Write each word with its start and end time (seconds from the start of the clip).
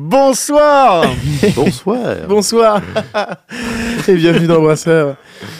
Bonsoir 0.10 1.04
Bonsoir. 1.54 2.16
Bonsoir 2.26 2.80
et 4.08 4.14
bienvenue 4.14 4.46
dans 4.46 4.62
Brasseur. 4.62 5.16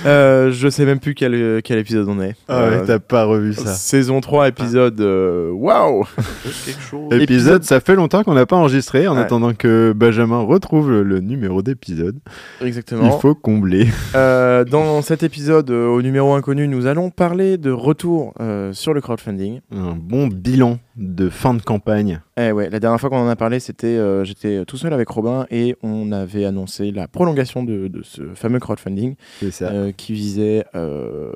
Euh, 0.07 0.51
je 0.51 0.69
sais 0.71 0.87
même 0.87 0.99
plus 0.99 1.15
quel, 1.15 1.61
quel 1.63 1.79
épisode 1.79 2.09
on 2.09 2.23
est. 2.23 2.35
Ah 2.49 2.63
ouais, 2.69 2.75
Euh, 2.77 2.85
t'as 2.87 2.99
pas 3.01 3.25
revu 3.25 3.53
ça. 3.53 3.67
Saison 3.75 4.23
3, 4.23 4.49
épisode. 4.49 4.99
euh, 5.03 5.51
Waouh 5.53 6.05
chose. 6.91 7.09
Épisode, 7.13 7.21
épisode- 7.23 7.65
ça 7.65 7.81
fait 7.81 7.95
longtemps 7.95 8.23
qu'on 8.25 8.33
n'a 8.33 8.47
pas 8.47 8.57
enregistré 8.57 9.07
en 9.09 9.15
Ouais. 9.17 9.21
attendant 9.21 9.53
que 9.53 9.93
Benjamin 9.95 10.41
retrouve 10.41 10.91
le, 10.91 11.03
le 11.03 11.21
numéro 11.21 11.61
d'épisode. 11.61 12.17
Exactement. 12.63 13.15
Il 13.15 13.21
faut 13.21 13.35
combler. 13.35 13.89
Euh, 14.15 14.65
dans 14.65 15.03
cet 15.03 15.23
épisode, 15.23 15.71
euh, 15.71 15.87
au 15.87 16.03
numéro 16.03 16.33
inconnu, 16.35 16.67
nous 16.67 16.87
allons 16.87 17.11
parler 17.11 17.59
de 17.59 17.71
retour 17.71 18.33
euh, 18.41 18.73
sur 18.73 18.93
le 18.93 19.01
crowdfunding. 19.01 19.61
Un 19.75 19.93
bon 19.95 20.27
bilan 20.27 20.79
de 21.01 21.29
fin 21.31 21.55
de 21.55 21.63
campagne. 21.63 22.21
Eh 22.37 22.53
ouais, 22.53 22.69
la 22.71 22.79
dernière 22.79 23.01
fois 23.01 23.09
qu'on 23.11 23.17
en 23.19 23.29
a 23.29 23.35
parlé, 23.37 23.59
c'était 23.59 23.87
euh, 23.87 24.23
j'étais 24.25 24.65
tout 24.67 24.77
seul 24.77 24.93
avec 24.93 25.09
Robin 25.09 25.47
et 25.51 25.75
on 25.83 26.13
avait 26.13 26.45
annoncé 26.45 26.91
la 26.93 27.09
prolongation 27.09 27.65
de, 27.65 27.89
de 27.89 28.03
ce 28.03 28.23
fameux 28.35 28.59
crowdfunding 28.61 29.15
ça. 29.51 29.71
euh, 29.73 29.93
qui 29.93 30.13
visait 30.13 30.65
euh, 30.75 31.33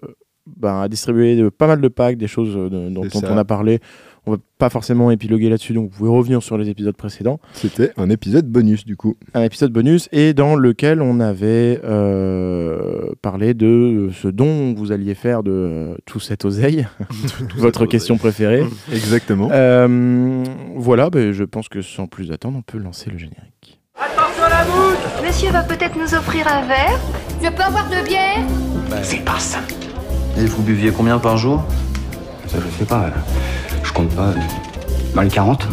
ben, 0.47 0.83
à 0.83 0.89
distribuer 0.89 1.51
pas 1.51 1.67
mal 1.67 1.81
de 1.81 1.89
packs, 1.89 2.19
des 2.19 2.27
choses 2.29 2.55
euh, 2.55 2.69
de- 2.69 2.91
dont, 2.91 3.05
on 3.33 3.39
a 3.39 3.45
parlé. 3.47 3.81
On 4.27 4.33
va 4.33 4.39
pas 4.59 4.71
forcément 4.71 5.11
épiloguer 5.11 5.51
là-dessus, 5.51 5.75
donc 5.75 5.91
vous 5.91 5.99
pouvez 5.99 6.11
revenir 6.11 6.43
sur 6.43 6.57
les 6.57 6.71
épisodes 6.71 6.97
précédents. 6.97 7.41
C'était 7.53 7.93
un 7.99 8.09
épisode 8.09 8.47
bonus 8.47 8.87
du 8.87 8.97
coup. 8.97 9.17
Un 9.35 9.43
épisode 9.43 9.71
bonus 9.73 10.09
et 10.13 10.33
dans 10.33 10.57
lequel 10.57 11.03
on 11.03 11.21
avait 11.21 11.81
euh, 11.85 13.11
parlé 13.21 13.53
de 13.53 14.09
ce 14.15 14.29
dont 14.29 14.73
vous 14.75 14.93
alliez 14.93 15.15
faire 15.15 15.43
de 15.43 15.51
euh, 15.53 15.95
tout 16.07 16.21
cet 16.21 16.45
oseille, 16.47 16.87
votre 17.59 17.85
question 17.87 18.17
préférée. 18.17 18.65
Exactement. 18.93 19.51
Euh, 19.53 20.43
voilà, 20.77 21.11
ben, 21.11 21.33
je 21.33 21.45
pense 21.45 21.69
que 21.69 21.83
sans 21.83 22.07
plus 22.07 22.33
attendre, 22.33 22.57
on 22.59 22.63
peut 22.63 22.79
lancer 22.79 23.11
le 23.11 23.19
générique. 23.19 23.81
Monsieur 25.25 25.51
va 25.51 25.63
peut-être 25.63 25.97
nous 25.97 26.15
offrir 26.15 26.47
un 26.49 26.67
verre 26.67 26.99
Je 27.43 27.49
peux 27.49 27.63
avoir 27.63 27.89
de 27.89 28.07
bière 28.07 28.45
Et 30.39 30.47
vous 30.47 30.63
buviez 30.63 30.91
combien 30.91 31.19
par 31.19 31.37
jour? 31.37 31.63
Ça, 32.47 32.59
je 32.61 32.79
sais 32.79 32.85
pas. 32.85 33.05
euh, 33.07 33.11
compte 33.95 34.11
pas. 34.15 34.29
euh, 34.31 34.35
Dans 35.15 35.23
les 35.23 35.29
40 35.29 35.67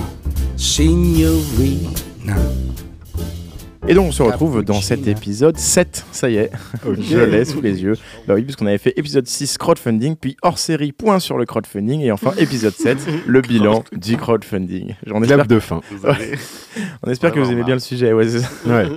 Et 3.88 3.94
donc 3.96 4.08
on 4.10 4.12
se 4.12 4.22
retrouve 4.22 4.64
dans 4.64 4.80
cet 4.80 5.08
épisode 5.08 5.58
7, 5.58 6.06
ça 6.12 6.30
y 6.30 6.36
est, 6.36 6.52
je 7.00 7.18
l'ai 7.18 7.44
sous 7.46 7.62
les 7.62 7.82
yeux. 7.82 7.96
Bah 8.28 8.36
oui, 8.36 8.44
puisqu'on 8.44 8.68
avait 8.68 8.78
fait 8.78 8.94
épisode 8.96 9.28
6 9.28 9.58
crowdfunding, 9.58 10.16
puis 10.16 10.38
hors 10.44 10.60
série 10.60 10.92
point 10.92 11.20
sur 11.20 11.38
le 11.38 11.46
crowdfunding, 11.46 12.02
et 12.02 12.12
enfin 12.12 12.34
épisode 12.38 12.74
7, 12.76 13.00
le 13.26 13.42
bilan 13.42 13.84
du 13.92 14.18
crowdfunding. 14.18 14.94
On 15.12 15.22
espère, 15.24 15.38
Clap 15.38 15.48
de 15.48 15.60
fin. 15.60 15.82
on 17.04 17.10
espère 17.10 17.32
que 17.32 17.40
vous 17.40 17.52
aimez 17.52 17.64
bien 17.64 17.74
le 17.74 17.80
sujet. 17.80 18.14
Ouais, 18.14 18.28
c'est 18.30 18.42
ça. 18.42 18.50
Ouais. 18.68 18.88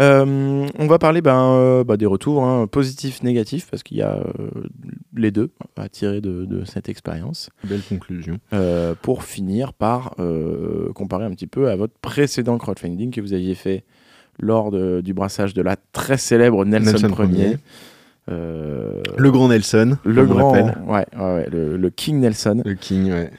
Euh, 0.00 0.66
on 0.78 0.86
va 0.86 0.98
parler 0.98 1.20
ben, 1.20 1.38
euh, 1.52 1.84
bah, 1.84 1.96
des 1.96 2.06
retours 2.06 2.42
hein, 2.44 2.66
positifs, 2.66 3.22
négatifs, 3.22 3.68
parce 3.70 3.82
qu'il 3.82 3.98
y 3.98 4.02
a 4.02 4.14
euh, 4.16 4.50
les 5.14 5.30
deux 5.30 5.50
à 5.76 5.88
tirer 5.88 6.20
de, 6.20 6.46
de 6.46 6.64
cette 6.64 6.88
expérience. 6.88 7.50
Belle 7.64 7.82
conclusion. 7.86 8.38
Pour 9.02 9.24
finir 9.24 9.72
par 9.74 10.14
comparer 10.94 11.24
un 11.24 11.30
petit 11.30 11.46
peu 11.46 11.68
à 11.68 11.76
votre 11.76 11.94
précédent 12.00 12.56
crowdfunding 12.58 13.10
que 13.10 13.20
vous 13.20 13.32
aviez 13.34 13.54
fait 13.54 13.84
lors 14.38 14.70
de- 14.70 15.02
du 15.02 15.12
brassage 15.12 15.52
de 15.54 15.60
la 15.62 15.76
très 15.92 16.16
célèbre 16.16 16.64
Nelson, 16.64 16.92
Nelson 16.92 17.30
Ier. 17.32 17.58
Euh, 18.30 19.02
Le 19.18 19.30
grand 19.30 19.48
Nelson. 19.48 19.98
le 20.04 20.24
grand, 20.24 20.52
ouais, 20.54 20.74
ouais, 20.86 21.04
ouais, 21.34 21.48
le, 21.50 21.76
le 21.76 21.90
King 21.90 22.20
Nelson. 22.20 22.62
Le 22.64 22.74
King, 22.74 23.10
ouais. 23.10 23.30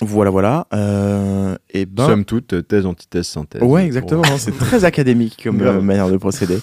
Voilà, 0.00 0.30
voilà. 0.30 0.66
Euh, 0.74 1.56
et 1.70 1.86
ben, 1.86 2.06
Somme 2.06 2.24
toute, 2.24 2.66
thèse, 2.68 2.86
antithèse, 2.86 3.26
synthèse. 3.26 3.62
Ouais, 3.62 3.84
exactement. 3.86 4.22
c'est 4.38 4.56
très 4.56 4.84
académique 4.84 5.40
comme 5.44 5.60
euh, 5.62 5.80
manière 5.80 6.08
de 6.08 6.16
procéder. 6.16 6.58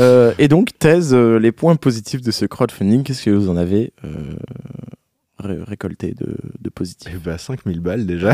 Euh, 0.00 0.32
et 0.38 0.48
donc, 0.48 0.70
thèse, 0.78 1.14
les 1.14 1.52
points 1.52 1.76
positifs 1.76 2.22
de 2.22 2.30
ce 2.30 2.44
crowdfunding, 2.46 3.02
qu'est-ce 3.02 3.24
que 3.24 3.30
vous 3.30 3.48
en 3.50 3.56
avez 3.56 3.92
ré- 5.38 5.62
récolté 5.66 6.14
de, 6.18 6.36
de 6.60 6.70
positif? 6.70 7.12
Eh 7.14 7.18
bah, 7.18 7.38
5000 7.38 7.80
balles 7.80 8.06
déjà. 8.06 8.32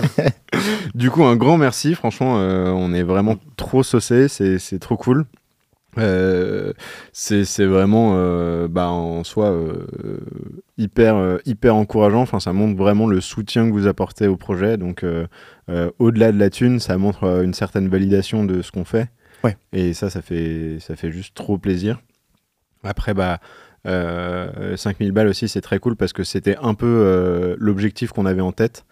du 0.94 1.10
coup, 1.10 1.24
un 1.24 1.36
grand 1.36 1.58
merci. 1.58 1.94
Franchement, 1.94 2.34
on 2.36 2.92
est 2.92 3.02
vraiment 3.02 3.36
trop 3.56 3.82
saucé. 3.82 4.28
C'est 4.28 4.58
c'est 4.58 4.78
trop 4.78 4.96
cool. 4.96 5.24
Euh, 5.98 6.72
c'est 7.12 7.64
vraiment 7.64 8.12
euh, 8.14 8.68
bah, 8.68 8.88
en 8.88 9.24
soi 9.24 9.50
euh, 9.50 9.86
hyper, 10.76 11.16
euh, 11.16 11.38
hyper 11.46 11.74
encourageant. 11.74 12.20
Enfin, 12.20 12.40
ça 12.40 12.52
montre 12.52 12.76
vraiment 12.76 13.06
le 13.06 13.20
soutien 13.20 13.66
que 13.66 13.72
vous 13.72 13.86
apportez 13.86 14.26
au 14.26 14.36
projet. 14.36 14.76
Donc, 14.76 15.04
au-delà 15.98 16.32
de 16.32 16.38
la 16.38 16.50
thune, 16.50 16.80
ça 16.80 16.98
montre 16.98 17.42
une 17.42 17.54
certaine 17.54 17.88
validation 17.88 18.44
de 18.44 18.62
ce 18.62 18.72
qu'on 18.72 18.84
fait. 18.84 19.08
Ouais. 19.44 19.56
Et 19.72 19.94
ça, 19.94 20.10
ça 20.10 20.22
fait, 20.22 20.78
ça 20.80 20.96
fait 20.96 21.10
juste 21.10 21.34
trop 21.34 21.58
plaisir. 21.58 22.00
Après, 22.84 23.14
bah, 23.14 23.40
euh, 23.86 24.76
5000 24.76 25.12
balles 25.12 25.28
aussi, 25.28 25.48
c'est 25.48 25.60
très 25.60 25.78
cool 25.78 25.96
parce 25.96 26.12
que 26.12 26.24
c'était 26.24 26.56
un 26.60 26.74
peu 26.74 27.56
l'objectif 27.58 28.12
qu'on 28.12 28.26
avait 28.26 28.42
en 28.42 28.52
tête. 28.52 28.84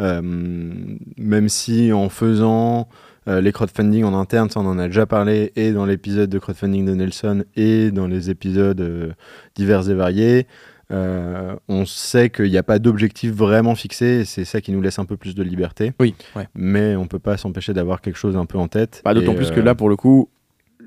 Euh, 0.00 0.20
même 0.22 1.48
si 1.48 1.92
en 1.92 2.08
faisant 2.08 2.88
euh, 3.28 3.40
les 3.40 3.52
crowdfunding 3.52 4.02
en 4.04 4.18
interne, 4.18 4.48
ça 4.50 4.60
on 4.60 4.66
en 4.66 4.78
a 4.78 4.86
déjà 4.86 5.06
parlé, 5.06 5.52
et 5.56 5.72
dans 5.72 5.84
l'épisode 5.84 6.30
de 6.30 6.38
crowdfunding 6.38 6.86
de 6.86 6.94
Nelson, 6.94 7.44
et 7.54 7.90
dans 7.90 8.06
les 8.06 8.30
épisodes 8.30 8.80
euh, 8.80 9.12
divers 9.54 9.88
et 9.90 9.94
variés, 9.94 10.46
euh, 10.90 11.54
on 11.68 11.84
sait 11.86 12.30
qu'il 12.30 12.50
n'y 12.50 12.56
a 12.56 12.62
pas 12.62 12.78
d'objectif 12.78 13.30
vraiment 13.30 13.74
fixé, 13.74 14.20
et 14.20 14.24
c'est 14.24 14.44
ça 14.44 14.60
qui 14.60 14.72
nous 14.72 14.80
laisse 14.80 14.98
un 14.98 15.04
peu 15.04 15.16
plus 15.16 15.34
de 15.34 15.42
liberté. 15.42 15.92
Oui, 16.00 16.14
ouais. 16.34 16.48
Mais 16.54 16.96
on 16.96 17.06
peut 17.06 17.18
pas 17.20 17.36
s'empêcher 17.36 17.74
d'avoir 17.74 18.00
quelque 18.00 18.16
chose 18.16 18.36
un 18.36 18.46
peu 18.46 18.58
en 18.58 18.66
tête. 18.68 19.02
Bah, 19.04 19.14
D'autant 19.14 19.34
plus 19.34 19.50
que 19.52 19.60
là, 19.60 19.74
pour 19.74 19.88
le 19.88 19.96
coup, 19.96 20.28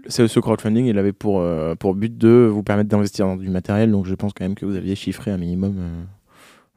ce 0.08 0.28
ce 0.28 0.40
crowdfunding, 0.42 0.86
il 0.88 0.98
avait 0.98 1.14
pour, 1.14 1.40
euh, 1.40 1.76
pour 1.76 1.94
but 1.96 2.18
de 2.18 2.50
vous 2.52 2.64
permettre 2.64 2.90
d'investir 2.90 3.28
dans 3.28 3.38
du 3.38 3.50
matériel. 3.50 3.92
Donc, 3.92 4.06
je 4.06 4.16
pense 4.16 4.34
quand 4.34 4.44
même 4.44 4.56
que 4.56 4.66
vous 4.66 4.76
aviez 4.76 4.96
chiffré 4.96 5.32
un 5.32 5.38
minimum 5.38 5.76
euh, 5.78 6.02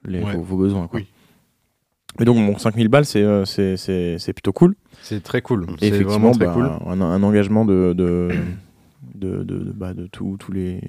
les, 0.05 0.23
Ouais. 0.23 0.37
vos, 0.37 0.43
vos 0.43 0.57
besoins. 0.59 0.87
Quoi. 0.87 1.01
Oui. 1.01 1.07
Mais 2.19 2.25
donc, 2.25 2.37
bon, 2.37 2.59
5000 2.59 2.89
balles, 2.89 3.05
c'est 3.05 3.23
euh, 3.23 3.45
c'est- 3.45 3.77
c'est- 3.77 4.17
c'est 4.19 4.33
plutôt 4.33 4.53
cool. 4.53 4.75
c'est 5.03 5.23
très 5.23 5.43
cool. 5.43 5.65
Et 5.65 5.67
C'est 5.81 5.87
effectivement, 5.89 6.31
vraiment 6.31 6.31
très 6.33 6.47
bah, 6.47 6.53
cool. 6.55 6.65
un, 6.93 7.01
un 7.01 7.23
engagement 7.23 7.65
de, 7.65 7.93
de, 7.93 8.29
de, 9.15 9.39
de, 9.43 9.45
de- 9.45 9.73
bah, 9.73 9.95
de 9.95 10.07
tous 10.07 10.37
tous 10.39 10.53
les. 10.53 10.81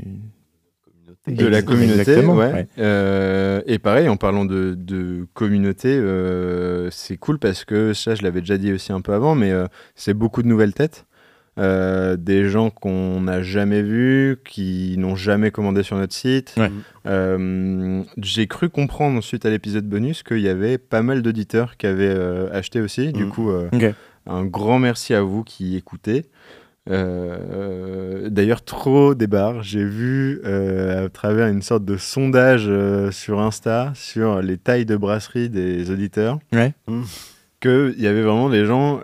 de 1.28 1.46
la 1.46 1.62
communauté, 1.62 2.00
exactement, 2.00 2.36
ouais. 2.36 2.54
ouais. 2.54 2.68
Euh, 2.80 3.62
et 3.66 3.80
pareil, 3.80 4.08
en 4.08 4.16
parlant 4.18 4.46
de, 4.46 4.76
de 4.78 5.28
communauté, 5.34 5.90
euh, 5.98 6.90
c'est 6.92 7.18
cool 7.18 7.38
parce 7.40 7.66
que 7.66 7.94
ça, 7.94 8.16
je 8.16 8.24
l'avais 8.24 8.40
déjà 8.42 8.58
dit 8.58 8.72
aussi 8.72 8.94
un 8.94 9.02
peu 9.02 9.14
avant, 9.14 9.36
mais 9.36 9.52
euh, 9.52 9.66
c'est 9.96 10.14
beaucoup 10.14 10.42
de 10.42 10.48
nouvelles 10.48 10.74
têtes. 10.74 11.06
Euh, 11.60 12.18
des 12.18 12.50
gens 12.50 12.70
qu'on 12.70 13.22
n'a 13.22 13.42
jamais 13.42 13.82
vus, 13.82 14.38
qui 14.46 14.96
n'ont 14.98 15.16
jamais 15.16 15.50
commandé 15.50 15.82
sur 15.82 15.96
notre 15.98 16.14
site. 16.14 16.54
Ouais. 16.58 16.70
Euh, 17.08 18.04
J'ai 18.18 18.46
cru 18.46 18.70
comprendre 18.70 19.24
suite 19.24 19.46
à 19.46 19.50
l'épisode 19.50 19.86
bonus 19.90 20.22
qu'il 20.22 20.40
y 20.42 20.50
avait 20.50 20.78
pas 20.78 21.02
mal 21.02 21.22
d'auditeurs 21.24 21.76
qui 21.78 21.88
avaient 21.88 22.14
euh, 22.16 22.48
acheté 22.54 22.80
aussi. 22.80 23.12
Du 23.12 23.24
Mhm. 23.26 23.30
coup, 23.32 23.52
un 24.28 24.46
grand 24.46 24.78
merci 24.80 25.14
à 25.16 25.22
vous 25.22 25.44
qui 25.44 25.76
écoutez. 25.78 26.26
Euh, 26.90 28.30
D'ailleurs, 28.30 28.64
trop 28.64 29.14
débarre. 29.16 29.64
J'ai 29.64 29.84
vu 29.84 30.42
euh, 30.46 31.06
à 31.06 31.10
travers 31.10 31.48
une 31.48 31.62
sorte 31.62 31.86
de 31.86 31.98
sondage 31.98 32.66
euh, 32.68 33.12
sur 33.12 33.40
Insta 33.42 33.92
sur 33.96 34.42
les 34.42 34.58
tailles 34.58 34.86
de 34.86 34.96
brasserie 34.96 35.50
des 35.50 35.90
auditeurs 35.92 36.40
Ouais. 36.54 36.74
qu'il 37.62 37.96
y 37.98 38.08
avait 38.08 38.22
vraiment 38.22 38.50
des 38.50 38.66
gens 38.66 39.02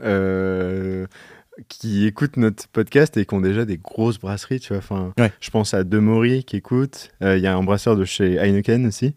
qui 1.70 2.06
écoutent 2.08 2.38
notre 2.38 2.68
podcast 2.68 3.16
et 3.18 3.26
qui 3.26 3.34
ont 3.34 3.42
déjà 3.42 3.66
des 3.66 3.78
grosses 3.78 4.20
brasseries. 4.20 4.60
Tu 4.60 4.70
vois. 4.70 4.78
Enfin, 4.78 5.14
Ouais. 5.20 5.32
Je 5.40 5.50
pense 5.50 5.74
à 5.74 5.84
Demori 5.84 6.44
qui 6.44 6.58
écoute. 6.58 7.10
Euh, 7.22 7.38
Il 7.38 7.44
y 7.44 7.48
a 7.48 7.56
un 7.56 7.64
brasseur 7.64 7.96
de 7.96 8.06
chez 8.06 8.36
Heineken 8.38 8.86
aussi. 8.88 9.14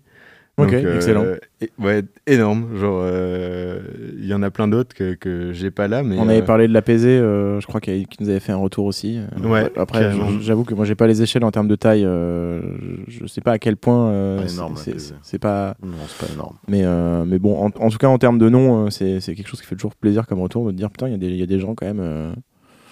Ok, 0.59 0.71
Donc, 0.73 0.85
euh, 0.85 0.97
excellent. 0.97 1.25
et- 1.61 1.71
ouais, 1.79 2.03
énorme. 2.27 2.77
Genre, 2.79 3.01
euh, 3.05 3.81
il 4.19 4.25
y 4.27 4.33
en 4.33 4.43
a 4.43 4.51
plein 4.51 4.69
d'autres 4.69 4.95
que, 4.97 5.13
que 5.13 5.53
j'ai 5.53 5.71
pas 5.71 5.87
là, 5.87 6.03
mais 6.03 6.17
On 6.19 6.29
avait 6.31 6.41
euh, 6.41 6.45
parlé 6.47 6.67
de 6.67 6.73
l'APZ, 6.73 7.05
euh, 7.05 7.61
je 7.61 7.67
crois 7.67 7.79
qu'il 7.83 8.07
qui 8.09 8.23
nous 8.23 8.31
avait 8.31 8.41
fait 8.41 8.53
un 8.53 8.57
retour 8.57 8.87
aussi. 8.87 9.19
Euh, 9.19 9.47
Ouais, 9.47 9.71
Après, 9.77 10.11
j'avoue 10.41 10.65
que 10.65 10.73
moi, 10.75 10.87
j'ai 10.87 10.95
pas 10.95 11.07
les 11.07 11.21
échelles 11.21 11.45
en 11.45 11.51
termes 11.51 11.69
de 11.69 11.77
taille. 11.77 12.05
euh, 12.07 12.63
je 13.07 13.27
sais 13.27 13.43
pas 13.43 13.53
à 13.53 13.59
quel 13.59 13.77
point. 13.77 14.09
euh, 14.09 14.39
Pas 14.41 14.49
c'est- 14.49 15.39
pas. 15.39 15.77
Non, 15.83 15.93
c'est 16.09 16.27
pas 16.27 16.33
énorme. 16.33 16.57
Mais, 16.69 16.85
euh, 16.85 17.27
mais 17.27 17.39
bon, 17.39 17.59
en, 17.63 17.67
en 17.79 17.91
tout 17.91 17.99
cas, 17.99 18.09
en 18.09 18.17
termes 18.17 18.39
de 18.39 18.49
nom, 18.49 18.87
euh, 18.87 18.91
c'est 18.91 19.21
c'est 19.21 19.35
quelque 19.35 19.49
chose 19.49 19.61
qui 19.61 19.67
fait 19.67 19.75
toujours 19.77 19.95
plaisir 19.95 20.27
comme 20.27 20.41
retour 20.41 20.67
de 20.67 20.73
dire 20.73 20.91
putain, 20.91 21.09
il 21.09 21.13
y, 21.13 21.15
a 21.17 21.19
des- 21.19 21.27
il 21.29 21.37
y 21.37 21.43
a 21.43 21.47
des 21.47 21.61
gens 21.61 21.75
quand 21.75 21.85
même 21.87 22.01
euh, 22.01 22.33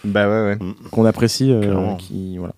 Bah 0.05 0.29
ouais, 0.29 0.59
ouais. 0.59 0.59
qu'on 0.91 1.07
apprécie, 1.07 1.51
euh, 1.51 1.95
qui, 1.99 2.37
voilà, 2.37 2.53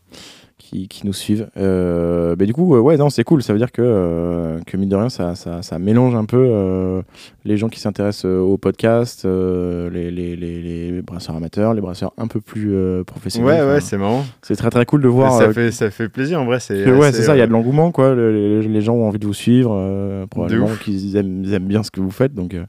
qui, 0.66 0.88
qui 0.88 1.06
nous 1.06 1.12
suivent. 1.12 1.48
Euh, 1.56 2.34
mais 2.38 2.46
du 2.46 2.52
coup, 2.52 2.76
ouais, 2.76 2.96
non, 2.96 3.08
c'est 3.10 3.24
cool. 3.24 3.42
Ça 3.42 3.52
veut 3.52 3.58
dire 3.58 3.70
que, 3.72 3.82
euh, 3.84 4.58
que 4.66 4.76
mine 4.76 4.88
de 4.88 4.96
rien, 4.96 5.08
ça, 5.08 5.34
ça, 5.34 5.62
ça 5.62 5.78
mélange 5.78 6.14
un 6.14 6.24
peu 6.24 6.36
euh, 6.38 7.02
les 7.44 7.56
gens 7.56 7.68
qui 7.68 7.80
s'intéressent 7.80 8.26
euh, 8.26 8.38
au 8.40 8.56
podcast, 8.58 9.24
euh, 9.24 9.88
les, 9.90 10.10
les, 10.10 10.34
les, 10.36 10.60
les 10.90 11.02
brasseurs 11.02 11.36
amateurs, 11.36 11.72
les 11.74 11.80
brasseurs 11.80 12.12
un 12.18 12.26
peu 12.26 12.40
plus 12.40 12.74
euh, 12.74 13.04
professionnels. 13.04 13.62
Ouais, 13.64 13.74
ouais, 13.74 13.80
c'est 13.80 13.96
marrant. 13.98 14.24
c'est 14.42 14.56
très 14.56 14.70
très 14.70 14.84
cool 14.86 15.02
de 15.02 15.08
voir. 15.08 15.38
ça, 15.38 15.44
euh, 15.44 15.52
fait, 15.52 15.70
ça 15.70 15.90
fait 15.90 16.08
plaisir 16.08 16.40
en 16.40 16.44
vrai. 16.44 16.60
C'est 16.60 16.84
que, 16.84 16.90
ouais, 16.90 17.12
c'est 17.12 17.22
ça, 17.22 17.36
il 17.36 17.38
y 17.38 17.42
a 17.42 17.46
de 17.46 17.52
l'engouement, 17.52 17.92
quoi. 17.92 18.14
Le- 18.14 18.60
les, 18.60 18.68
les 18.68 18.80
gens 18.80 18.94
ont 18.94 19.06
envie 19.06 19.18
de 19.18 19.26
vous 19.26 19.34
suivre, 19.34 19.72
euh, 19.74 20.26
probablement 20.26 20.68
qu'ils 20.82 21.16
aiment, 21.16 21.42
ils 21.44 21.54
aiment 21.54 21.66
bien 21.68 21.82
ce 21.82 21.90
que 21.90 22.00
vous 22.00 22.10
faites, 22.10 22.34
donc 22.34 22.54
euh, 22.54 22.64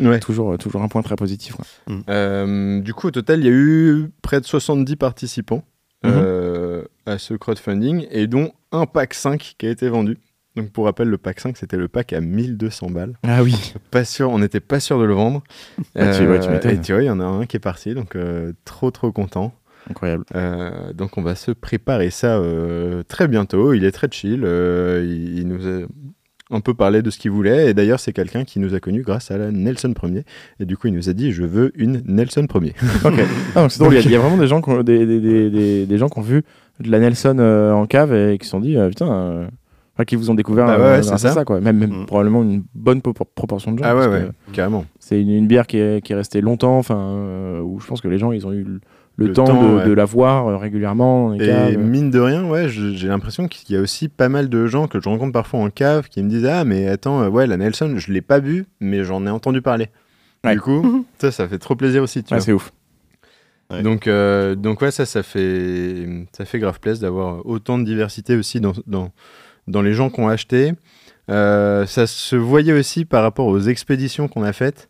Ouais. 0.00 0.20
toujours, 0.20 0.56
toujours 0.58 0.82
un 0.82 0.88
point 0.88 1.02
très 1.02 1.16
positif. 1.16 1.54
quoi. 1.56 1.64
Euh, 2.10 2.80
du 2.80 2.94
coup, 2.94 3.08
au 3.08 3.10
total, 3.10 3.40
il 3.40 3.44
y 3.46 3.48
a 3.48 3.52
eu 3.52 4.10
près 4.22 4.40
de 4.40 4.46
70 4.46 4.96
participants 4.96 5.62
Mhm. 6.04 6.12
euh, 6.14 6.47
à 7.08 7.18
ce 7.18 7.34
crowdfunding 7.34 8.06
et 8.10 8.26
dont 8.26 8.52
un 8.72 8.86
pack 8.86 9.14
5 9.14 9.54
qui 9.58 9.66
a 9.66 9.70
été 9.70 9.88
vendu. 9.88 10.18
Donc, 10.56 10.70
pour 10.70 10.86
rappel, 10.86 11.08
le 11.08 11.18
pack 11.18 11.38
5, 11.40 11.56
c'était 11.56 11.76
le 11.76 11.86
pack 11.88 12.12
à 12.12 12.20
1200 12.20 12.90
balles. 12.90 13.14
Ah 13.22 13.42
oui. 13.44 13.54
Pas 13.92 14.04
sûr, 14.04 14.30
on 14.30 14.38
n'était 14.40 14.60
pas 14.60 14.80
sûr 14.80 14.98
de 14.98 15.04
le 15.04 15.14
vendre. 15.14 15.42
Ah, 15.94 16.10
tu- 16.16 16.26
ouais, 16.26 16.40
tu 16.40 16.48
m'étonnes. 16.50 16.72
et 16.72 16.80
tu 16.80 16.92
vois, 16.92 17.02
il 17.02 17.06
y 17.06 17.10
en 17.10 17.20
a 17.20 17.24
un 17.24 17.46
qui 17.46 17.56
est 17.56 17.60
parti, 17.60 17.94
donc 17.94 18.16
euh, 18.16 18.52
trop 18.64 18.90
trop 18.90 19.12
content. 19.12 19.52
Incroyable. 19.88 20.24
Euh, 20.34 20.92
donc 20.92 21.16
on 21.16 21.22
va 21.22 21.34
se 21.34 21.50
préparer 21.52 22.10
ça 22.10 22.38
euh, 22.38 23.02
très 23.06 23.28
bientôt. 23.28 23.72
Il 23.72 23.84
est 23.84 23.92
très 23.92 24.08
chill. 24.10 24.42
euh, 24.44 25.02
il, 25.08 25.38
il 25.38 25.46
nous 25.48 25.66
a 25.66 25.86
un 26.50 26.60
peu 26.60 26.74
parlé 26.74 27.02
de 27.02 27.10
ce 27.10 27.18
qu'il 27.18 27.30
voulait. 27.30 27.70
Et 27.70 27.74
d'ailleurs, 27.74 28.00
c'est 28.00 28.12
quelqu'un 28.12 28.44
qui 28.44 28.58
nous 28.58 28.74
a 28.74 28.80
connus 28.80 29.02
grâce 29.02 29.30
à 29.30 29.38
la 29.38 29.50
Nelson 29.52 29.92
Premier. 29.94 30.24
Et 30.60 30.64
du 30.66 30.76
coup, 30.76 30.88
il 30.88 30.94
nous 30.94 31.08
a 31.08 31.12
dit 31.12 31.30
Je 31.30 31.44
veux 31.44 31.70
une 31.80 32.02
Nelson 32.06 32.46
Premier. 32.48 32.74
Ok. 33.04 33.20
Ah, 33.54 33.68
donc 33.78 33.92
il 33.92 34.10
y 34.10 34.16
a- 34.16 34.18
vraiment 34.18 34.36
des 34.38 34.46
gens, 34.48 34.60
qui 34.60 34.70
ont, 34.70 34.82
des, 34.82 35.06
des, 35.06 35.20
des, 35.20 35.50
des, 35.50 35.86
des 35.86 35.98
gens 35.98 36.08
qui 36.08 36.18
ont 36.18 36.22
vu 36.22 36.42
de 36.80 36.90
la 36.90 36.98
Nelson 37.00 37.36
euh, 37.38 37.72
en 37.72 37.86
cave 37.86 38.12
et 38.14 38.38
qui 38.38 38.44
se 38.46 38.50
sont 38.52 38.60
dit, 38.60 38.76
euh, 38.76 38.88
putain, 38.88 39.10
euh, 39.12 39.46
qui 40.06 40.14
vous 40.16 40.30
ont 40.30 40.34
découvert 40.34 40.66
Bah 40.66 40.78
ouais, 40.78 41.02
c'est 41.02 41.18
ça. 41.18 41.44
quoi. 41.44 41.60
Même, 41.60 41.76
même 41.78 42.02
Mm. 42.02 42.06
probablement 42.06 42.42
une 42.42 42.62
bonne 42.74 43.02
po- 43.02 43.12
proportion 43.12 43.72
de 43.72 43.78
gens. 43.78 43.84
ah 43.86 43.96
ouais, 43.96 44.06
ouais, 44.06 44.28
carrément. 44.52 44.84
C'est 45.00 45.20
une, 45.20 45.30
une 45.30 45.46
bière 45.48 45.66
qui 45.66 45.78
est, 45.78 46.04
qui 46.04 46.12
est 46.12 46.16
restée 46.16 46.40
longtemps, 46.40 46.78
enfin, 46.78 46.96
euh, 46.98 47.60
où 47.60 47.80
je 47.80 47.86
pense 47.88 48.00
que 48.00 48.06
les 48.08 48.18
gens, 48.18 48.30
ils 48.30 48.46
ont 48.46 48.52
eu 48.52 48.64
le, 49.16 49.32
temps, 49.32 49.42
temps, 49.44 49.60
de, 49.60 49.76
ouais. 49.78 49.84
de 49.86 49.92
la 49.92 50.04
voir 50.04 50.60
régulièrement 50.60 51.34
Et 51.34 51.38
caves. 51.38 51.76
mine 51.78 52.10
de 52.12 52.20
rien, 52.20 52.44
ouais, 52.48 52.68
j'ai 52.68 53.08
l'impression 53.08 53.48
qu'il 53.48 53.74
y 53.74 53.78
a 53.78 53.82
aussi 53.82 54.08
pas 54.08 54.28
mal 54.28 54.48
de 54.48 54.66
gens 54.66 54.86
que 54.86 55.00
je 55.00 55.08
rencontre 55.08 55.32
parfois 55.32 55.58
en 55.58 55.70
cave 55.70 56.08
qui 56.08 56.22
me 56.22 56.28
disent 56.28 56.46
Ah, 56.46 56.64
mais 56.64 56.86
attends, 56.86 57.26
ouais, 57.28 57.48
la 57.48 57.56
Nelson, 57.56 57.94
je 57.96 58.12
l'ai 58.12 58.20
pas 58.22 58.38
bu, 58.38 58.66
mais 58.80 59.02
j'en 59.02 59.26
ai 59.26 59.30
entendu 59.30 59.60
parler. 59.62 59.88
Du 60.48 60.60
coup, 60.60 61.04
ça, 61.18 61.32
ça 61.32 61.48
fait 61.48 61.58
trop 61.58 61.74
plaisir 61.74 62.04
aussi. 62.04 62.22
Tu 62.22 62.32
c'est 62.38 62.52
ouf. 62.52 62.72
Ouais. 63.70 63.82
Donc, 63.82 64.06
euh, 64.06 64.54
donc 64.54 64.80
ouais, 64.80 64.90
ça, 64.90 65.04
ça 65.06 65.22
fait, 65.22 66.26
ça 66.36 66.44
fait 66.44 66.58
grave 66.58 66.80
plaisir 66.80 67.02
d'avoir 67.02 67.44
autant 67.46 67.78
de 67.78 67.84
diversité 67.84 68.34
aussi 68.36 68.60
dans, 68.60 68.72
dans, 68.86 69.12
dans 69.66 69.82
les 69.82 69.92
gens 69.92 70.08
qui 70.10 70.20
ont 70.20 70.28
acheté. 70.28 70.72
Euh, 71.30 71.84
ça 71.86 72.06
se 72.06 72.34
voyait 72.36 72.72
aussi 72.72 73.04
par 73.04 73.22
rapport 73.22 73.46
aux 73.46 73.60
expéditions 73.60 74.26
qu'on 74.28 74.42
a 74.42 74.52
faites. 74.54 74.88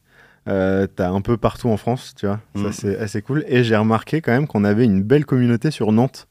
Euh, 0.48 0.86
T'as 0.86 1.10
un 1.10 1.20
peu 1.20 1.36
partout 1.36 1.68
en 1.68 1.76
France, 1.76 2.14
tu 2.16 2.26
vois. 2.26 2.40
Ça, 2.54 2.68
Mm. 2.68 2.72
c'est 2.72 2.98
assez 2.98 3.20
cool. 3.22 3.44
Et 3.48 3.64
j'ai 3.64 3.76
remarqué 3.76 4.20
quand 4.20 4.32
même 4.32 4.46
qu'on 4.46 4.64
avait 4.64 4.84
une 4.84 5.02
belle 5.02 5.26
communauté 5.26 5.70
sur 5.72 5.90
Nantes. 5.92 6.28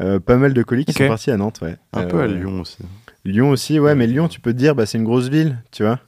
Euh, 0.00 0.18
pas 0.20 0.36
mal 0.36 0.54
de 0.54 0.62
colis 0.62 0.84
qui 0.84 0.92
sont 0.92 1.08
partis 1.08 1.30
à 1.32 1.36
Nantes, 1.36 1.58
ouais. 1.60 1.76
Un 1.92 2.04
peu 2.04 2.20
à 2.20 2.24
Euh, 2.24 2.26
Lyon 2.28 2.60
aussi. 2.60 2.78
Lyon 3.26 3.50
aussi, 3.50 3.78
ouais, 3.80 3.94
mais 3.94 4.06
Lyon, 4.06 4.28
tu 4.28 4.40
peux 4.40 4.52
te 4.52 4.58
dire, 4.58 4.74
bah, 4.74 4.86
c'est 4.86 4.96
une 4.96 5.04
grosse 5.04 5.28
ville, 5.28 5.58
tu 5.72 5.82
vois. 5.82 5.98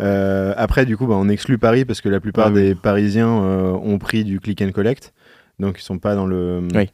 Euh, 0.00 0.54
après, 0.56 0.86
du 0.86 0.96
coup, 0.96 1.06
bah, 1.06 1.14
on 1.16 1.28
exclut 1.28 1.58
Paris 1.58 1.84
parce 1.84 2.00
que 2.00 2.08
la 2.08 2.20
plupart 2.20 2.48
Ah 2.48 2.52
oui. 2.54 2.62
des 2.62 2.74
Parisiens 2.74 3.42
euh, 3.42 3.72
ont 3.72 3.98
pris 3.98 4.24
du 4.24 4.40
click 4.40 4.60
and 4.62 4.70
collect, 4.72 5.12
donc 5.58 5.78
ils 5.80 5.82
sont 5.84 5.98
pas 5.98 6.14
dans 6.14 6.26
le 6.26 6.62
Oui. 6.74 6.90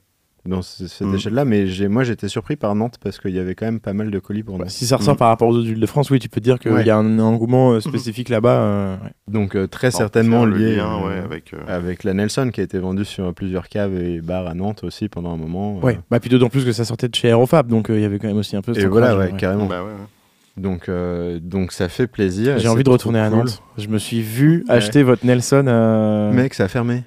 dans 0.47 0.61
ce- 0.61 0.87
cette 0.89 1.07
Mm. 1.07 1.15
échelle-là. 1.15 1.45
Mais 1.47 1.65
moi, 1.89 2.05
j'étais 2.05 2.29
surpris 2.29 2.57
par 2.57 2.75
Nantes 2.75 2.97
parce 3.03 3.19
qu'il 3.19 3.31
y 3.31 3.39
avait 3.39 3.55
quand 3.55 3.65
même 3.65 3.81
pas 3.81 3.95
mal 3.95 4.11
de 4.11 4.19
colis 4.19 4.43
pour 4.43 4.59
Bah, 4.59 4.65
nous. 4.65 4.71
si 4.71 4.87
ça 4.87 4.97
ressort 4.99 5.15
Mm. 5.15 5.19
par 5.19 5.29
rapport 5.29 5.49
aux 5.49 5.55
autres 5.57 5.67
villes 5.67 5.81
de 5.81 5.87
France, 5.87 6.11
oui, 6.11 6.19
tu 6.19 6.29
peux 6.29 6.41
te 6.41 6.45
dire 6.45 6.59
qu'il 6.59 6.71
Ouais. 6.73 6.85
y 6.85 6.91
a 6.91 6.97
un 6.99 7.19
engouement 7.19 7.73
euh, 7.73 7.81
spécifique 7.81 8.29
là-bas. 8.29 8.59
euh, 8.61 8.97
ouais. 8.97 9.11
Donc 9.27 9.57
euh, 9.57 9.67
très 9.67 9.87
Alors, 9.89 9.99
certainement 9.99 10.45
lié 10.45 10.77
lien, 10.77 10.87
euh, 11.03 11.09
ouais, 11.09 11.19
avec. 11.25 11.55
euh, 11.55 11.59
avec 11.67 12.05
la 12.05 12.13
Nelson 12.13 12.51
qui 12.53 12.61
a 12.61 12.65
été 12.65 12.79
vendue 12.79 13.07
sur 13.07 13.33
plusieurs 13.33 13.69
caves 13.71 13.95
et 13.95 14.21
bars 14.21 14.47
à 14.47 14.53
Nantes 14.55 14.85
aussi 14.85 15.09
pendant 15.09 15.33
un 15.33 15.39
moment. 15.39 15.79
euh, 15.83 15.87
Ouais. 15.87 15.99
Bah, 16.11 16.21
puis 16.21 16.29
d'autant 16.29 16.51
plus 16.51 16.65
que 16.67 16.73
ça 16.73 16.85
sortait 16.85 17.09
de 17.09 17.15
chez 17.15 17.29
Aerofab, 17.29 17.67
donc 17.69 17.89
euh, 17.91 17.97
il 17.97 18.03
y 18.03 18.05
avait 18.05 18.19
quand 18.19 18.29
même 18.29 18.37
aussi 18.37 18.55
un 18.55 18.61
peu. 18.63 18.79
Et 18.79 18.85
voilà, 18.85 19.17
ouais, 19.17 19.33
carrément. 19.39 19.65
Bah 19.67 19.81
ouais, 19.83 19.89
ouais. 19.89 19.97
Donc, 20.57 20.89
euh, 20.89 21.41
donc 21.41 21.73
ça 21.73 21.89
fait 21.89 22.07
plaisir. 22.07 22.59
J'ai 22.59 22.69
envie 22.69 22.85
de 22.85 22.91
retourner 22.91 23.19
à 23.19 23.29
cool. 23.29 23.39
Nantes. 23.41 23.63
Je 23.77 23.89
me 23.89 23.99
suis 23.99 24.23
vu 24.23 24.65
Ouais. 24.69 24.75
acheter 24.75 25.03
votre 25.03 25.27
Nelson. 25.27 25.65
euh, 25.67 26.33
Mec, 26.33 26.55
ça 26.55 26.65
a 26.65 26.69
fermé. 26.69 27.03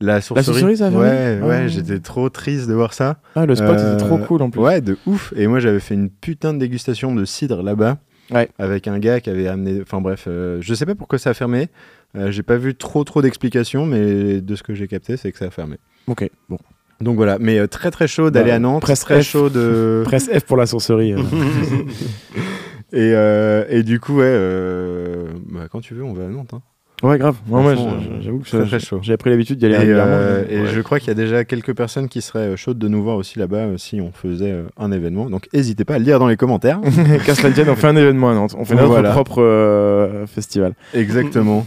La 0.00 0.20
sourcerie, 0.20 0.44
sourcerie, 0.44 0.76
ça 0.76 0.86
a 0.86 0.90
fermé 0.90 1.04
Ouais, 1.06 1.40
ouais, 1.42 1.60
Ah. 1.64 1.68
j'étais 1.68 2.00
trop 2.00 2.28
triste 2.28 2.68
de 2.68 2.74
voir 2.74 2.92
ça. 2.94 3.18
Ah, 3.34 3.46
le 3.46 3.54
spot 3.54 3.78
Euh, 3.78 3.94
était 3.96 4.04
trop 4.04 4.18
cool 4.18 4.42
en 4.42 4.50
plus. 4.50 4.60
Ouais, 4.60 4.80
de 4.80 4.96
ouf. 5.06 5.32
Et 5.36 5.46
moi, 5.46 5.58
j'avais 5.60 5.80
fait 5.80 5.94
une 5.94 6.10
putain 6.10 6.52
de 6.54 6.58
dégustation 6.58 7.14
de 7.14 7.24
cidre 7.24 7.62
là-bas. 7.62 7.98
Ouais. 8.30 8.48
Avec 8.58 8.88
un 8.88 8.98
gars 8.98 9.20
qui 9.20 9.30
avait 9.30 9.48
amené. 9.48 9.80
Enfin 9.82 10.00
bref, 10.00 10.24
euh, 10.26 10.58
je 10.60 10.74
sais 10.74 10.84
pas 10.84 10.94
pourquoi 10.94 11.18
ça 11.18 11.30
a 11.30 11.34
fermé. 11.34 11.68
Euh, 12.16 12.30
j'ai 12.30 12.42
pas 12.42 12.56
vu 12.56 12.74
trop 12.74 13.04
trop 13.04 13.22
d'explications, 13.22 13.86
mais 13.86 14.40
de 14.40 14.54
ce 14.56 14.62
que 14.62 14.74
j'ai 14.74 14.88
capté, 14.88 15.16
c'est 15.16 15.30
que 15.30 15.38
ça 15.38 15.46
a 15.46 15.50
fermé. 15.50 15.76
Ok, 16.08 16.28
bon. 16.48 16.58
Donc 17.00 17.16
voilà, 17.16 17.36
mais 17.38 17.58
euh, 17.58 17.66
très 17.66 17.90
très 17.90 18.06
chaud 18.08 18.30
d'aller 18.30 18.50
Bah, 18.50 18.54
à 18.56 18.58
Nantes, 18.58 18.82
presse 18.82 19.00
très 19.00 19.22
F. 19.22 19.26
chaud 19.26 19.50
de. 19.50 20.02
Presse 20.06 20.30
F 20.32 20.44
pour 20.44 20.56
la 20.56 20.66
sourcerie. 20.66 21.12
euh. 21.12 21.18
et, 22.92 23.12
euh, 23.14 23.64
et 23.68 23.82
du 23.82 24.00
coup, 24.00 24.16
ouais, 24.18 24.24
euh, 24.26 25.26
bah, 25.50 25.66
quand 25.70 25.80
tu 25.80 25.94
veux, 25.94 26.04
on 26.04 26.12
va 26.14 26.24
à 26.24 26.28
Nantes. 26.28 26.54
hein. 26.54 26.62
ouais, 27.02 27.18
grave. 27.18 27.36
Je- 27.46 27.54
euh, 27.54 28.20
j'avoue 28.22 28.38
que 28.38 28.48
très, 28.48 28.60
ça- 28.60 28.64
très 28.66 28.80
chaud. 28.80 29.00
j'avais 29.02 29.16
pris 29.18 29.28
l'habitude 29.30 29.58
d'y 29.58 29.66
aller 29.66 29.74
Et, 29.74 29.92
euh, 29.94 30.44
et 30.48 30.60
ouais. 30.62 30.66
je 30.68 30.80
crois 30.80 30.98
qu'il 30.98 31.08
y 31.08 31.10
a 31.10 31.14
déjà 31.14 31.44
quelques 31.44 31.74
personnes 31.74 32.08
qui 32.08 32.22
seraient 32.22 32.56
chaudes 32.56 32.78
de 32.78 32.88
nous 32.88 33.02
voir 33.02 33.16
aussi 33.16 33.38
là-bas 33.38 33.66
si 33.76 34.00
on 34.00 34.12
faisait 34.12 34.54
un 34.78 34.90
événement. 34.92 35.28
Donc 35.28 35.48
n'hésitez 35.52 35.84
pas 35.84 35.94
à 35.94 35.98
le 35.98 36.04
lire 36.04 36.18
dans 36.18 36.28
les 36.28 36.36
commentaires. 36.38 36.80
Qu'à 37.26 37.34
cela 37.34 37.50
ne 37.50 37.54
tienne, 37.54 37.68
on 37.68 37.76
fait 37.76 37.88
un 37.88 37.96
événement 37.96 38.30
à 38.30 38.34
Nantes. 38.34 38.54
On 38.58 38.64
fait 38.64 38.74
notre 38.74 38.86
Voilà. 38.88 39.10
propre 39.10 39.42
euh, 39.42 40.26
festival. 40.26 40.72
Exactement. 40.94 41.66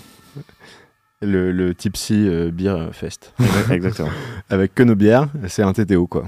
Le, 1.22 1.52
le 1.52 1.76
Tipsy 1.76 2.28
euh, 2.30 2.50
Beer 2.52 2.90
Fest. 2.94 3.34
Exactement. 3.70 4.08
Avec 4.50 4.74
que 4.74 4.84
nos 4.84 4.96
bières, 4.96 5.28
c'est 5.48 5.64
un 5.64 5.74
TTO 5.74 6.08
quoi. 6.08 6.24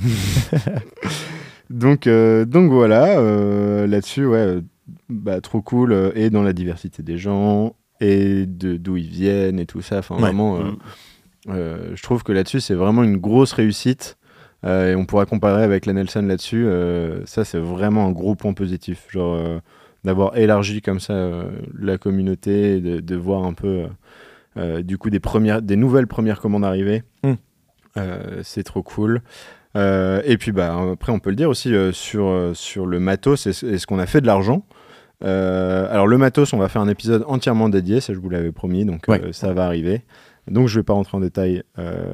donc, 1.70 2.08
euh, 2.08 2.46
donc 2.46 2.72
voilà, 2.72 3.18
euh, 3.20 3.88
là-dessus, 3.88 4.26
ouais, 4.26 4.58
bah, 5.10 5.40
trop 5.42 5.62
cool. 5.62 6.12
et 6.16 6.30
dans 6.30 6.44
la 6.44 6.54
diversité 6.54 7.04
des 7.04 7.18
gens, 7.18 7.76
et 8.02 8.46
de 8.46 8.76
d'où 8.78 8.98
ils 8.98 9.08
viennent 9.08 9.60
et 9.60 9.66
tout 9.66 9.82
ça. 9.82 10.00
Enfin, 10.00 10.16
Ouais. 10.16 10.22
vraiment, 10.22 10.60
Mm. 10.60 10.76
je 11.96 12.04
trouve 12.04 12.24
que 12.24 12.32
là-dessus, 12.34 12.60
c'est 12.60 12.76
vraiment 12.76 13.04
une 13.04 13.18
grosse 13.18 13.54
réussite. 13.54 14.18
Et 14.64 14.94
on 14.96 15.06
pourra 15.06 15.26
comparer 15.26 15.64
avec 15.64 15.86
la 15.88 15.94
Nelson 15.94 16.22
là-dessus. 16.22 16.68
ça, 17.26 17.46
c'est 17.46 17.58
vraiment 17.60 18.06
un 18.08 18.12
gros 18.12 18.36
point 18.36 18.54
positif. 18.54 19.08
Genre, 19.10 19.60
d'avoir 20.04 20.38
élargi 20.38 20.82
comme 20.82 21.00
ça 21.00 21.46
la 21.80 21.98
communauté, 21.98 22.80
de, 22.80 23.00
de 23.00 23.16
voir 23.16 23.44
un 23.46 23.54
peu, 23.54 23.86
du 24.58 24.98
coup, 24.98 25.10
des, 25.10 25.20
premières, 25.20 25.62
des 25.62 25.76
nouvelles 25.76 26.08
premières 26.08 26.40
commandes 26.42 26.66
arriver. 26.66 27.04
Mm. 27.24 27.34
Euh, 27.98 28.40
c'est 28.44 28.64
trop 28.64 28.84
cool. 28.84 29.22
Euh, 29.78 30.22
et 30.26 30.38
puis, 30.38 30.52
bah, 30.52 30.78
après, 30.94 31.12
on 31.12 31.20
peut 31.20 31.30
le 31.30 31.36
dire 31.38 31.50
aussi 31.50 31.74
euh, 31.74 31.92
sur, 31.92 32.26
euh, 32.28 32.54
sur 32.54 32.86
le 32.86 33.00
matos 33.00 33.48
et, 33.48 33.54
ce- 33.54 33.66
et 33.66 33.78
ce 33.78 33.88
qu'on 33.88 34.00
a 34.00 34.06
fait 34.06 34.20
de 34.22 34.28
l'argent? 34.28 34.66
Euh, 35.24 35.88
alors, 35.92 36.08
le 36.08 36.18
matos, 36.18 36.52
on 36.54 36.58
va 36.58 36.68
faire 36.68 36.82
un 36.82 36.88
épisode 36.90 37.24
entièrement 37.28 37.70
dédié, 37.70 38.02
ça 38.02 38.14
je 38.14 38.20
vous 38.20 38.30
l'avais 38.30 38.52
promis, 38.52 38.86
donc 38.86 39.04
Ouais. 39.08 39.22
euh, 39.24 39.32
ça 39.34 39.54
va 39.54 39.66
arriver. 39.66 40.02
Donc, 40.48 40.68
je 40.68 40.80
vais 40.80 40.84
pas 40.84 40.94
rentrer 40.94 41.16
en 41.18 41.22
détail 41.22 41.64
euh, 41.80 42.12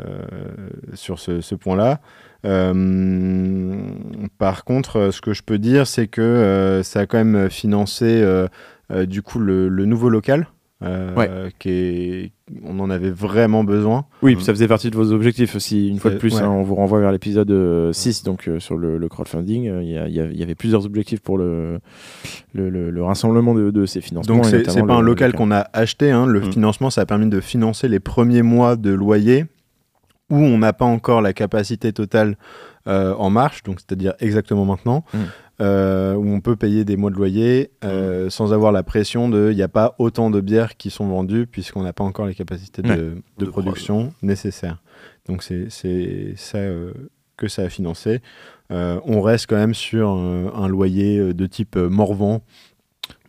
sur 0.94 1.18
ce, 1.18 1.42
ce 1.42 1.56
point-là. 1.56 2.02
Euh, 2.46 3.76
par 4.38 4.64
contre, 4.64 4.98
euh, 4.98 5.12
ce 5.12 5.22
que 5.22 5.34
je 5.34 5.44
peux 5.44 5.58
dire, 5.58 5.88
c'est 5.88 6.08
que 6.08 6.22
euh, 6.22 6.84
ça 6.84 7.02
a 7.02 7.06
quand 7.06 7.24
même 7.24 7.50
financé 7.50 8.22
euh, 8.22 8.48
euh, 8.92 9.06
du 9.06 9.22
coup 9.22 9.40
le, 9.40 9.68
le 9.70 9.86
nouveau 9.86 10.10
local. 10.10 10.48
Euh, 10.84 11.16
Ouais. 11.16 11.30
qui 11.58 11.70
est, 11.70 12.32
on 12.64 12.80
en 12.80 12.90
avait 12.92 13.10
vraiment 13.10 13.64
besoin. 13.64 14.06
Oui, 14.22 14.36
puis 14.36 14.44
ça 14.46 14.54
faisait 14.54 14.68
partie 14.68 14.92
de 14.92 14.96
vos 14.96 15.12
objectifs 15.12 15.56
aussi. 15.56 15.88
Une 15.90 15.98
fois 16.00 16.12
de 16.12 16.16
Euh, 16.16 16.20
plus, 16.20 16.36
ouais. 16.36 16.42
hein, 16.42 16.50
on 16.50 16.62
vous 16.62 16.76
renvoie 16.76 17.00
vers 17.00 17.12
l'épisode 17.12 17.50
euh, 17.50 17.92
6, 17.94 18.24
donc 18.24 18.48
euh, 18.48 18.60
sur 18.60 18.78
le, 18.78 18.98
le 19.00 19.10
crowdfunding. 19.10 19.64
Il 19.82 19.90
y, 19.90 20.44
avait 20.44 20.56
plusieurs 20.56 20.86
objectifs 20.86 21.20
pour 21.22 21.38
le, 21.40 21.80
le, 22.54 22.70
le- 22.70 22.92
le 22.92 23.04
rassemblement 23.04 23.56
de, 23.56 23.72
de 23.72 23.86
ces 23.88 24.02
financements. 24.02 24.36
Donc 24.36 24.46
c'est 24.46 24.64
pas 24.86 24.94
un 24.94 25.02
local 25.02 25.34
qu'on 25.34 25.52
a 25.52 25.68
acheté. 25.74 26.12
hein. 26.12 26.26
Le 26.28 26.42
Mm. 26.42 26.52
financement, 26.52 26.90
ça 26.92 27.02
a 27.02 27.06
permis 27.08 27.28
de 27.30 27.40
financer 27.40 27.88
les 27.88 28.00
premiers 28.00 28.44
mois 28.44 28.76
de 28.76 28.92
loyer 28.92 29.46
où 30.30 30.36
on 30.38 30.58
n'a 30.60 30.74
pas 30.74 30.86
encore 30.86 31.22
la 31.22 31.34
capacité 31.34 31.92
totale 31.94 32.38
en 32.86 33.30
marche, 33.30 33.64
donc 33.64 33.80
c'est-à-dire 33.82 34.14
exactement 34.20 34.64
maintenant, 34.64 35.04
Mm. 35.14 35.18
Euh, 35.62 36.14
où 36.14 36.28
on 36.30 36.40
peut 36.40 36.56
payer 36.56 36.86
des 36.86 36.98
mois 36.98 37.10
de 37.10 37.16
loyer 37.16 37.72
euh, 37.84 38.30
sans 38.30 38.54
avoir 38.54 38.72
la 38.72 38.84
pression 38.84 39.28
de 39.30 39.50
il 39.52 39.56
n'y 39.56 39.64
a 39.64 39.68
pas 39.68 39.96
autant 39.98 40.30
de 40.30 40.40
bières 40.40 40.78
qui 40.78 40.90
sont 40.92 41.08
vendues 41.08 41.48
puisqu'on 41.48 41.82
n'a 41.84 41.94
pas 41.94 42.04
encore 42.04 42.28
les 42.28 42.36
capacités 42.36 42.82
de, 42.84 42.90
Ouais. 42.90 42.96
de 42.98 43.22
De 43.40 43.46
production 43.50 44.14
nécessaires. 44.22 44.82
Donc 45.28 45.42
c'est 45.44 45.70
ça 46.38 46.58
euh, 46.60 46.92
que 47.38 47.48
ça 47.48 47.64
a 47.64 47.70
financé. 47.70 48.22
On 48.70 49.22
reste 49.22 49.48
quand 49.50 49.56
même 49.56 49.74
sur 49.74 50.10
un 50.10 50.68
loyer 50.68 51.34
de 51.34 51.46
type 51.46 51.76
Morvan, 51.78 52.42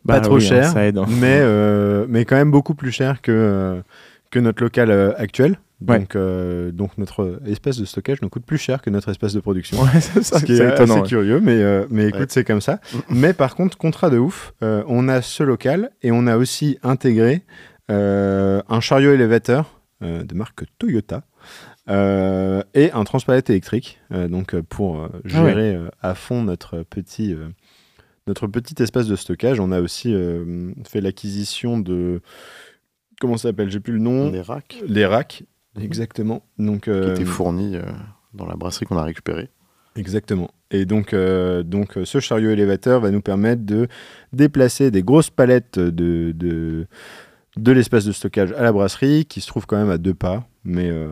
Bah 0.05 0.15
pas 0.15 0.21
trop 0.21 0.37
oui, 0.37 0.45
hein, 0.47 0.49
cher, 0.49 0.65
ça 0.73 0.85
aide. 0.87 0.99
hein. 0.99 1.07
mais, 1.21 1.41
mais 2.09 2.25
quand 2.25 2.37
même 2.37 2.51
beaucoup 2.51 2.75
plus 2.75 2.91
cher 2.93 3.23
que, 3.23 3.83
que 4.31 4.39
notre 4.39 4.63
local 4.63 4.91
euh, 4.91 5.13
actuel. 5.17 5.59
Ouais. 5.87 6.01
Donc, 6.01 6.17
euh, 6.17 6.73
donc 6.73 6.99
notre 6.99 7.41
espace 7.47 7.79
de 7.79 7.85
stockage 7.85 8.21
nous 8.21 8.29
coûte 8.29 8.45
plus 8.45 8.59
cher 8.59 8.83
que 8.83 8.91
notre 8.91 9.11
espace 9.11 9.33
de 9.33 9.41
production. 9.41 9.81
Ouais, 9.81 9.89
c'est 10.01 10.23
Ce 10.25 10.45
qui 10.45 10.53
est 10.53 10.61
assez 10.61 10.75
étonnant. 10.75 11.03
ouais. 11.03 11.09
curieux, 11.09 11.41
mais, 11.41 11.63
euh, 11.63 11.87
mais 11.89 12.09
écoute, 12.09 12.31
c'est 12.31 12.45
comme 12.45 12.61
ça. 12.61 12.81
mais 13.09 13.33
par 13.33 13.55
contre, 13.55 13.79
contrat 13.79 14.11
de 14.11 14.19
ouf, 14.19 14.53
on 14.61 15.09
a 15.09 15.23
ce 15.23 15.43
local 15.45 15.91
et 16.03 16.11
on 16.11 16.27
a 16.27 16.37
aussi 16.37 16.79
intégré 16.83 17.45
un 17.89 18.81
chariot 18.81 19.13
élévateur 19.13 19.81
de 20.01 20.35
marque 20.35 20.65
Toyota 20.79 21.23
et 21.89 22.91
un 22.93 23.05
transpalette 23.05 23.49
électrique, 23.51 24.01
donc 24.11 24.61
pour 24.63 25.05
Ah 25.05 25.19
gérer 25.25 25.79
à 26.03 26.17
fond 26.17 26.43
notre 26.43 26.83
petit, 26.83 27.37
notre 28.27 28.49
petit 28.49 28.83
espace 28.83 29.07
de 29.07 29.15
stockage. 29.15 29.61
On 29.61 29.71
a 29.71 29.81
aussi 29.81 30.13
fait 30.85 31.01
l'acquisition 31.01 31.79
de 31.79 32.21
comment 33.21 33.37
ça 33.37 33.49
s'appelle? 33.49 33.71
J'ai 33.71 33.81
plus 33.81 33.93
le 33.95 33.99
nom. 34.01 34.31
Des 34.31 34.41
racks 34.41 34.83
Les 34.87 35.07
racks, 35.07 35.43
exactement. 35.81 36.43
Donc 36.59 36.85
qui 36.85 36.91
euh, 36.91 37.15
étaient 37.15 37.25
fournis 37.25 37.77
euh, 37.77 37.83
dans 38.35 38.47
la 38.47 38.55
brasserie 38.57 38.87
qu'on 38.87 38.97
a 38.99 39.03
récupérée. 39.05 39.49
Exactement. 39.97 40.51
Et 40.71 40.85
donc, 40.85 41.13
euh, 41.13 41.63
donc 41.63 41.99
ce 42.05 42.21
chariot 42.21 42.51
élévateur 42.51 43.01
va 43.01 43.11
nous 43.11 43.23
permettre 43.23 43.65
de 43.65 43.89
déplacer 44.33 44.91
des 44.91 45.03
grosses 45.03 45.31
palettes 45.31 45.79
de, 45.79 46.33
de, 46.33 46.87
de 47.57 47.73
l'espace 47.73 48.05
de 48.05 48.13
stockage 48.13 48.53
à 48.53 48.63
la 48.63 48.71
brasserie, 48.73 49.25
qui 49.25 49.41
se 49.41 49.47
trouve 49.49 49.67
quand 49.67 49.77
même 49.79 49.91
à 49.91 49.99
deux 49.99 50.15
pas, 50.15 50.47
mais, 50.65 50.89
euh, 50.91 51.09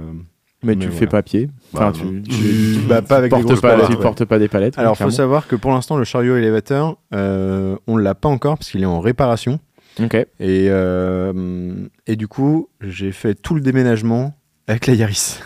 Mais, 0.62 0.75
Mais 0.75 0.76
tu 0.76 0.80
le 0.80 0.86
voilà. 0.86 0.98
fais 0.98 1.06
pas 1.06 1.18
à 1.18 1.22
pied. 1.22 1.50
Enfin, 1.72 1.90
Bah, 1.90 1.98
tu, 1.98 2.78
bah, 2.88 3.02
pas 3.02 3.16
avec 3.16 3.34
des 3.34 3.42
portes 3.42 3.60
pas, 3.60 3.70
palettes, 3.70 3.86
tu 3.86 3.96
ouais. 3.96 4.02
portes 4.02 4.25
pas 4.25 4.38
des 4.38 4.48
palettes. 4.48 4.78
Alors, 4.78 4.92
ouais, 4.92 5.04
faut 5.04 5.10
savoir 5.10 5.46
que 5.48 5.56
pour 5.56 5.72
l'instant, 5.72 5.96
le 5.96 6.04
chariot 6.04 6.36
élévateur, 6.36 6.96
euh, 7.14 7.76
on 7.86 7.96
l'a 7.96 8.14
pas 8.14 8.28
encore 8.28 8.58
parce 8.58 8.70
qu'il 8.70 8.82
est 8.82 8.86
en 8.86 9.00
réparation. 9.00 9.58
Ok. 10.00 10.14
Et, 10.14 10.26
euh, 10.40 11.74
et 12.06 12.16
du 12.16 12.28
coup, 12.28 12.68
j'ai 12.80 13.12
fait 13.12 13.34
tout 13.34 13.54
le 13.54 13.60
déménagement 13.60 14.34
avec 14.66 14.86
la 14.86 14.94
Yaris. 14.94 15.40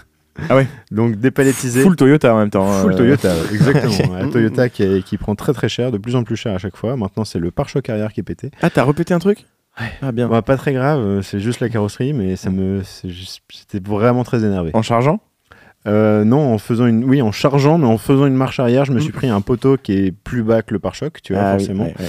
Ah 0.49 0.57
ouais. 0.57 0.66
Donc 0.90 1.16
dépalettisé. 1.16 1.83
Full 1.83 1.97
Toyota 1.97 2.35
en 2.35 2.38
même 2.38 2.50
temps. 2.50 2.66
Full 2.83 2.92
euh, 2.92 2.97
Toyota, 2.97 3.35
exactement. 3.52 4.14
La 4.19 4.26
Toyota 4.26 4.69
qui, 4.69 4.83
est- 4.83 5.02
qui 5.04 5.19
prend 5.19 5.35
très 5.35 5.52
très 5.52 5.69
cher, 5.69 5.92
de 5.92 5.99
plus 5.99 6.16
en 6.16 6.25
plus 6.25 6.37
cher 6.37 6.54
à 6.54 6.59
chaque 6.59 6.76
fois. 6.76 6.97
Maintenant, 6.97 7.25
c'est 7.25 7.38
le 7.38 7.50
pare-choc 7.50 7.88
arrière 7.90 8.12
qui 8.12 8.21
est 8.21 8.25
pété. 8.25 8.50
Ah, 8.62 8.71
t'as 8.71 8.83
repété 8.83 9.14
un 9.14 9.19
truc? 9.19 9.45
Ah, 10.02 10.12
bien. 10.12 10.28
Pas 10.42 10.57
très 10.57 10.73
grave, 10.73 11.00
euh, 11.00 11.23
c'est 11.23 11.40
juste 11.40 11.61
la 11.61 11.69
carrosserie, 11.69 12.12
mais 12.12 12.37
ça 12.37 12.50
me, 12.50 12.83
j'étais 13.04 13.80
vraiment 13.83 14.25
très 14.25 14.45
énervé. 14.45 14.71
En 14.75 14.83
chargeant? 14.83 15.21
Euh, 15.87 16.25
non, 16.25 16.52
en 16.52 16.59
faisant 16.59 16.87
une, 16.87 17.04
oui, 17.04 17.23
en 17.23 17.33
chargeant, 17.33 17.78
mais 17.78 17.87
en 17.87 17.97
faisant 17.97 18.26
une 18.26 18.35
marche 18.35 18.61
arrière, 18.61 18.85
je 18.85 18.92
me 18.92 19.00
suis 19.00 19.12
pris 19.12 19.28
un 19.30 19.40
poteau 19.40 19.78
qui 19.78 19.92
est 19.95 20.12
plus 20.12 20.42
bas 20.42 20.61
que 20.61 20.75
le 20.75 20.80
pare-choc, 20.80 21.23
tu 21.23 21.33
vois, 21.33 21.42
Ah 21.42 21.52
oui, 21.54 21.59
forcément. 21.61 21.85
ouais, 21.85 21.95
ouais. 21.99 22.09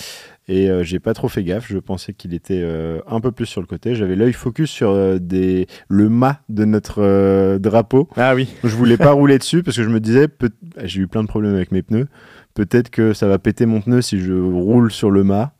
Et 0.53 0.69
euh, 0.69 0.83
j'ai 0.83 0.99
pas 0.99 1.13
trop 1.13 1.29
fait 1.29 1.43
gaffe. 1.45 1.67
Je 1.71 1.77
pensais 1.77 2.11
qu'il 2.13 2.33
était 2.33 2.59
euh, 2.61 2.99
un 3.07 3.21
peu 3.21 3.31
plus 3.31 3.45
sur 3.45 3.61
le 3.61 3.67
côté. 3.67 3.95
J'avais 3.95 4.17
l'œil 4.17 4.33
focus 4.33 4.69
sur 4.69 4.89
euh, 4.89 5.17
des... 5.17 5.65
le 5.87 6.09
mât 6.09 6.41
de 6.49 6.65
notre 6.65 7.57
drapeau. 7.57 8.09
Ah 8.17 8.35
oui. 8.35 8.49
Je 8.63 8.75
voulais 8.75 8.97
pas 8.97 9.11
rouler 9.13 9.37
dessus 9.37 9.63
parce 9.63 9.77
que 9.77 9.83
je 9.83 9.89
me 9.89 10.01
disais, 10.01 10.27
peut- 10.27 10.49
j'ai 10.83 10.99
eu 11.01 11.07
plein 11.07 11.23
de 11.23 11.27
problèmes 11.29 11.55
avec 11.55 11.71
mes 11.71 11.81
pneus. 11.83 12.07
Peut-être 12.53 12.89
que 12.89 13.13
ça 13.13 13.27
va 13.29 13.39
péter 13.39 13.65
mon 13.65 13.79
pneu 13.79 14.01
si 14.01 14.19
je 14.19 14.33
roule 14.33 14.91
sur 14.91 15.09
le 15.09 15.23
mât. 15.23 15.53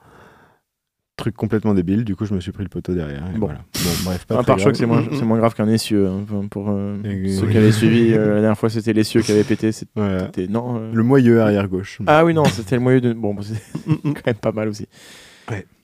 Truc 1.18 1.36
complètement 1.36 1.74
débile. 1.76 2.04
Du 2.04 2.16
coup, 2.16 2.26
je 2.26 2.34
me 2.34 2.40
suis 2.40 2.52
pris 2.52 2.64
le 2.64 2.70
poteau 2.70 2.94
derrière. 2.96 3.24
et 3.28 3.38
Bon. 3.38 3.46
voilà. 3.48 3.60
Bon, 3.76 3.90
bref, 4.06 4.26
pas 4.26 4.40
Un 4.40 4.44
pare-choc, 4.44 4.76
c'est 4.78 4.86
moins, 4.88 5.38
grave 5.38 5.54
qu'un 5.54 5.68
essieu. 5.68 6.08
hein, 6.08 6.24
pour 6.50 6.70
euh, 6.70 6.96
Et- 7.04 7.30
ceux 7.30 7.48
qui 7.48 7.58
avaient 7.58 7.72
suivi, 7.72 8.14
euh, 8.14 8.30
la 8.36 8.42
dernière 8.42 8.58
fois, 8.58 8.70
c'était 8.70 8.94
l'essieu 8.94 9.22
qui 9.22 9.32
avait 9.32 9.44
pété. 9.44 9.72
C'était 9.72 9.92
Voilà. 9.96 10.32
non. 10.50 10.78
euh, 10.80 10.92
Le 10.94 11.04
moyeu 11.04 11.42
arrière 11.42 11.68
gauche. 11.68 12.00
Ah 12.08 12.26
oui, 12.26 12.34
non, 12.34 12.46
c'était 12.46 12.76
le 12.76 12.82
moyen 12.82 13.00
de. 13.02 13.14
Bon, 13.14 13.36
c'est 13.42 13.62
quand 14.04 14.26
même 14.26 14.36
pas 14.36 14.52
mal 14.52 14.70
aussi. 14.70 14.88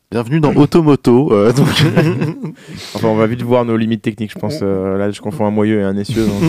Bienvenue 0.09 0.39
dans 0.39 0.53
Automoto. 0.55 1.29
donc... 1.51 1.67
Enfin, 2.95 3.09
on 3.09 3.15
va 3.17 3.27
vite 3.27 3.41
voir 3.41 3.65
nos 3.65 3.75
limites 3.77 4.01
techniques, 4.01 4.31
je 4.33 4.39
pense. 4.39 4.61
là, 4.61 5.11
je 5.11 5.19
confonds 5.21 5.45
un 5.45 5.51
moyeu 5.51 5.81
et 5.81 5.83
un 5.83 5.97
essieu. 5.97 6.25
donc, 6.25 6.41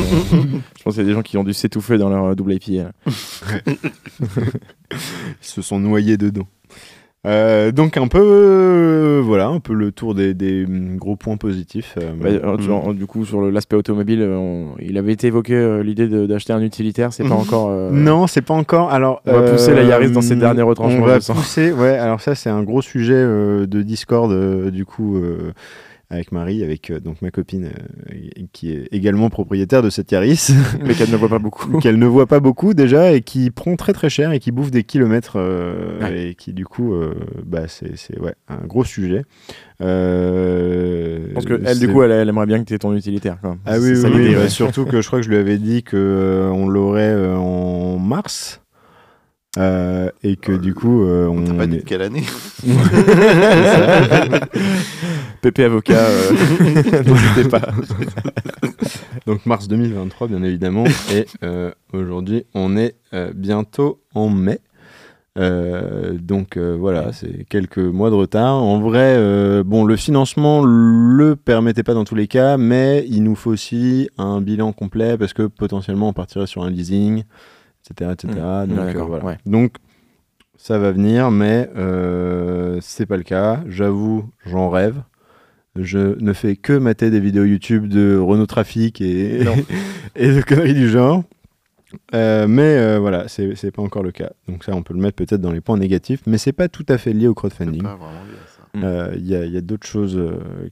je 0.79 0.83
pense 0.85 0.95
qu'il 0.95 1.03
y 1.03 1.07
a 1.07 1.09
des 1.09 1.13
gens 1.15 1.23
qui 1.23 1.37
ont 1.37 1.45
dû 1.45 1.53
s'étouffer 1.53 1.99
dans 1.99 2.09
leur 2.09 2.35
double 2.37 2.55
IPA. 2.55 2.93
Ils 4.93 4.97
se 5.41 5.61
sont 5.61 5.81
noyés 5.81 6.17
dedans. 6.17 6.47
Euh, 7.27 7.73
donc 7.73 7.97
un 7.97 8.07
peu 8.07 8.21
euh, 8.23 9.21
voilà 9.25 9.49
un 9.49 9.59
peu 9.59 9.75
le 9.75 9.91
tour 9.91 10.15
des, 10.15 10.35
des, 10.35 10.65
mm, 10.65 10.97
gros 10.99 11.17
points 11.17 11.37
positifs 11.37 11.97
euh, 12.01 12.13
Bah, 12.19 12.29
vois, 12.59 12.95
du 12.95 13.07
coup, 13.07 13.25
sur 13.25 13.43
l'aspect 13.51 13.75
automobile, 13.75 14.23
on- 14.23 14.77
il 14.81 14.97
avait 14.99 15.13
été 15.13 15.27
évoqué 15.27 15.81
l'idée 15.83 16.07
d'acheter 16.29 16.53
un 16.53 16.63
utilitaire. 16.63 17.13
C'est 17.13 17.25
pas 17.25 17.35
encore. 17.35 17.69
euh, 17.71 17.91
Non, 17.91 18.29
c'est 18.29 18.41
pas 18.43 18.55
encore. 18.55 18.93
Alors, 18.93 19.21
On 19.27 19.33
va 19.33 19.51
pousser 19.51 19.75
la 19.75 19.83
Yaris 19.83 20.13
dans 20.13 20.23
ses 20.23 20.37
derniers 20.37 20.63
retranchements, 20.63 21.03
On 21.03 21.07
va 21.07 21.19
pousser. 21.19 21.73
Ouais. 21.73 21.99
Alors 21.99 22.21
ça, 22.21 22.35
c'est 22.37 22.51
un 22.51 22.63
gros 22.63 22.83
sujet 22.83 23.15
de 23.23 23.83
Discord 23.83 24.33
du 24.71 24.85
coup 24.85 25.21
avec 26.11 26.33
Marie, 26.33 26.63
avec 26.63 26.91
euh, 26.91 27.01
donc 27.01 27.21
ma 27.23 27.31
copine 27.31 27.67
euh, 27.67 28.15
qui 28.53 28.73
est 28.73 28.89
également 28.93 29.29
propriétaire 29.31 29.83
de 29.83 29.91
cette 29.91 30.11
Yaris, 30.11 30.51
mais 30.85 30.95
qu'elle 30.95 31.11
ne 31.11 31.17
voit 31.17 31.29
pas 31.29 31.39
beaucoup. 31.39 31.79
qu'elle 31.81 31.99
ne 31.99 32.07
voit 32.07 32.27
pas 32.27 32.41
beaucoup 32.41 32.75
déjà 32.75 33.13
et 33.13 33.21
qui 33.21 33.51
prend 33.51 33.77
très 33.77 33.93
très 33.93 34.09
cher 34.09 34.33
et 34.33 34.39
qui 34.39 34.51
bouffe 34.51 34.71
des 34.71 34.85
kilomètres 34.85 35.37
euh, 35.37 36.01
Ouais. 36.01 36.31
et 36.31 36.35
qui 36.35 36.53
du 36.53 36.65
coup, 36.65 36.95
bah 37.45 37.69
c'est 37.69 37.97
c'est, 37.97 38.19
ouais 38.21 38.35
un 38.49 38.67
gros 38.67 38.85
sujet. 38.85 39.25
Euh, 39.81 41.27
Je 41.29 41.35
pense 41.35 41.45
qu'elle, 41.45 41.79
du 41.79 41.89
coup, 41.89 42.03
elle, 42.03 42.11
elle 42.11 42.29
aimerait 42.29 42.47
bien 42.47 42.59
que 42.59 42.65
tu 42.65 42.75
aies 42.75 42.79
ton 42.79 42.95
utilitaire. 42.95 43.39
Même. 43.43 43.59
Ah 43.65 43.79
oui, 43.79 43.93
oui, 44.05 44.51
surtout 44.51 44.85
que 44.85 45.01
je 45.01 45.07
crois 45.07 45.21
que 45.21 45.25
je 45.25 45.31
lui 45.31 45.37
avais 45.39 45.59
dit 45.59 45.83
que 45.83 45.97
euh, 45.97 46.51
on 46.51 46.69
l'aurait 46.69 47.13
euh, 47.13 47.37
en 47.37 47.99
mars. 47.99 48.61
Euh, 49.57 50.11
et 50.23 50.37
que 50.37 50.53
du 50.53 50.75
coup, 50.75 51.05
euh, 51.05 51.27
on, 51.27 51.43
T'as 51.43 51.55
pas 51.55 51.67
dit 51.67 51.79
de 51.79 51.83
quelle 51.83 52.03
année 52.03 52.23
Pépé 55.41 55.65
avocat, 55.65 56.05
euh, 56.05 56.33
n'hésitez 57.03 57.49
pas. 57.49 57.63
donc 59.27 59.47
mars 59.47 59.67
2023, 59.67 60.29
bien 60.29 60.43
évidemment. 60.43 60.85
et 61.13 61.27
euh, 61.43 61.73
aujourd'hui, 61.93 62.45
on 62.55 62.77
est 62.77 62.97
euh, 63.15 63.33
bientôt 63.35 64.01
en 64.15 64.29
mai. 64.29 64.61
Euh, 65.39 66.19
donc 66.19 66.57
euh, 66.57 66.77
voilà, 66.79 67.13
c'est 67.13 67.45
quelques 67.49 67.79
mois 67.79 68.11
de 68.11 68.17
retard. 68.17 68.55
En 68.55 68.81
vrai, 68.81 69.15
euh, 69.17 69.63
bon, 69.65 69.85
le 69.85 69.97
financement 69.97 70.65
le 70.65 71.37
permettait 71.37 71.85
pas 71.85 71.95
dans 71.95 72.05
tous 72.05 72.17
les 72.17 72.27
cas, 72.27 72.57
mais 72.57 73.05
il 73.09 73.23
nous 73.23 73.37
faut 73.37 73.51
aussi 73.51 74.11
un 74.19 74.41
bilan 74.41 74.73
complet 74.73 75.17
parce 75.17 75.33
que 75.33 75.47
potentiellement 75.47 76.09
on 76.09 76.13
partirait 76.13 76.49
sur 76.49 76.65
un 76.65 76.71
leasing, 76.71 77.23
etc., 77.91 78.13
etc. 78.13 78.35
Mmh. 78.35 78.67
Donc, 78.67 78.79
Ouais, 78.79 78.83
euh, 78.83 78.87
d'accord, 78.87 79.09
voilà. 79.09 79.25
ouais. 79.25 79.39
Donc 79.47 79.77
ça 80.59 80.77
va 80.77 80.91
venir, 80.91 81.31
mais 81.31 81.71
euh, 81.77 82.79
c'est 82.83 83.07
pas 83.07 83.17
le 83.17 83.23
cas. 83.23 83.63
J'avoue, 83.69 84.29
j'en 84.45 84.69
rêve. 84.69 85.03
Je 85.77 86.21
ne 86.21 86.33
fais 86.33 86.57
que 86.57 86.73
mater 86.73 87.11
des 87.11 87.21
vidéos 87.21 87.45
YouTube 87.45 87.87
de 87.87 88.19
Renault 88.19 88.47
Trafic 88.47 89.01
et, 89.01 89.45
de 90.17 90.43
conneries 90.43 90.75
du 90.75 90.89
genre. 90.89 91.23
Euh, 92.13 92.47
mais 92.49 92.77
euh, 92.77 92.99
voilà, 92.99 93.29
c'est 93.29 93.71
pas 93.71 93.83
encore 93.83 94.03
le 94.03 94.11
cas. 94.11 94.33
Donc 94.49 94.65
ça, 94.65 94.75
on 94.75 94.83
peut 94.83 94.95
le 94.95 95.01
mettre 95.01 95.17
peut-être 95.17 95.41
dans 95.41 95.53
les 95.53 95.61
points 95.61 95.79
négatifs, 95.79 96.23
mais 96.27 96.39
c'est 96.39 96.53
pas 96.53 96.69
tout 96.69 96.85
à 96.89 96.99
fait 96.99 97.13
lié 97.13 97.29
au 97.29 97.35
crowdfunding. 97.35 97.85
Euh, 98.83 99.15
Il 99.17 99.27
y 99.27 99.57
a, 99.57 99.61
d'autres 99.61 99.87
choses 99.87 100.21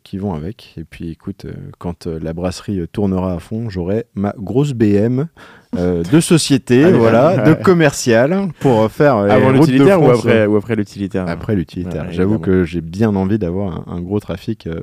qui 0.03 0.19
vont 0.19 0.35
avec. 0.35 0.75
Et 0.77 0.85
puis 0.85 1.11
écoute, 1.11 1.47
quand 1.79 2.07
la 2.07 2.33
brasserie 2.33 2.87
tournera 2.91 3.35
à 3.35 3.39
fond, 3.39 3.71
j'aurai 3.71 4.07
ma 4.15 4.35
grosse 4.37 4.73
BM 4.73 5.29
euh, 5.79 6.03
de 6.03 6.21
société, 6.21 6.91
voilà, 6.93 7.39
de 7.39 7.55
commercial 7.55 8.49
pour 8.61 8.91
faire 8.91 9.17
Avant 9.17 9.51
l'utilitaire 9.51 10.03
ou 10.03 10.11
après, 10.11 10.47
ou 10.47 10.57
après 10.57 10.77
l'utilitaire 10.77 11.25
après 11.29 11.55
l'utilitaire. 11.55 12.07
J'avoue 12.11 12.39
que 12.39 12.65
j'ai 12.65 12.81
bien 12.81 13.15
envie 13.17 13.39
d'avoir 13.39 13.85
un, 13.89 13.95
un 13.97 14.01
gros 14.01 14.21
trafic 14.21 14.67
euh, 14.67 14.81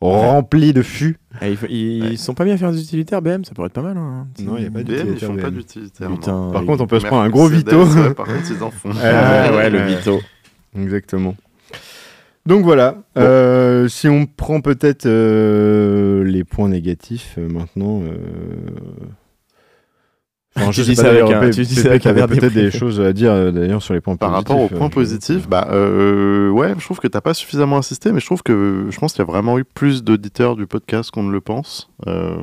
rempli 0.00 0.72
de 0.72 0.82
fûts. 0.82 1.16
Ah, 1.40 1.48
ils, 1.48 1.58
ils 1.70 2.02
Ouais. 2.10 2.16
sont 2.16 2.34
pas 2.34 2.44
bien 2.44 2.54
à 2.54 2.56
faire 2.58 2.72
des 2.72 2.80
utilitaires 2.82 3.22
BM, 3.22 3.44
ça 3.44 3.52
pourrait 3.54 3.66
être 3.68 3.72
pas 3.72 3.82
mal. 3.82 3.96
hein. 3.96 4.26
Non, 4.42 4.56
il 4.58 4.64
y 4.64 4.66
a 4.66 4.70
pas 4.70 4.82
BM, 4.82 5.14
ils 5.20 5.40
pas 5.42 5.50
d'utilitaire. 5.50 6.10
Par 6.52 6.64
contre, 6.64 6.82
on 6.82 6.86
peut 6.86 7.00
se 7.00 7.06
prendre 7.06 7.22
un 7.22 7.30
gros 7.30 7.48
Vito. 7.48 7.84
Ouais, 7.84 8.14
par 8.14 8.26
contre, 8.26 8.50
ils 8.50 8.62
en 8.62 8.70
font. 8.70 8.90
Ah, 9.02 9.52
ouais, 9.54 9.70
le 9.70 9.78
Vito. 9.80 10.20
Exactement. 10.78 11.34
Donc 12.44 12.62
voilà, 12.62 12.98
euh, 13.18 13.88
si 13.88 14.08
on 14.08 14.24
prend 14.26 14.60
peut-être 14.60 15.06
euh, 15.06 16.22
les 16.22 16.44
points 16.44 16.68
négatifs 16.68 17.34
euh, 17.38 17.48
maintenant. 17.48 18.02
Euh, 20.56 20.60
enfin, 20.62 20.72
je 20.72 20.82
dis 20.82 20.96
ça 20.96 21.10
avec 21.10 21.22
un- 21.22 21.50
tu 21.50 21.62
dis 21.62 21.74
ça 21.74 21.88
avec 21.90 22.02
peut-être 22.02 22.52
des 22.54 22.70
choses 22.70 23.00
à 23.00 23.12
dire 23.12 23.32
euh, 23.32 23.50
d'ailleurs 23.50 23.82
sur 23.82 23.94
les 23.94 24.00
points 24.00 24.16
Par 24.16 24.30
positifs. 24.30 24.48
rapport 24.48 24.62
aux 24.62 24.74
euh, 24.74 24.78
points 24.78 24.88
je- 24.88 24.94
positifs, 24.94 25.48
bah 25.48 25.68
euh, 25.70 26.50
ouais, 26.50 26.74
je 26.78 26.84
trouve 26.84 26.98
que 26.98 27.08
t'as 27.08 27.20
pas 27.20 27.34
suffisamment 27.34 27.76
insisté, 27.76 28.12
mais 28.12 28.20
je 28.20 28.26
trouve 28.26 28.42
que 28.42 28.86
je 28.90 28.98
pense 28.98 29.12
qu'il 29.12 29.20
y 29.20 29.28
a 29.28 29.30
vraiment 29.30 29.58
eu 29.58 29.64
plus 29.64 30.02
d'auditeurs 30.04 30.56
du 30.56 30.66
podcast 30.66 31.10
qu'on 31.10 31.22
ne 31.24 31.32
le 31.32 31.40
pense. 31.40 31.90
Euh, 32.06 32.36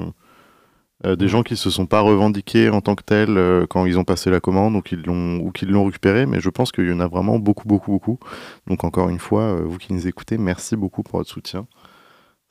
euh, 1.06 1.18
des 1.18 1.28
gens 1.28 1.44
qui 1.44 1.58
se 1.58 1.70
sont 1.70 1.86
pas 1.86 2.00
revendiqués 2.00 2.70
en 2.70 2.80
tant 2.80 2.96
que 2.96 3.04
tels 3.04 3.38
euh, 3.38 3.66
quand 3.70 3.86
ils 3.86 4.00
ont 4.00 4.06
passé 4.06 4.30
la 4.30 4.40
commande 4.40 4.76
ou 4.78 4.82
qu'ils 4.82 5.02
l'ont 5.04 5.38
ou 5.40 5.52
qu'ils 5.52 5.70
l'ont 5.70 5.84
récupéré, 5.84 6.26
mais 6.26 6.40
je 6.40 6.50
pense 6.50 6.72
qu'il 6.72 6.88
y 6.88 6.94
en 6.94 7.02
a 7.02 7.08
vraiment 7.08 7.40
beaucoup, 7.40 7.68
beaucoup, 7.68 7.92
beaucoup. 7.92 8.20
Donc 8.68 8.86
encore 8.86 9.10
une 9.10 9.20
fois, 9.20 9.42
euh, 9.42 9.64
vous 9.66 9.78
qui 9.80 9.92
nous 9.92 10.08
écoutez, 10.08 10.38
merci 10.38 10.78
beaucoup 10.78 11.04
pour 11.04 11.18
votre 11.20 11.30
soutien. 11.30 11.68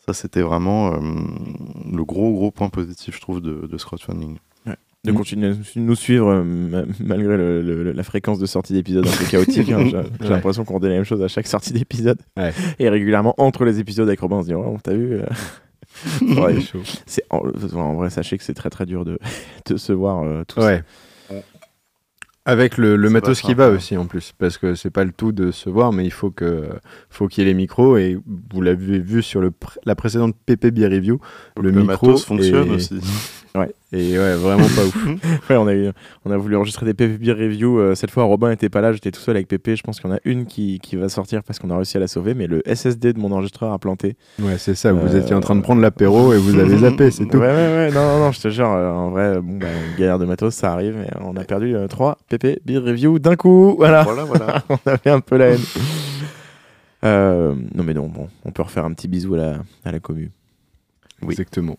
Ça, 0.04 0.12
c'était 0.12 0.42
vraiment 0.42 0.92
euh, 0.92 0.98
le 1.92 2.04
gros, 2.04 2.32
gros 2.32 2.50
point 2.50 2.68
positif, 2.68 3.14
je 3.16 3.20
trouve, 3.22 3.40
de, 3.40 3.66
de 3.70 3.78
ce 3.78 3.86
crowdfunding. 3.86 4.36
De 5.04 5.10
Mm. 5.10 5.14
continuer 5.16 5.48
à 5.48 5.54
nous 5.76 5.96
suivre 5.96 6.28
euh, 6.28 6.44
ma- 6.44 6.84
malgré 7.00 7.36
le- 7.36 7.60
le- 7.60 7.90
la 7.92 8.02
fréquence 8.04 8.38
de 8.38 8.46
sortie 8.46 8.72
d'épisodes 8.72 9.04
un 9.04 9.10
peu 9.10 9.24
chaotique. 9.24 9.68
hein. 9.72 9.84
J'ai 9.90 9.96
Ouais. 9.96 10.04
l'impression 10.30 10.64
qu'on 10.64 10.78
dit 10.78 10.86
la 10.86 10.92
même 10.94 11.04
chose 11.04 11.20
à 11.22 11.26
chaque 11.28 11.48
sortie 11.48 11.72
d'épisode. 11.72 12.18
Ouais. 12.36 12.52
Et 12.78 12.88
régulièrement, 12.88 13.34
entre 13.38 13.64
les 13.64 13.80
épisodes 13.80 14.06
avec 14.06 14.20
Robin, 14.20 14.36
on 14.36 14.42
se 14.42 14.46
dit 14.46 14.54
Oh, 14.54 14.76
T'as 14.80 14.94
vu 14.94 15.14
euh, 15.14 15.24
Ouais, 16.40 16.54
c'est 17.06 17.24
en, 17.30 17.42
en 17.74 17.94
vrai, 17.94 18.10
sachez 18.10 18.38
que 18.38 18.44
c'est 18.44 18.54
très 18.54 18.70
très 18.70 18.86
dur 18.86 19.04
de, 19.04 19.18
de 19.66 19.76
se 19.76 19.92
voir 19.92 20.22
euh, 20.22 20.44
tous. 20.46 20.62
Avec 22.44 22.76
le, 22.76 22.96
le 22.96 23.08
matos 23.10 23.40
qui 23.40 23.54
va 23.54 23.70
aussi 23.70 23.96
en 23.96 24.06
plus, 24.06 24.32
parce 24.36 24.58
que 24.58 24.74
c'est 24.74 24.90
pas 24.90 25.04
le 25.04 25.12
tout 25.12 25.30
de 25.30 25.52
se 25.52 25.70
voir, 25.70 25.92
mais 25.92 26.04
il 26.04 26.10
faut 26.10 26.32
que 26.32 26.70
faut 27.08 27.28
qu'il 27.28 27.42
y 27.44 27.46
ait 27.46 27.50
les 27.50 27.54
micros 27.56 27.96
et 27.96 28.18
vous 28.52 28.60
l'avez 28.60 28.98
vu 28.98 29.22
sur 29.22 29.40
le 29.40 29.50
pr- 29.50 29.76
la 29.84 29.94
précédente 29.94 30.34
PP 30.46 30.72
Beer 30.72 30.88
Review, 30.88 31.20
le 31.60 31.70
micro 31.70 31.84
matos 32.06 32.24
fonctionne 32.24 32.70
aussi. 32.70 33.00
Et 33.92 34.18
ouais 34.18 34.34
vraiment 34.36 34.64
pas 34.64 34.84
ouf. 34.86 35.06
Ouais, 35.50 35.56
on 35.56 35.66
a, 35.66 35.74
eu, 35.74 35.90
on 36.24 36.30
a 36.30 36.36
voulu 36.38 36.56
enregistrer 36.56 36.86
des 36.86 36.94
PPB 36.94 37.32
review. 37.32 37.78
euh, 37.78 37.94
cette 37.94 38.10
fois, 38.10 38.24
Robin 38.24 38.50
était 38.50 38.70
pas 38.70 38.80
là, 38.80 38.92
j'étais 38.92 39.10
tout 39.10 39.20
seul 39.20 39.36
avec 39.36 39.48
Pépé. 39.48 39.76
Je 39.76 39.82
pense 39.82 40.00
qu'il 40.00 40.08
y 40.08 40.12
en 40.12 40.16
a 40.16 40.20
une 40.24 40.46
qui, 40.46 40.78
qui 40.80 40.96
va 40.96 41.08
sortir 41.10 41.42
parce 41.42 41.58
qu'on 41.58 41.68
a 41.70 41.76
réussi 41.76 41.96
à 41.98 42.00
la 42.00 42.06
sauver, 42.08 42.32
mais 42.34 42.46
le 42.46 42.62
SSD 42.66 43.12
de 43.12 43.18
mon 43.20 43.30
enregistreur 43.32 43.72
a 43.72 43.78
planté. 43.78 44.16
Ouais 44.40 44.56
c'est 44.56 44.74
ça, 44.74 44.92
vous 44.92 45.14
Euh, 45.14 45.20
étiez 45.20 45.34
en 45.34 45.40
train 45.40 45.56
de 45.56 45.60
prendre 45.60 45.82
l'apéro 45.82 46.32
et 46.32 46.38
vous 46.38 46.58
avez 46.58 46.78
zappé, 46.78 47.10
c'est 47.10 47.26
tout. 47.26 47.36
Ouais, 47.36 47.48
ouais, 47.48 47.52
ouais, 47.76 47.90
non, 47.92 48.02
non, 48.06 48.18
non, 48.20 48.32
je 48.32 48.40
te 48.40 48.48
jure, 48.48 48.70
euh, 48.70 48.90
en 48.90 49.10
vrai, 49.10 49.40
bon, 49.42 49.58
bah, 49.58 49.66
une 49.90 49.98
galère 49.98 50.18
de 50.18 50.24
matos, 50.24 50.54
ça 50.54 50.72
arrive. 50.72 50.96
Et 50.96 51.10
on 51.20 51.36
a 51.36 51.44
perdu 51.44 51.74
3 51.88 52.18
PP 52.30 52.60
Beer 52.64 52.78
Review 52.78 53.18
d'un 53.18 53.36
coup. 53.36 53.74
Voilà, 53.76 54.02
Voilà, 54.04 54.24
voilà. 54.24 54.62
on 54.70 54.78
avait 54.90 55.10
un 55.10 55.20
peu 55.20 55.36
la 55.36 55.48
haine. 55.50 55.60
Euh, 57.04 57.54
non, 57.74 57.82
mais 57.84 57.94
non, 57.94 58.06
bon, 58.06 58.28
on 58.44 58.50
peut 58.52 58.62
refaire 58.62 58.84
un 58.84 58.92
petit 58.92 59.08
bisou 59.08 59.34
à 59.34 59.36
la, 59.38 59.54
à 59.84 59.92
la 59.92 59.98
commu. 60.00 60.30
Exactement. 61.22 61.76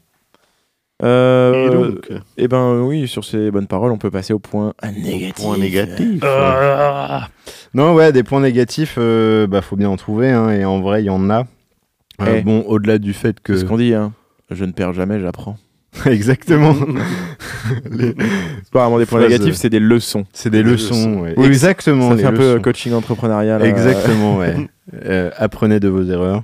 Euh, 1.04 1.68
Et 1.68 1.70
donc, 1.72 2.10
eh 2.38 2.48
ben 2.48 2.82
oui, 2.82 3.08
sur 3.08 3.26
ces 3.26 3.52
bonnes 3.52 3.68
paroles, 3.68 3.92
on 3.92 3.98
peut 3.98 4.12
passer 4.12 4.34
au 4.34 4.40
point 4.40 4.74
négatif. 4.96 5.36
point 5.44 5.58
négatif. 5.58 6.22
Ah. 6.24 7.28
Non, 7.74 7.94
ouais, 7.94 8.12
des 8.12 8.24
points 8.24 8.40
négatifs, 8.42 8.96
euh, 8.98 9.46
bah, 9.48 9.62
faut 9.62 9.76
bien 9.76 9.90
en 9.90 9.98
trouver, 9.98 10.30
hein, 10.32 10.50
et 10.52 10.64
en 10.66 10.80
vrai, 10.82 11.02
il 11.04 11.06
y 11.06 11.10
en 11.10 11.30
a. 11.30 11.42
Euh, 12.22 12.36
Eh. 12.38 12.42
Bon, 12.42 12.64
au-delà 12.68 13.00
du 13.00 13.14
fait 13.14 13.40
que. 13.40 13.54
C'est 13.56 13.62
ce 13.62 13.66
qu'on 13.66 13.78
dit, 13.78 13.94
hein. 13.94 14.14
Je 14.52 14.64
ne 14.66 14.72
perds 14.72 14.94
jamais, 14.94 15.20
j'apprends. 15.20 15.58
Exactement. 16.06 16.76
Les- 17.92 18.16
C'est 18.64 18.72
pas 18.72 18.82
vraiment 18.82 19.00
des 19.00 19.06
points 19.06 19.20
Phrase, 19.20 19.32
négatifs, 19.32 19.56
c'est 19.56 19.70
des 19.70 19.80
leçons. 19.80 20.26
C'est 20.34 20.50
des 20.50 20.64
Des 20.64 20.72
leçons, 20.72 20.96
leçons. 20.96 21.22
ouais. 21.22 21.34
Oui, 21.38 21.48
Exactement. 21.48 22.12
Ça 22.12 22.18
fait 22.18 22.26
un 22.26 22.34
peu 22.34 22.60
coaching 22.60 22.94
entrepreneurial. 22.94 23.62
euh, 23.62 23.66
Exactement, 23.66 24.38
ouais. 24.38 24.56
Euh, 25.06 25.32
apprenez 25.38 25.80
de 25.80 25.88
vos 25.88 26.04
erreurs. 26.04 26.44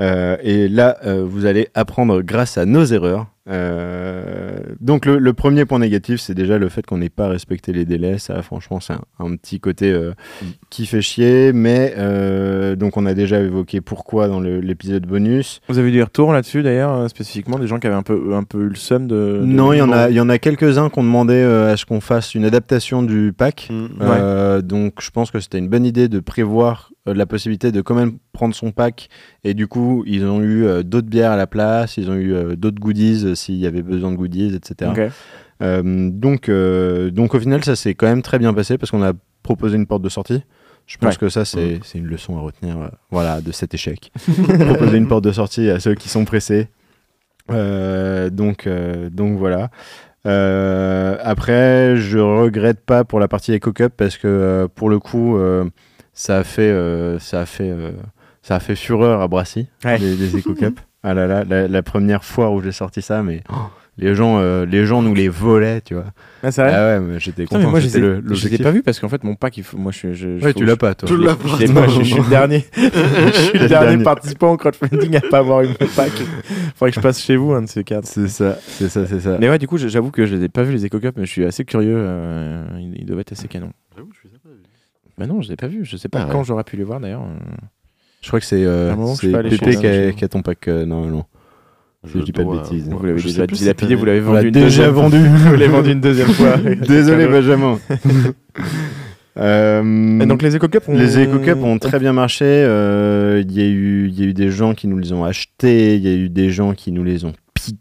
Euh, 0.00 0.36
et 0.42 0.68
là, 0.68 0.98
euh, 1.04 1.24
vous 1.24 1.46
allez 1.46 1.68
apprendre 1.74 2.22
grâce 2.22 2.58
à 2.58 2.66
nos 2.66 2.84
erreurs. 2.84 3.26
Euh, 3.46 4.56
donc, 4.80 5.04
le, 5.04 5.18
le 5.18 5.32
premier 5.34 5.66
point 5.66 5.78
négatif, 5.78 6.18
c'est 6.18 6.34
déjà 6.34 6.56
le 6.56 6.68
fait 6.70 6.84
qu'on 6.86 6.96
n'ait 6.96 7.10
pas 7.10 7.28
respecté 7.28 7.72
les 7.72 7.84
délais. 7.84 8.18
Ça, 8.18 8.40
franchement, 8.42 8.80
c'est 8.80 8.94
un, 8.94 9.02
un 9.18 9.36
petit 9.36 9.60
côté 9.60 9.92
Mm. 9.92 10.46
qui 10.70 10.86
fait 10.86 11.02
chier. 11.02 11.52
Mais 11.52 11.94
donc, 12.76 12.96
on 12.96 13.06
a 13.06 13.14
déjà 13.14 13.40
évoqué 13.40 13.80
pourquoi 13.80 14.28
dans 14.28 14.40
l'épisode 14.40 15.06
bonus. 15.06 15.60
Vous 15.68 15.78
avez 15.78 15.90
eu 15.90 15.92
des 15.92 16.02
retours 16.02 16.32
là-dessus 16.32 16.62
d'ailleurs, 16.62 17.08
spécifiquement, 17.10 17.58
des 17.58 17.66
gens 17.66 17.78
qui 17.78 17.86
avaient 17.86 17.96
un 17.96 18.02
peu, 18.02 18.34
un 18.34 18.44
peu 18.44 18.62
eu 18.62 18.68
le 18.68 18.74
seum 18.76 19.06
de. 19.06 19.40
non, 19.44 19.72
il 19.72 19.78
y 19.78 19.82
en 19.82 19.92
a, 19.92 20.10
y 20.10 20.20
en 20.20 20.28
a 20.28 20.38
quelques-uns 20.38 20.88
qui 20.88 20.98
ont 20.98 21.04
demandé 21.04 21.34
euh, 21.34 21.72
à 21.72 21.76
ce 21.76 21.84
qu'on 21.84 22.00
fasse 22.00 22.34
une 22.34 22.44
adaptation 22.46 23.02
du 23.02 23.32
pack. 23.36 23.68
Mm. 23.70 24.60
Donc 24.62 24.94
je 25.00 25.10
pense 25.10 25.30
que 25.30 25.38
c'était 25.40 25.58
une 25.58 25.68
bonne 25.68 25.84
idée 25.84 26.08
de 26.08 26.18
prévoir 26.20 26.90
la 27.06 27.26
possibilité 27.26 27.70
de 27.72 27.80
quand 27.82 27.94
même 27.94 28.12
prendre 28.32 28.54
son 28.54 28.70
pack 28.72 29.08
et 29.44 29.52
du 29.54 29.66
coup 29.66 30.04
ils 30.06 30.24
ont 30.24 30.40
eu 30.40 30.64
euh, 30.64 30.82
d'autres 30.82 31.08
bières 31.08 31.32
à 31.32 31.36
la 31.36 31.46
place, 31.46 31.96
ils 31.98 32.10
ont 32.10 32.14
eu 32.14 32.32
euh, 32.32 32.56
d'autres 32.56 32.80
goodies 32.80 33.24
euh, 33.26 33.34
s'il 33.34 33.56
y 33.56 33.66
avait 33.66 33.82
besoin 33.82 34.10
de 34.10 34.16
goodies, 34.16 34.54
etc. 34.54 34.90
Euh, 35.62 36.10
donc, 36.10 36.48
euh, 36.48 37.10
donc 37.10 37.34
au 37.34 37.40
final 37.40 37.62
ça 37.62 37.76
s'est 37.76 37.94
quand 37.94 38.06
même 38.06 38.22
très 38.22 38.38
bien 38.38 38.54
passé 38.54 38.78
parce 38.78 38.90
qu'on 38.90 39.02
a 39.02 39.12
proposé 39.42 39.76
une 39.76 39.86
porte 39.86 40.02
de 40.02 40.08
sortie. 40.08 40.42
Je 40.86 40.96
pense 40.98 41.14
Ouais. 41.14 41.18
que 41.20 41.28
ça 41.28 41.44
c'est 41.44 41.80
c'est 41.84 41.98
une 41.98 42.06
leçon 42.06 42.36
à 42.36 42.40
retenir 42.40 42.78
euh, 42.78 42.88
voilà, 43.10 43.40
de 43.40 43.52
cet 43.52 43.74
échec. 43.74 44.10
proposer 44.66 44.96
une 44.96 45.08
porte 45.08 45.24
de 45.24 45.32
sortie 45.32 45.68
à 45.70 45.80
ceux 45.80 45.94
qui 45.94 46.08
sont 46.08 46.24
pressés. 46.24 46.68
Euh, 47.50 48.30
donc, 48.30 48.66
euh, 48.66 49.10
donc 49.10 49.36
voilà. 49.38 49.70
Euh, 50.26 51.18
après, 51.22 51.96
je 51.96 52.18
regrette 52.18 52.80
pas 52.80 53.04
pour 53.04 53.20
la 53.20 53.28
partie 53.28 53.52
Eco 53.54 53.72
Cup 53.72 53.92
parce 53.96 54.16
que 54.16 54.26
euh, 54.26 54.68
pour 54.74 54.88
le 54.88 54.98
coup, 54.98 55.36
euh, 55.36 55.64
ça 56.14 56.38
a 56.38 56.44
fait, 56.44 56.62
euh, 56.62 57.18
ça 57.18 57.40
a 57.42 57.46
fait, 57.46 57.68
euh, 57.70 57.90
ça 58.42 58.56
a 58.56 58.60
fait 58.60 58.76
fureur 58.76 59.20
à 59.20 59.28
Brassy 59.28 59.68
Ouais. 59.84 59.98
les, 59.98 60.16
les 60.16 60.38
Eco 60.38 60.54
Cup. 60.54 60.80
Ah 61.06 61.12
là 61.12 61.26
là, 61.26 61.44
la, 61.46 61.68
la 61.68 61.82
première 61.82 62.24
fois 62.24 62.50
où 62.50 62.62
j'ai 62.62 62.72
sorti 62.72 63.02
ça, 63.02 63.22
mais 63.22 63.42
oh, 63.52 63.56
les 63.98 64.14
gens, 64.14 64.38
euh, 64.38 64.64
les 64.64 64.86
gens 64.86 65.02
nous 65.02 65.12
les 65.12 65.28
volaient, 65.28 65.82
tu 65.82 65.92
vois. 65.92 66.06
Ah, 66.42 66.50
c'est 66.50 66.62
vrai 66.62 66.72
Ah 66.74 66.86
ouais, 66.98 67.00
mais 67.06 67.20
j'étais 67.20 67.42
mais 67.42 67.46
content. 67.46 67.68
moi, 67.68 67.78
je 67.78 67.84
les 67.88 67.98
ai- 67.98 68.00
le- 68.00 68.06
je 68.14 68.14
les 68.14 68.24
ai 68.24 68.28
l'objectif. 68.30 68.62
pas 68.62 68.70
vus 68.70 68.82
parce 68.82 68.98
qu'en 69.00 69.10
fait, 69.10 69.22
mon 69.22 69.34
pack, 69.34 69.58
il 69.58 69.64
faut... 69.64 69.76
moi, 69.76 69.92
je, 69.92 70.14
je, 70.14 70.38
je- 70.38 70.42
Ouais, 70.46 70.54
tu 70.54 70.64
l'as 70.64 70.78
pas, 70.78 70.94
toi. 70.94 71.06
Tu 71.06 71.18
l'as 71.18 71.36
Je 71.60 71.70
pas. 71.74 71.88
je, 71.88 71.98
je 72.00 72.04
suis 72.04 72.22
le 72.22 72.30
dernier. 72.30 72.64
je 72.74 73.32
suis 73.38 73.58
le 73.58 73.68
dernier 73.68 73.86
dernier. 73.88 74.02
participant 74.02 74.52
au 74.52 74.56
crowdfunding 74.56 75.14
à 75.16 75.20
pas 75.20 75.40
avoir 75.40 75.60
eu 75.60 75.66
mon 75.68 75.86
pack. 75.94 76.12
Faudrait 76.74 76.90
que 76.92 76.94
je 76.96 77.00
passe 77.00 77.20
chez 77.20 77.36
vous, 77.36 77.52
un 77.52 77.60
de 77.60 77.66
ces 77.68 77.84
quatre. 77.84 78.06
C'est 78.06 78.28
ça, 78.28 78.56
c'est 78.66 78.88
ça, 78.88 79.06
c'est 79.06 79.20
ça. 79.20 79.36
Mais 79.38 79.50
ouais, 79.50 79.58
du 79.58 79.66
coup, 79.68 79.76
j'avoue 79.76 80.10
que 80.10 80.24
je 80.24 80.34
les 80.36 80.44
ai 80.44 80.48
pas 80.48 80.62
vus 80.62 80.72
les 80.72 80.86
Eco 80.86 81.00
Cup, 81.00 81.16
mais 81.18 81.26
je 81.26 81.30
suis 81.30 81.44
assez 81.44 81.66
curieux. 81.66 81.96
euh, 81.98 82.64
ils, 82.80 82.94
ils 83.00 83.04
doivent 83.04 83.20
être 83.20 83.32
assez 83.32 83.46
canons. 83.46 83.72
J'avoue, 83.94 84.08
je 84.22 84.26
les 84.30 84.34
ai 84.34 84.38
pas 84.38 84.48
vus. 84.48 84.62
Bah 85.18 85.26
non, 85.26 85.42
je 85.42 85.48
les 85.48 85.54
ai 85.54 85.56
pas 85.56 85.68
vus. 85.68 85.84
Je 85.84 85.96
sais 85.96 86.08
pas 86.08 86.22
Ah 86.22 86.28
quand 86.30 86.38
ouais. 86.38 86.44
j'aurais 86.44 86.64
pu 86.64 86.76
les 86.76 86.84
voir 86.84 87.00
d'ailleurs. 87.00 87.22
Je 88.20 88.28
crois 88.28 88.40
que 88.40 88.46
c'est 88.46 88.64
euh, 88.64 88.94
je 89.16 89.30
Pépé 89.30 90.12
qui 90.14 90.24
a, 90.24 90.28
ton 90.28 90.42
pack 90.42 90.66
euh, 90.68 90.86
normalement. 90.86 91.28
Si 92.06 92.18
je 92.18 92.24
dis 92.24 92.32
pas 92.32 92.44
de 92.44 92.50
bêtises. 92.50 92.88
Vous 92.88 93.04
l'avez 93.04 93.18
je 93.18 93.28
déjà 93.28 93.46
dilapidé, 93.46 93.94
vous 93.94 94.04
l'avez 94.04 94.20
vendu 94.20 94.46
une 94.48 94.52
déjà 94.52 94.64
deuxième 94.64 94.90
vendu. 94.90 95.18
Vous 95.18 95.52
l'avez 95.52 95.68
vendu 95.68 95.92
une 95.92 96.00
deuxième 96.00 96.28
fois. 96.28 96.56
Désolé 96.88 97.26
Benjamin. 97.26 97.78
Euh, 99.36 100.20
Et 100.20 100.26
donc 100.26 100.42
les 100.42 100.54
Eco 100.54 100.68
Cup 100.68 100.84
ont... 100.88 100.96
les 100.96 101.26
Cup 101.44 101.58
ont 101.60 101.76
très 101.80 101.98
bien 101.98 102.12
marché. 102.12 102.44
euh, 102.44 103.42
y, 103.44 103.54
il 103.54 104.14
y 104.16 104.22
a 104.22 104.26
eu 104.26 104.32
des 104.32 104.48
gens 104.52 104.74
qui 104.74 104.86
nous 104.86 104.96
les 104.96 105.12
ont 105.12 105.24
achetés. 105.24 105.96
Il 105.96 106.02
y 106.02 106.08
a 106.08 106.14
eu 106.14 106.28
des 106.28 106.50
gens 106.50 106.72
qui 106.72 106.92
nous 106.92 107.02
les 107.02 107.24
ont 107.24 107.32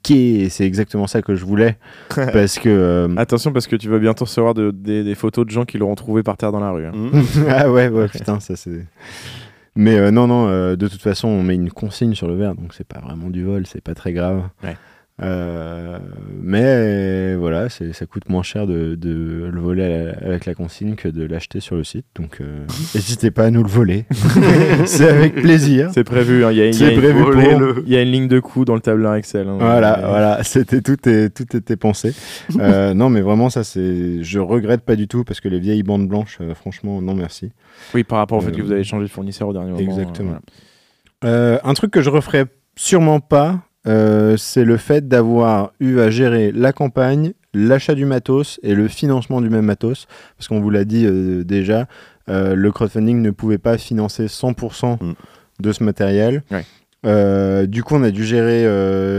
Et 0.09 0.49
c'est 0.49 0.65
exactement 0.65 1.07
ça 1.07 1.21
que 1.21 1.35
je 1.35 1.45
voulais. 1.45 1.77
parce 2.15 2.59
que. 2.59 2.69
euh, 2.69 3.15
Attention 3.17 3.51
parce 3.51 3.67
que 3.67 3.75
tu 3.75 3.89
vas 3.89 3.99
bientôt 3.99 4.25
recevoir 4.25 4.53
de- 4.53 4.71
des, 4.71 5.03
des 5.03 5.15
photos 5.15 5.45
de 5.45 5.51
gens 5.51 5.65
qui 5.65 5.77
l'auront 5.77 5.95
trouvé 5.95 6.23
par 6.23 6.37
terre 6.37 6.51
dans 6.51 6.59
la 6.59 6.71
rue. 6.71 6.85
hein. 6.85 6.91
Mm. 6.93 7.21
ah 7.49 7.71
ouais, 7.71 7.89
ouais, 7.89 8.07
putain, 8.07 8.39
ça 8.39 8.55
c'est. 8.55 8.85
Mais 9.75 9.97
euh, 9.97 10.11
non, 10.11 10.27
non, 10.27 10.47
euh, 10.47 10.75
de 10.75 10.87
toute 10.87 11.01
façon, 11.01 11.27
on 11.27 11.41
met 11.41 11.55
une 11.55 11.71
consigne 11.71 12.13
sur 12.13 12.27
le 12.27 12.35
verre, 12.35 12.53
donc 12.53 12.73
c'est 12.75 12.87
pas 12.87 12.99
vraiment 12.99 13.29
du 13.31 13.43
vol, 13.43 13.65
c'est 13.65 13.81
pas 13.81 13.95
très 13.95 14.13
grave. 14.13 14.43
Ouais. 14.63 14.77
Euh, 15.23 15.97
mais 16.41 17.35
voilà, 17.35 17.69
ça 17.69 18.05
coûte 18.05 18.27
moins 18.29 18.43
cher 18.43 18.67
de, 18.67 18.95
de 18.95 19.49
le 19.51 19.59
voler 19.61 19.87
la- 20.21 20.27
avec 20.27 20.45
la 20.45 20.53
consigne 20.55 20.95
que 20.95 21.07
de 21.07 21.23
l'acheter 21.25 21.59
sur 21.59 21.75
le 21.75 21.83
site, 21.83 22.05
donc 22.15 22.39
euh, 22.41 22.65
n'hésitez 22.95 23.31
pas 23.31 23.45
à 23.45 23.51
nous 23.51 23.63
le 23.63 23.69
voler. 23.69 24.05
c'est 24.85 25.07
avec 25.09 25.35
plaisir. 25.35 25.89
C'est 25.93 26.03
prévu, 26.03 26.43
hein, 26.45 26.51
il 26.51 26.57
y 26.57 26.61
a, 26.61 26.65
y 26.67 26.69
une- 26.93 26.99
prévu 26.99 27.21
pour. 27.21 27.31
Volez-le. 27.31 27.83
il 27.85 27.91
y 27.93 27.95
a 27.95 28.01
une 28.01 28.11
ligne 28.11 28.27
de 28.27 28.39
coût 28.39 28.65
dans 28.65 28.75
le 28.75 28.81
tableur 28.81 29.15
Excel. 29.15 29.47
hein. 29.47 29.57
Voilà, 29.59 29.99
Euh, 29.99 30.07
voilà, 30.07 30.43
c'était 30.43 30.81
tout, 30.81 30.97
est, 31.07 31.29
tout 31.29 31.55
était 31.55 31.77
pensé. 31.77 32.13
Euh, 32.59 32.93
non, 32.93 33.09
mais 33.09 33.21
vraiment, 33.21 33.49
ça 33.49 33.63
c'est, 33.63 34.21
je 34.23 34.39
regrette 34.39 34.81
pas 34.81 34.95
du 34.95 35.07
tout 35.07 35.23
parce 35.23 35.39
que 35.41 35.47
les 35.49 35.59
vieilles 35.59 35.83
bandes 35.83 36.07
blanches, 36.07 36.37
euh, 36.41 36.53
franchement, 36.53 37.01
non 37.01 37.13
merci. 37.15 37.51
Oui, 37.93 38.03
par 38.03 38.19
rapport 38.19 38.37
au 38.37 38.41
fait 38.41 38.51
que 38.51 38.61
vous 38.61 38.71
avez 38.71 38.83
changé 38.83 39.05
de 39.05 39.09
fournisseur 39.11 39.47
au 39.47 39.53
dernier 39.53 39.71
moment. 39.71 39.81
exactement. 39.83 40.35
un 41.23 41.73
truc 41.73 41.91
que 41.91 42.01
je 42.01 42.09
referai 42.09 42.45
sûrement 42.75 43.19
pas, 43.19 43.61
euh, 43.87 44.37
c'est 44.37 44.63
le 44.63 44.77
fait 44.77 45.07
d'avoir 45.07 45.73
eu 45.79 45.99
à 45.99 46.09
gérer 46.09 46.51
la 46.51 46.71
campagne, 46.73 47.33
l'achat 47.53 47.95
du 47.95 48.05
matos 48.05 48.59
et 48.63 48.75
le 48.75 48.87
financement 48.87 49.41
du 49.41 49.49
même 49.49 49.65
matos. 49.65 50.07
Parce 50.37 50.47
qu'on 50.47 50.59
vous 50.61 50.69
l'a 50.69 50.85
dit 50.85 51.05
euh, 51.05 51.43
déjà, 51.43 51.87
euh, 52.29 52.55
le 52.55 52.71
crowdfunding 52.71 53.21
ne 53.21 53.31
pouvait 53.31 53.57
pas 53.57 53.77
financer 53.77 54.27
100% 54.27 54.97
Mm. 55.01 55.13
de 55.59 55.71
ce 55.71 55.83
matériel. 55.83 56.43
Ouais. 56.51 56.65
Du 57.67 57.83
coup, 57.83 57.95
on 57.95 58.03
a 58.03 58.11
dû 58.11 58.23
gérer 58.23 58.63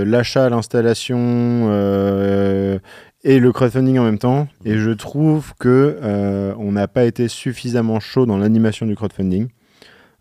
l'achat, 0.06 0.48
l'installation 0.48 1.70
et 3.24 3.38
le 3.40 3.52
crowdfunding 3.52 3.98
en 3.98 4.04
même 4.04 4.18
temps. 4.18 4.48
Et 4.64 4.78
je 4.78 4.90
trouve 4.90 5.52
que 5.58 5.98
on 6.58 6.72
n'a 6.72 6.88
pas 6.88 7.04
été 7.04 7.28
suffisamment 7.28 8.00
chaud 8.00 8.24
dans 8.26 8.38
l'animation 8.38 8.86
du 8.86 8.96
crowdfunding. 8.96 9.48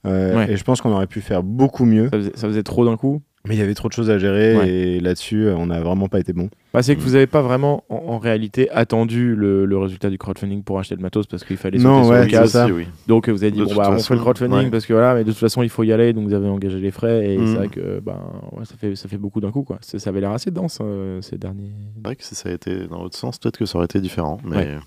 Ouais. 0.05 0.47
Et 0.51 0.57
je 0.57 0.63
pense 0.65 0.81
qu'on 0.81 0.91
aurait 0.91 1.07
pu 1.07 1.21
faire 1.21 1.41
beaucoup 1.43 1.85
mieux. 1.85 2.09
Ça 2.11 2.17
faisait, 2.17 2.31
ça 2.35 2.47
faisait 2.49 2.63
trop 2.63 2.83
d'un 2.85 2.97
coup. 2.97 3.21
Mais 3.45 3.55
il 3.55 3.59
y 3.59 3.61
avait 3.61 3.73
trop 3.73 3.89
de 3.89 3.93
choses 3.93 4.09
à 4.09 4.17
gérer 4.19 4.55
Ouais. 4.55 4.69
et 4.69 4.99
là-dessus, 5.01 5.47
euh, 5.47 5.55
on 5.57 5.65
n'a 5.65 5.81
vraiment 5.81 6.07
pas 6.07 6.21
été 6.21 6.31
bon. 6.31 6.49
Bah, 6.73 6.81
c'est 6.81 6.95
que 6.95 7.01
vous 7.01 7.11
n'avez 7.11 7.27
pas 7.27 7.41
vraiment, 7.41 7.83
en, 7.89 7.95
en 7.95 8.17
réalité, 8.17 8.69
attendu 8.71 9.35
le, 9.35 9.65
le 9.65 9.77
résultat 9.77 10.09
du 10.09 10.17
crowdfunding 10.17 10.63
pour 10.63 10.79
acheter 10.79 10.95
le 10.95 11.01
matos 11.01 11.27
parce 11.27 11.43
qu'il 11.43 11.57
fallait 11.57 11.77
Non, 11.77 12.05
sauter 12.05 12.15
ouais, 12.19 12.29
sur 12.29 12.41
le 12.41 12.47
ça. 12.47 12.63
aussi, 12.63 12.71
oui. 12.73 12.87
Donc 13.07 13.27
vous 13.27 13.43
avez 13.43 13.51
dit, 13.51 13.59
De 13.59 13.65
bon, 13.65 13.75
bah, 13.75 13.89
on 13.91 13.99
fait 13.99 14.13
le 14.13 14.21
crowdfunding 14.21 14.57
ouais. 14.59 14.69
parce 14.69 14.85
que 14.85 14.93
voilà, 14.93 15.13
mais 15.15 15.25
de 15.25 15.31
toute 15.31 15.39
façon, 15.41 15.61
il 15.61 15.67
faut 15.67 15.83
y 15.83 15.91
aller. 15.91 16.13
Donc 16.13 16.25
vous 16.29 16.33
avez 16.33 16.47
engagé 16.47 16.79
les 16.79 16.91
frais 16.91 17.33
et 17.33 17.37
Mm. 17.37 17.47
c'est 17.47 17.55
vrai 17.55 17.67
que 17.67 17.99
ben, 17.99 18.17
ouais, 18.53 18.63
ça, 18.63 18.75
fait, 18.77 18.95
ça 18.95 19.09
fait 19.09 19.17
beaucoup 19.17 19.41
d'un 19.41 19.51
coup. 19.51 19.63
Quoi. 19.63 19.77
Ça 19.81 19.97
avait 20.09 20.21
l'air 20.21 20.31
assez 20.31 20.49
dense 20.49 20.79
euh, 20.81 21.19
ces 21.21 21.37
derniers. 21.37 21.71
C'est 21.97 22.05
vrai 22.05 22.15
que 22.15 22.23
si 22.23 22.35
ça 22.35 22.47
a 22.47 22.53
été 22.53 22.87
dans 22.87 23.03
l'autre 23.03 23.17
sens, 23.17 23.39
peut-être 23.39 23.57
que 23.57 23.65
ça 23.65 23.75
aurait 23.77 23.85
été 23.85 23.99
différent. 23.99 24.39
Mais 24.45 24.55
Ouais. 24.55 24.77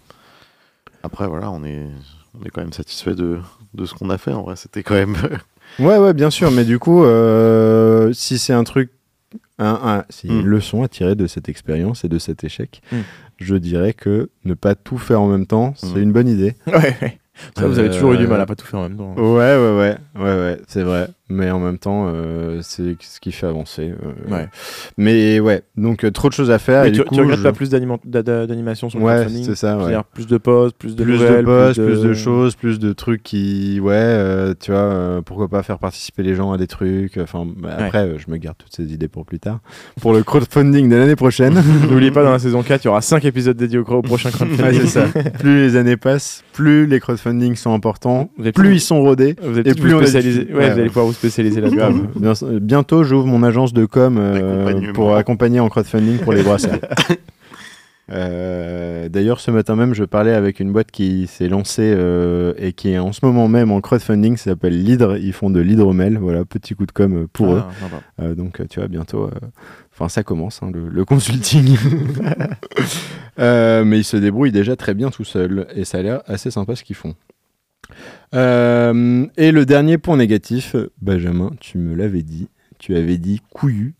après, 1.03 1.27
voilà, 1.29 1.51
on 1.51 1.63
est, 1.63 1.85
on 2.41 2.43
est 2.45 2.49
quand 2.49 2.63
même 2.63 2.73
satisfait 2.73 3.15
de, 3.15 3.39
de 3.75 3.85
ce 3.85 3.93
qu'on 3.93 4.09
a 4.09 4.17
fait. 4.17 4.33
En 4.33 4.43
vrai, 4.45 4.57
c'était 4.57 4.83
quand 4.83 4.95
même. 4.95 5.15
Ouais, 5.79 5.99
ouais, 5.99 6.15
bien 6.15 6.31
sûr. 6.31 6.51
Mais 6.51 6.65
du 6.65 6.79
coup, 6.79 7.05
euh, 7.05 8.13
si 8.13 8.39
c'est 8.39 8.53
un 8.53 8.65
truc, 8.65 8.91
un, 9.59 9.73
a 9.75 10.05
une 10.25 10.43
Mm. 10.43 10.47
leçon 10.47 10.83
à 10.83 10.89
tirer 10.89 11.15
de 11.15 11.27
cette 11.27 11.49
expérience 11.49 12.05
et 12.05 12.09
de 12.09 12.19
cet 12.19 12.45
échec, 12.45 12.81
Mm. 12.93 12.97
je 13.39 13.55
dirais 13.57 13.93
que 13.95 14.31
ne 14.45 14.55
pas 14.55 14.75
tout 14.75 14.99
faire 14.99 15.21
en 15.21 15.29
même 15.29 15.47
temps, 15.47 15.75
c'est 15.77 15.97
Mm. 15.97 16.03
une 16.03 16.13
bonne 16.13 16.29
idée. 16.29 16.55
Ouais, 16.67 16.97
ouais. 17.03 17.19
Ça, 17.57 17.67
vous 17.67 17.79
avez 17.79 17.89
Euh, 17.89 17.93
toujours 17.93 18.13
eu 18.15 18.17
du 18.19 18.27
mal 18.27 18.41
à 18.41 18.47
pas 18.47 18.55
tout 18.57 18.67
faire 18.67 18.81
en 18.81 18.89
même 18.89 18.97
temps. 18.97 19.15
Ouais, 19.17 19.23
ouais, 19.57 19.77
ouais, 19.77 19.97
ouais, 20.19 20.23
ouais, 20.41 20.59
c'est 20.69 20.83
vrai. 20.83 21.09
Mais 21.29 21.51
en 21.51 21.59
même 21.59 21.79
temps, 21.79 22.07
euh, 22.09 22.61
c'est 22.63 22.97
ce 23.01 23.19
qui 23.21 23.33
fait 23.33 23.47
avancer. 23.47 23.93
euh, 23.93 24.33
Ouais. 24.35 24.49
Mais 24.97 25.41
ouais, 25.41 25.63
donc 25.77 26.05
euh, 26.05 26.11
trop 26.11 26.29
de 26.29 26.33
choses 26.35 26.51
à 26.51 26.59
faire. 26.59 26.83
Mais 26.85 26.89
et 26.91 26.93
tu, 26.93 27.01
du 27.01 27.05
tu 27.13 27.21
regrettes 27.21 27.39
je- 27.39 27.43
pas 27.43 27.53
plus 27.53 27.71
d'anima- 27.71 27.99
d'a- 28.05 28.23
d'a- 28.23 28.47
d'animation 28.47 28.89
sur 28.91 28.99
le 28.99 29.05
Ouais, 29.05 29.15
crowdfunding 29.23 29.45
c'est 29.45 29.55
ça. 29.57 29.77
ouais. 29.79 29.95
Plus 30.15 30.27
de 30.27 30.37
pauses, 30.39 30.73
plus 30.73 30.95
de 30.97 31.03
plus 31.05 31.13
nouvelles, 31.15 31.41
de 31.41 31.45
posts, 31.45 31.81
plus 31.83 31.93
plus 31.95 32.03
de... 32.03 32.15
choses, 32.15 32.55
plus 32.55 32.79
de 32.79 32.93
trucs 32.93 33.23
qui, 33.23 33.81
ouais, 33.81 34.55
tu 34.61 34.71
vois, 34.71 35.21
pourquoi 35.25 35.49
pas 35.49 35.63
faire 35.63 35.79
participer 35.79 36.23
les 36.23 36.35
gens 36.35 36.53
à 36.53 36.59
des 36.59 36.67
trucs. 36.67 37.17
Enfin, 37.19 37.47
bah, 37.57 37.77
après, 37.79 38.13
je 38.19 38.31
me 38.31 38.37
garde 38.37 38.57
toutes 38.59 38.75
ces 38.75 38.93
idées 38.93 39.09
pour 39.09 39.25
plus 39.25 39.39
tard. 39.41 39.59
Pour 40.01 40.13
le 40.13 40.23
crowdfunding 40.23 40.89
de 40.89 40.97
l'année 40.97 41.17
prochaine. 41.17 41.55
N'oubliez 41.91 42.11
pas, 42.11 42.23
dans 42.23 42.33
la 42.33 42.39
saison 42.39 42.63
4, 42.63 42.85
il 42.85 42.87
y 42.87 42.89
aura 42.89 43.01
5 43.01 43.25
épisodes 43.25 43.57
dédiés 43.57 43.79
au, 43.79 43.85
prochain 44.03 44.31
crowdfunding. 44.33 44.87
Ça. 44.87 45.07
plus 45.39 45.63
les 45.67 45.77
années 45.77 45.97
passent, 45.97 46.45
plus 46.53 46.87
les 46.87 47.01
crowdfunding 47.01 47.57
sont 47.57 47.73
importants, 47.75 48.31
plus 48.55 48.75
ils 48.75 48.81
sont 48.81 49.01
rodés. 49.01 49.35
Vous 49.43 49.59
Et 49.59 49.75
plus 49.75 49.95
on 49.95 49.99
spécialiser. 49.99 50.47
Ouais, 50.51 50.55
Ouais, 50.57 50.65
vous 50.67 50.73
allez 50.73 50.83
ouais. 50.83 50.87
pouvoir 50.89 51.07
là-dedans. 51.23 52.59
Bientôt, 52.61 53.05
j'ouvre 53.05 53.27
mon 53.27 53.43
agence 53.43 53.73
de 53.73 53.85
com 53.87 54.17
euh, 54.19 54.93
pour 54.93 55.15
accompagner 55.17 55.61
en 55.61 55.69
crowdfunding 55.69 56.19
pour 56.19 56.33
les 56.33 56.43
brasseurs. 56.43 56.79
Euh, 58.13 59.09
D'ailleurs, 59.09 59.41
ce 59.41 59.51
matin 59.51 59.75
même, 59.75 59.93
je 59.93 60.05
parlais 60.05 60.33
avec 60.33 60.61
une 60.61 60.71
boîte 60.73 60.93
qui 60.93 61.27
s'est 61.27 61.49
lancée 61.49 61.93
euh, 61.93 62.55
et 62.57 62.73
qui 62.73 62.91
est 62.91 62.99
en 62.99 63.11
ce 63.13 63.25
moment 63.25 63.49
même 63.49 63.73
en 63.73 63.81
crowdfunding. 63.81 64.37
Ça 64.37 64.51
s'appelle 64.51 64.81
l'hydre. 64.81 65.17
Ils 65.17 65.33
font 65.33 65.51
de 65.51 65.59
l'hydromel. 65.59 66.17
Voilà, 66.19 66.45
petit 66.45 66.75
coup 66.75 66.87
de 66.87 66.93
com 66.93 67.17
euh, 67.17 67.27
pour 67.33 67.55
eux. 67.55 67.63
Ah. 67.67 68.23
Euh, 68.23 68.35
donc, 68.37 68.63
tu 68.69 68.79
vois, 68.79 68.89
bientôt. 68.89 69.25
euh, 69.25 69.31
Enfin, 69.93 70.09
ça 70.09 70.23
commence, 70.23 70.61
hein, 70.63 70.71
le, 70.73 70.89
le 70.89 71.05
consulting. 71.05 71.77
Euh, 73.39 73.85
mais 73.85 73.99
ils 73.99 74.05
se 74.05 74.17
débrouillent 74.17 74.51
déjà 74.51 74.77
très 74.77 74.95
bien 74.95 75.11
tout 75.11 75.25
seuls. 75.25 75.67
Et 75.75 75.85
ça 75.85 75.99
a 75.99 76.03
l'air 76.03 76.23
assez 76.27 76.51
sympa 76.51 76.75
ce 76.75 76.83
qu'ils 76.85 76.97
font. 76.97 77.15
Euh, 78.35 79.27
et 79.37 79.53
le 79.53 79.67
dernier 79.67 79.99
point 79.99 80.17
négatif, 80.17 80.77
Benjamin, 81.01 81.51
tu 81.61 81.79
me 81.79 81.95
l'avais 81.95 82.23
dit. 82.23 82.49
Tu 82.79 82.97
avais 82.97 83.19
dit 83.19 83.41
couillu. 83.51 83.95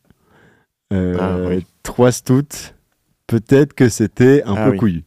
Euh, 0.93 1.17
Ah, 1.19 1.37
oui. 1.49 1.65
Trois 1.83 2.13
stouts. 2.13 2.73
Peut-être 3.27 3.73
que 3.75 3.89
c'était 3.89 4.43
un 4.45 4.55
Ah 4.57 4.65
peu 4.67 4.71
oui. 4.73 4.77
couillu. 4.79 5.05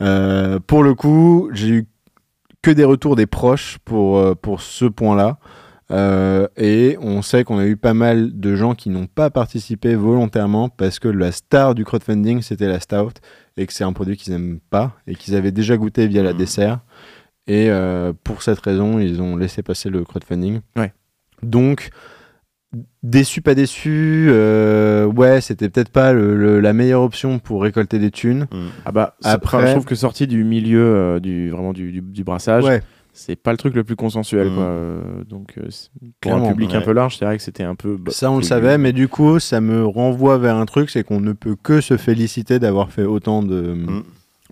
Euh, 0.00 0.58
pour 0.66 0.82
le 0.82 0.94
coup, 0.94 1.50
j'ai 1.52 1.68
eu 1.68 1.86
que 2.62 2.70
des 2.70 2.84
retours 2.84 3.14
des 3.16 3.26
proches 3.26 3.78
pour, 3.84 4.18
euh, 4.18 4.34
pour 4.34 4.60
ce 4.60 4.84
point-là. 4.86 5.38
Euh, 5.90 6.48
et 6.56 6.96
on 7.02 7.20
sait 7.20 7.44
qu'on 7.44 7.58
a 7.58 7.66
eu 7.66 7.76
pas 7.76 7.92
mal 7.92 8.40
de 8.40 8.56
gens 8.56 8.74
qui 8.74 8.88
n'ont 8.88 9.06
pas 9.06 9.28
participé 9.28 9.94
volontairement 9.94 10.70
parce 10.70 10.98
que 10.98 11.08
la 11.08 11.30
star 11.30 11.74
du 11.74 11.84
crowdfunding 11.84 12.40
c'était 12.40 12.68
la 12.68 12.80
stout 12.80 13.12
et 13.58 13.66
que 13.66 13.72
c'est 13.74 13.84
un 13.84 13.92
produit 13.92 14.16
qu'ils 14.16 14.32
n'aiment 14.32 14.60
pas 14.70 14.96
et 15.06 15.14
qu'ils 15.14 15.34
avaient 15.36 15.52
déjà 15.52 15.76
goûté 15.76 16.06
via 16.06 16.22
la 16.22 16.32
Mhm. 16.32 16.38
dessert. 16.38 16.80
Et 17.46 17.68
euh, 17.70 18.12
pour 18.24 18.42
cette 18.42 18.60
raison, 18.60 18.98
ils 18.98 19.20
ont 19.20 19.36
laissé 19.36 19.62
passer 19.62 19.90
le 19.90 20.02
crowdfunding. 20.04 20.60
Ouais. 20.76 20.92
Donc, 21.42 21.90
déçu, 23.02 23.40
pas 23.42 23.54
déçu, 23.54 24.26
euh, 24.30 25.04
ouais, 25.06 25.40
c'était 25.40 25.68
peut-être 25.68 25.90
pas 25.90 26.12
le- 26.12 26.36
le- 26.36 26.60
la 26.60 26.72
meilleure 26.72 27.02
option 27.02 27.38
pour 27.38 27.62
récolter 27.62 27.98
des 27.98 28.10
thunes. 28.10 28.46
Mm. 28.52 28.56
Ah 28.86 28.92
bah, 28.92 29.16
Après- 29.22 29.66
je 29.66 29.72
trouve 29.72 29.84
que 29.84 29.94
sorti 29.94 30.26
du 30.26 30.42
milieu 30.44 30.82
euh, 30.82 31.20
du, 31.20 31.50
vraiment 31.50 31.72
du, 31.72 31.92
du, 31.92 32.00
du 32.00 32.24
brassage, 32.24 32.64
Ouais, 32.64 32.82
c'est 33.12 33.36
pas 33.36 33.52
le 33.52 33.58
truc 33.58 33.74
le 33.74 33.84
plus 33.84 33.94
consensuel. 33.94 34.50
Mm. 34.50 34.54
Quoi. 34.54 34.64
Euh, 34.64 35.00
donc, 35.28 35.52
euh, 35.58 35.62
pour 36.00 36.10
Clairement, 36.22 36.46
un 36.48 36.52
public 36.52 36.74
un 36.74 36.80
peu 36.80 36.92
large, 36.92 37.16
c'est 37.18 37.24
vrai 37.26 37.36
que 37.36 37.42
c'était 37.42 37.62
un 37.62 37.74
peu. 37.76 37.96
bah, 37.96 38.10
Ça, 38.10 38.30
on 38.30 38.38
le 38.38 38.42
savait, 38.42 38.78
mais 38.78 38.92
du 38.92 39.06
coup, 39.06 39.38
ça 39.38 39.60
me 39.60 39.84
renvoie 39.84 40.38
vers 40.38 40.56
un 40.56 40.66
truc, 40.66 40.90
c'est 40.90 41.04
qu'on 41.04 41.20
ne 41.20 41.32
peut 41.32 41.56
que 41.62 41.80
se 41.80 41.96
féliciter 41.96 42.58
d'avoir 42.58 42.90
fait 42.90 43.04
autant 43.04 43.42
de 43.42 43.74
Mm. 43.74 44.02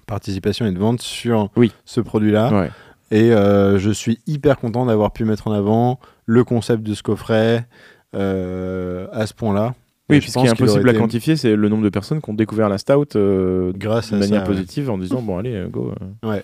Participation 0.07 0.67
et 0.67 0.73
de 0.73 0.79
vente 0.79 1.01
sur 1.01 1.51
Oui. 1.57 1.73
ce 1.85 2.01
produit-là. 2.01 2.53
Ouais. 2.53 2.71
Et 3.11 3.33
euh, 3.33 3.79
je 3.79 3.91
suis 3.91 4.19
hyper 4.27 4.57
content 4.59 4.87
d'avoir 4.87 5.13
pu 5.13 5.25
mettre 5.25 5.47
en 5.49 5.53
avant 5.53 6.01
le 6.27 6.45
concept 6.45 6.83
de 6.83 6.95
ce 6.95 7.03
coffret 7.03 7.67
euh, 8.15 9.07
à 9.13 9.27
ce 9.27 9.35
point-là. 9.35 9.75
Oui, 10.11 10.19
puis 10.21 10.31
ce 10.31 10.39
qui 10.39 10.47
est 10.47 10.51
impossible 10.51 10.89
à 10.89 10.93
été- 10.93 11.01
quantifier, 11.01 11.37
c'est 11.37 11.55
le 11.57 11.69
nombre 11.69 11.85
de 11.85 11.89
personnes 11.89 12.21
qui 12.21 12.29
ont 12.31 12.35
découvert 12.35 12.69
la 12.69 12.79
stout 12.79 13.17
euh, 13.17 13.73
Grâce 13.77 14.11
de 14.11 14.17
à 14.17 14.19
manière 14.19 14.43
ça, 14.45 14.49
ouais. 14.51 14.55
positive 14.57 14.91
en 14.91 14.99
disant 14.99 15.23
bon, 15.23 15.39
allez, 15.39 15.67
go. 15.71 15.93
euh. 16.25 16.41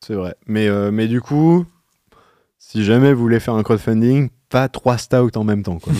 C'est 0.00 0.14
vrai. 0.14 0.34
Mais, 0.46 0.68
mais 0.90 1.06
du 1.08 1.20
coup, 1.20 1.64
si 2.58 2.84
jamais 2.84 3.12
vous 3.12 3.20
voulez 3.20 3.40
faire 3.40 3.54
un 3.54 3.62
crowdfunding, 3.62 4.30
pas 4.50 4.68
trois 4.68 4.98
stouts 4.98 5.36
en 5.36 5.44
même 5.44 5.62
temps. 5.62 5.78
Quoi. 5.78 5.92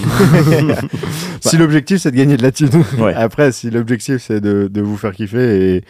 si 1.40 1.56
l'objectif 1.56 1.98
c'est 1.98 2.10
de 2.10 2.16
gagner 2.16 2.36
de 2.36 2.42
la 2.42 2.52
thune. 2.52 2.68
Ouais. 2.98 3.14
Après, 3.14 3.52
si 3.52 3.70
l'objectif 3.70 4.18
c'est 4.18 4.40
de, 4.40 4.68
de 4.70 4.80
vous 4.80 4.96
faire 4.96 5.12
kiffer 5.12 5.76
et, 5.76 5.84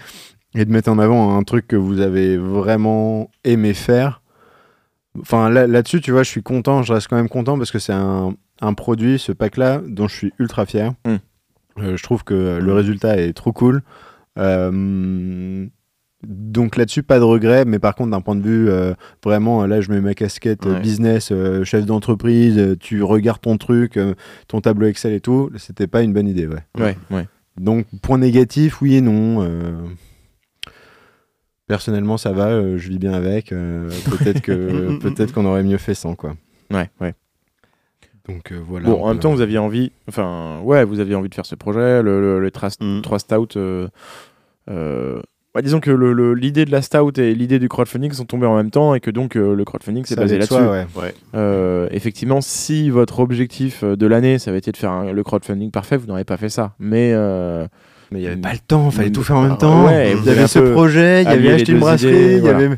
et 0.54 0.64
de 0.64 0.70
mettre 0.70 0.90
en 0.90 0.98
avant 0.98 1.36
un 1.36 1.42
truc 1.42 1.66
que 1.66 1.76
vous 1.76 2.00
avez 2.00 2.36
vraiment 2.36 3.30
aimé 3.44 3.74
faire. 3.74 4.22
Enfin, 5.20 5.50
là- 5.50 5.66
là-dessus, 5.66 6.00
tu 6.00 6.12
vois, 6.12 6.22
je 6.22 6.30
suis 6.30 6.42
content, 6.42 6.82
je 6.82 6.92
reste 6.92 7.08
quand 7.08 7.16
même 7.16 7.28
content 7.28 7.58
parce 7.58 7.70
que 7.72 7.78
c'est 7.80 7.92
un, 7.92 8.34
un 8.60 8.74
produit, 8.74 9.18
ce 9.18 9.32
pack-là, 9.32 9.80
dont 9.86 10.06
je 10.06 10.14
suis 10.14 10.32
ultra 10.38 10.66
fier. 10.66 10.92
Mm. 11.04 11.16
Euh, 11.78 11.96
je 11.96 12.02
trouve 12.02 12.24
que 12.24 12.58
le 12.62 12.72
résultat 12.72 13.16
est 13.16 13.32
trop 13.32 13.52
cool. 13.52 13.82
Euh, 14.38 15.66
donc 16.22 16.76
là-dessus, 16.76 17.02
pas 17.02 17.18
de 17.18 17.24
regret, 17.24 17.64
mais 17.64 17.78
par 17.78 17.94
contre, 17.94 18.10
d'un 18.10 18.20
point 18.20 18.36
de 18.36 18.42
vue 18.42 18.68
euh, 18.68 18.92
vraiment, 19.24 19.62
euh, 19.62 19.66
là, 19.66 19.80
je 19.80 19.90
mets 19.90 20.00
ma 20.00 20.14
casquette 20.14 20.66
euh, 20.66 20.74
Ouais. 20.74 20.80
business, 20.80 21.30
euh, 21.32 21.64
chef 21.64 21.86
d'entreprise, 21.86 22.58
euh, 22.58 22.76
tu 22.78 23.02
regardes 23.02 23.40
ton 23.40 23.56
truc, 23.56 23.96
euh, 23.96 24.14
ton 24.48 24.60
tableau 24.60 24.86
Excel 24.86 25.12
et 25.14 25.20
tout, 25.20 25.50
c'était 25.56 25.86
pas 25.86 26.02
une 26.02 26.12
bonne 26.12 26.28
idée, 26.28 26.46
ouais. 26.46 26.62
Ouais, 26.78 26.96
ouais. 27.10 27.26
Donc, 27.58 27.86
point 28.02 28.18
négatif, 28.18 28.80
oui 28.82 28.96
et 28.96 29.00
non. 29.00 29.42
euh, 29.42 29.72
Personnellement, 31.66 32.16
ça 32.16 32.32
va, 32.32 32.48
euh, 32.48 32.78
je 32.78 32.88
vis 32.88 32.98
bien 32.98 33.12
avec. 33.12 33.52
euh, 33.52 33.88
peut-être 34.10 34.40
que 34.40 34.98
peut-être 34.98 35.32
qu'on 35.32 35.44
aurait 35.46 35.62
mieux 35.62 35.78
fait 35.78 35.94
sans, 35.94 36.14
quoi. 36.16 36.34
Ouais, 36.70 36.90
ouais. 37.00 37.14
Donc 38.28 38.52
euh, 38.52 38.60
voilà. 38.64 38.86
Bon, 38.90 38.96
on 39.00 39.04
en 39.04 39.08
même 39.08 39.18
temps, 39.20 39.32
vous 39.32 39.40
aviez 39.40 39.58
envie, 39.58 39.92
enfin, 40.08 40.60
ouais, 40.62 40.84
vous 40.84 41.00
aviez 41.00 41.14
envie 41.14 41.28
de 41.28 41.34
faire 41.34 41.46
ce 41.46 41.54
projet, 41.54 42.02
le, 42.02 42.20
le- 42.20 42.40
les 42.44 42.50
tra- 42.50 42.76
Mm. 42.80 43.02
euh, 43.56 43.88
euh, 44.68 45.22
bah, 45.54 45.62
disons 45.62 45.80
que 45.80 45.90
l'idée 46.34 46.64
de 46.64 46.70
la 46.70 46.80
stout 46.82 47.18
et 47.18 47.34
l'idée 47.34 47.58
du 47.58 47.68
crowdfunding 47.68 48.12
sont 48.12 48.24
tombées 48.24 48.46
en 48.46 48.56
même 48.56 48.70
temps 48.70 48.94
et 48.94 49.00
que 49.00 49.10
donc 49.10 49.36
euh, 49.36 49.54
le 49.54 49.64
crowdfunding 49.64 50.04
s'est 50.04 50.14
basé 50.16 50.36
là-dessus. 50.38 50.54
soi, 50.54 50.70
ouais. 50.70 50.86
Ouais. 50.96 51.14
Euh, 51.34 51.88
effectivement, 51.90 52.40
si 52.40 52.88
votre 52.90 53.18
objectif 53.20 53.82
euh, 53.82 53.96
de 53.96 54.06
l'année, 54.06 54.38
ça 54.38 54.50
avait 54.50 54.58
été 54.58 54.70
de 54.72 54.76
faire 54.76 54.92
un- 54.92 55.12
le 55.12 55.22
crowdfunding 55.24 55.70
parfait, 55.70 55.96
vous 55.96 56.06
n'aurez 56.06 56.24
pas 56.24 56.36
fait 56.36 56.48
ça. 56.50 56.74
Mais 56.78 57.10
euh, 57.14 57.66
Mais 58.12 58.18
il 58.18 58.22
n'y 58.22 58.28
avait 58.28 58.36
pas 58.36 58.52
le 58.52 58.58
temps, 58.58 58.90
fallait 58.90 59.08
Mm. 59.08 59.12
tout 59.12 59.22
faire 59.22 59.36
en 59.36 59.42
même 59.42 59.52
Ah, 59.54 59.60
temps. 59.60 59.86
ouais, 59.86 60.10
il 60.12 60.16
vous 60.16 60.26
y 60.26 60.30
avez 60.30 60.38
avait 60.40 60.48
ce 60.48 60.58
peu 60.60 60.72
projet, 60.72 61.22
il 61.22 61.28
y 61.28 61.32
avait 61.32 61.52
acheté 61.52 61.72
une 61.72 61.78
brasserie, 61.80 62.36
il 62.38 62.44
y 62.44 62.48
avait 62.48 62.70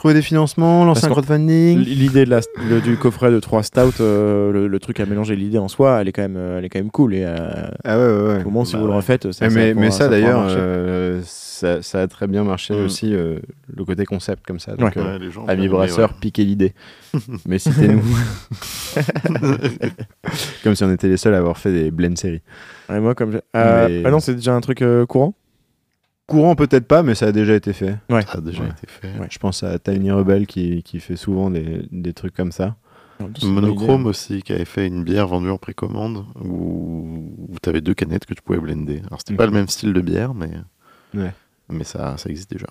trouvé 0.00 0.14
des 0.14 0.22
financements, 0.22 0.86
lancé 0.86 1.02
Parce 1.02 1.10
un 1.10 1.14
crowdfunding. 1.22 1.78
l'idée 1.78 2.24
de 2.24 2.30
la, 2.30 2.40
le- 2.70 2.80
du 2.80 2.96
coffret 2.96 3.30
de 3.30 3.38
trois 3.38 3.62
stouts, 3.62 4.00
euh, 4.00 4.50
le, 4.50 4.66
le 4.66 4.78
truc 4.78 4.98
à 4.98 5.04
mélanger, 5.04 5.36
l'idée 5.36 5.58
en 5.58 5.68
soi, 5.68 6.00
elle 6.00 6.08
est 6.08 6.12
quand 6.12 6.22
même, 6.22 6.38
euh, 6.38 6.58
elle 6.58 6.64
est 6.64 6.70
quand 6.70 6.78
même 6.78 6.90
cool. 6.90 7.14
Et 7.14 7.22
euh, 7.26 7.36
Ah 7.84 7.98
ouais, 7.98 8.04
ouais, 8.06 8.28
ouais. 8.36 8.40
au 8.40 8.44
moment 8.46 8.64
si 8.64 8.72
Bah 8.72 8.78
vous 8.80 8.86
le 8.86 8.94
refaites, 8.94 9.30
ça, 9.30 9.44
Eh, 9.44 9.50
ça 9.50 9.54
mais, 9.54 9.72
pourra- 9.74 9.84
mais 9.84 9.90
ça, 9.90 10.08
d'ailleurs, 10.08 10.46
euh, 10.48 11.20
ça, 11.22 11.82
ça 11.82 12.00
a 12.00 12.06
très 12.08 12.26
bien 12.26 12.44
marché 12.44 12.72
Mm. 12.74 12.84
aussi, 12.86 13.14
euh, 13.14 13.40
le 13.76 13.84
côté 13.84 14.06
concept 14.06 14.46
comme 14.46 14.58
ça. 14.58 14.74
Donc, 14.74 14.96
Ouais. 14.96 15.02
euh, 15.02 15.12
Ouais, 15.12 15.18
les 15.18 15.30
gens 15.30 15.44
Amis 15.46 15.68
brasseurs, 15.68 16.14
piquez 16.14 16.44
l'idée. 16.46 16.72
mais 17.46 17.58
citez-nous. 17.58 18.00
comme 20.64 20.74
si 20.74 20.82
on 20.84 20.90
était 20.92 21.08
les 21.08 21.18
seuls 21.18 21.34
à 21.34 21.38
avoir 21.38 21.58
fait 21.58 21.72
des 21.72 21.90
blend 21.90 22.16
séries. 22.16 22.40
Ouais, 22.88 23.00
moi, 23.00 23.14
comme 23.14 23.34
euh, 23.54 23.88
Mais- 23.88 24.02
Ah 24.06 24.10
non, 24.10 24.20
c'est 24.20 24.34
déjà 24.34 24.54
un 24.54 24.60
truc 24.62 24.80
euh, 24.80 25.04
courant? 25.04 25.34
Courant 26.30 26.54
peut-être 26.54 26.86
pas, 26.86 27.02
mais 27.02 27.14
ça 27.14 27.26
a 27.26 27.32
déjà 27.32 27.54
été 27.54 27.72
fait. 27.72 27.96
Ouais. 28.08 28.22
Ça 28.22 28.38
a 28.38 28.40
déjà 28.40 28.62
Ouais. 28.62 28.68
été 28.70 28.86
fait. 28.86 29.08
Ouais. 29.20 29.26
Je 29.30 29.38
pense 29.38 29.62
à 29.64 29.78
Tiny 29.78 30.10
Rebel 30.12 30.46
qui, 30.46 30.82
qui 30.82 31.00
fait 31.00 31.16
souvent 31.16 31.50
des, 31.50 31.82
des 31.90 32.12
trucs 32.12 32.34
comme 32.34 32.52
ça. 32.52 32.76
Monochrome 33.42 34.06
aussi, 34.06 34.42
qui 34.42 34.52
avait 34.52 34.64
fait 34.64 34.86
une 34.86 35.04
bière 35.04 35.26
vendue 35.28 35.50
en 35.50 35.58
précommande 35.58 36.24
où, 36.42 37.34
où 37.48 37.54
tu 37.62 37.68
avais 37.68 37.80
deux 37.82 37.92
canettes 37.94 38.24
que 38.24 38.32
tu 38.34 38.42
pouvais 38.42 38.58
blender. 38.60 39.02
Alors, 39.08 39.18
c'était 39.18 39.34
pas 39.34 39.44
Mhm. 39.46 39.52
le 39.52 39.58
même 39.58 39.68
style 39.68 39.92
de 39.92 40.00
bière, 40.00 40.32
mais, 40.32 40.50
Ouais. 41.14 41.32
mais 41.70 41.84
ça, 41.84 42.16
ça 42.16 42.30
existe 42.30 42.50
déjà. 42.50 42.68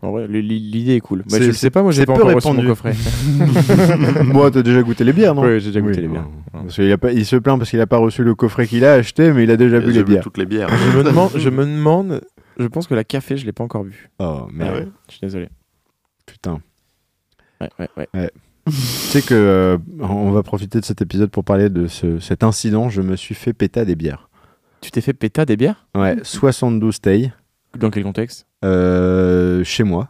En 0.00 0.12
vrai, 0.12 0.26
l'idée 0.28 0.94
est 0.94 1.00
cool. 1.00 1.18
Bah, 1.18 1.24
C'est- 1.36 1.42
je 1.42 1.52
sais 1.52 1.68
pas, 1.68 1.82
moi 1.82 1.92
j'ai 1.92 2.06
pas 2.06 2.14
peu 2.14 2.22
encore 2.22 2.34
reçu 2.36 2.52
mon 2.52 2.64
coffret. 2.68 2.94
Moi, 4.24 4.50
t'as 4.50 4.62
déjà 4.62 4.82
goûté 4.82 5.04
les 5.04 5.12
bières, 5.12 5.34
non? 5.34 5.42
Oui, 5.42 5.60
j'ai 5.60 5.66
déjà 5.68 5.80
goûté 5.82 5.96
Oui, 5.96 6.02
les 6.02 6.08
bières. 6.08 6.22
ouais. 6.54 6.60
Parce 6.62 6.74
qu'il 6.76 6.90
a 6.90 6.96
pas, 6.98 7.12
il 7.12 7.26
se 7.26 7.36
plaint 7.36 7.58
parce 7.58 7.68
qu'il 7.68 7.80
a 7.80 7.86
pas 7.86 7.98
reçu 7.98 8.24
le 8.24 8.34
coffret 8.34 8.66
qu'il 8.66 8.84
a 8.86 8.94
acheté, 8.94 9.30
mais 9.32 9.44
il 9.44 9.50
a 9.50 9.56
déjà 9.58 9.80
bu 9.80 9.86
J'ai 9.88 9.92
les 9.98 10.04
bu 10.04 10.12
bières. 10.12 10.22
toutes 10.22 10.38
les 10.38 10.46
bières. 10.46 10.68
je, 10.92 10.96
me 10.98 11.04
demande, 11.04 11.30
je 11.36 11.48
me 11.50 11.66
demande, 11.66 12.22
je 12.58 12.66
pense 12.66 12.86
que 12.86 12.94
la 12.94 13.04
café, 13.04 13.36
je 13.36 13.44
l'ai 13.46 13.52
pas 13.52 13.64
encore 13.64 13.84
bu. 13.84 14.10
Oh 14.18 14.46
merde, 14.52 14.70
Ah 14.74 14.78
ouais. 14.80 14.88
Je 15.08 15.12
suis 15.12 15.20
désolé. 15.22 15.48
putain. 16.26 16.60
Ouais, 17.60 17.70
ouais, 17.78 17.88
ouais. 18.14 18.30
Tu 18.66 18.72
sais 18.72 19.20
que 19.22 19.34
euh, 19.34 19.78
on 20.00 20.30
va 20.30 20.42
profiter 20.42 20.80
de 20.80 20.84
cet 20.84 21.02
épisode 21.02 21.30
pour 21.30 21.44
parler 21.44 21.68
de 21.68 21.86
ce- 21.86 22.18
cet 22.18 22.42
incident. 22.42 22.88
Je 22.88 23.02
me 23.02 23.14
suis 23.16 23.34
fait 23.34 23.52
péta 23.52 23.84
des 23.84 23.94
bières. 23.94 24.28
Tu 24.80 24.90
t'es 24.90 25.00
fait 25.00 25.12
péta 25.12 25.44
des 25.44 25.56
bières? 25.56 25.86
Ouais, 25.94 26.16
72 26.22 27.00
tailles 27.00 27.32
Dans 27.76 27.90
quel 27.90 28.02
contexte? 28.04 28.46
Euh, 28.64 29.62
chez 29.64 29.82
moi, 29.84 30.08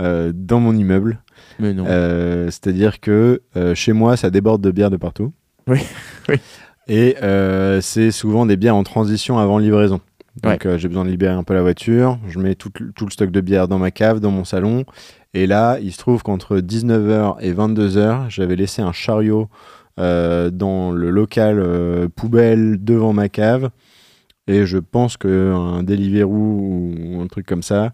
euh, 0.00 0.32
dans 0.34 0.60
mon 0.60 0.74
immeuble. 0.76 1.22
Mais 1.58 1.72
non. 1.72 1.84
Euh, 1.88 2.46
C'est-à-dire 2.46 3.00
que 3.00 3.42
euh, 3.56 3.74
chez 3.74 3.92
moi, 3.92 4.16
ça 4.16 4.30
déborde 4.30 4.62
de 4.62 4.70
bière 4.70 4.90
de 4.90 4.96
partout. 4.98 5.32
Oui, 5.66 5.80
oui. 6.28 6.36
Et 6.88 7.16
euh, 7.22 7.80
c'est 7.80 8.10
souvent 8.10 8.44
des 8.44 8.56
bières 8.58 8.76
en 8.76 8.84
transition 8.84 9.38
avant 9.38 9.56
livraison. 9.58 10.00
Donc 10.42 10.66
euh, 10.66 10.78
j'ai 10.78 10.88
besoin 10.88 11.04
de 11.04 11.10
libérer 11.10 11.32
un 11.34 11.44
peu 11.44 11.54
la 11.54 11.62
voiture. 11.62 12.18
Je 12.28 12.38
mets 12.38 12.54
tout, 12.54 12.70
le- 12.80 12.92
tout 12.92 13.04
le 13.06 13.10
stock 13.10 13.30
de 13.30 13.40
bière 13.40 13.68
dans 13.68 13.78
ma 13.78 13.90
cave, 13.90 14.20
dans 14.20 14.30
mon 14.30 14.44
salon. 14.44 14.84
Et 15.32 15.46
là, 15.46 15.78
il 15.80 15.92
se 15.92 15.98
trouve 15.98 16.22
qu'entre 16.22 16.58
19h 16.58 17.36
et 17.40 17.52
22h, 17.52 18.28
j'avais 18.30 18.56
laissé 18.56 18.82
un 18.82 18.92
chariot 18.92 19.48
euh, 20.00 20.50
dans 20.50 20.90
le 20.90 21.10
local 21.10 21.58
euh, 21.60 22.08
poubelle 22.08 22.82
devant 22.82 23.12
ma 23.12 23.28
cave. 23.28 23.70
Et 24.46 24.66
je 24.66 24.78
pense 24.78 25.16
qu'un 25.16 25.82
Deliveroo 25.82 26.92
ou 26.98 27.20
un 27.22 27.26
truc 27.28 27.46
comme 27.46 27.62
ça 27.62 27.92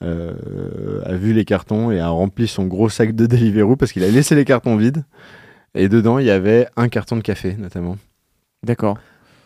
a 0.00 1.14
vu 1.14 1.32
les 1.32 1.44
cartons 1.44 1.90
et 1.90 1.98
a 1.98 2.08
rempli 2.08 2.46
son 2.46 2.66
gros 2.66 2.88
sac 2.88 3.16
de 3.16 3.26
Deliveroo 3.26 3.74
parce 3.74 3.90
qu'il 3.92 4.04
a 4.04 4.08
laissé 4.08 4.36
les 4.36 4.44
cartons 4.44 4.76
vides. 4.76 5.04
Et 5.74 5.88
dedans, 5.88 6.18
il 6.20 6.26
y 6.26 6.30
avait 6.30 6.68
un 6.76 6.88
carton 6.88 7.16
de 7.16 7.22
café, 7.22 7.56
notamment. 7.58 7.96
D'accord. 8.64 8.98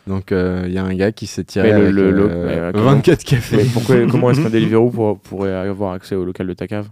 Donc, 0.07 0.31
il 0.31 0.71
y 0.73 0.77
a 0.77 0.83
un 0.83 0.93
gars 0.95 1.11
qui 1.11 1.27
s'est 1.27 1.43
tiré 1.43 1.69
le- 1.71 1.75
avec, 1.77 1.93
le- 1.93 2.11
le- 2.11 2.27
euh, 2.29 2.65
mais, 2.67 2.79
comment- 2.79 2.91
24 2.91 3.23
cafés. 3.23 3.57
Mais 3.57 3.63
pourquoi, 3.65 3.95
comment 4.11 4.31
est-ce 4.31 4.41
qu'un 4.41 4.49
Deliveroo 4.49 4.89
pour- 4.89 5.19
pourrait 5.19 5.53
avoir 5.53 5.93
accès 5.93 6.15
au 6.15 6.25
local 6.25 6.47
de 6.47 6.53
ta 6.53 6.67
cave? 6.67 6.89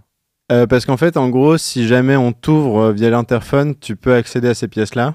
Euh, 0.50 0.66
parce 0.66 0.84
qu'en 0.86 0.96
fait, 0.96 1.16
en 1.16 1.28
gros, 1.30 1.56
si 1.58 1.86
jamais 1.86 2.16
on 2.16 2.32
t'ouvre 2.32 2.78
euh, 2.80 2.92
via 2.92 3.10
l'interphone, 3.10 3.74
tu 3.78 3.96
peux 3.96 4.12
accéder 4.14 4.48
à 4.48 4.54
ces 4.54 4.68
pièces-là. 4.68 5.14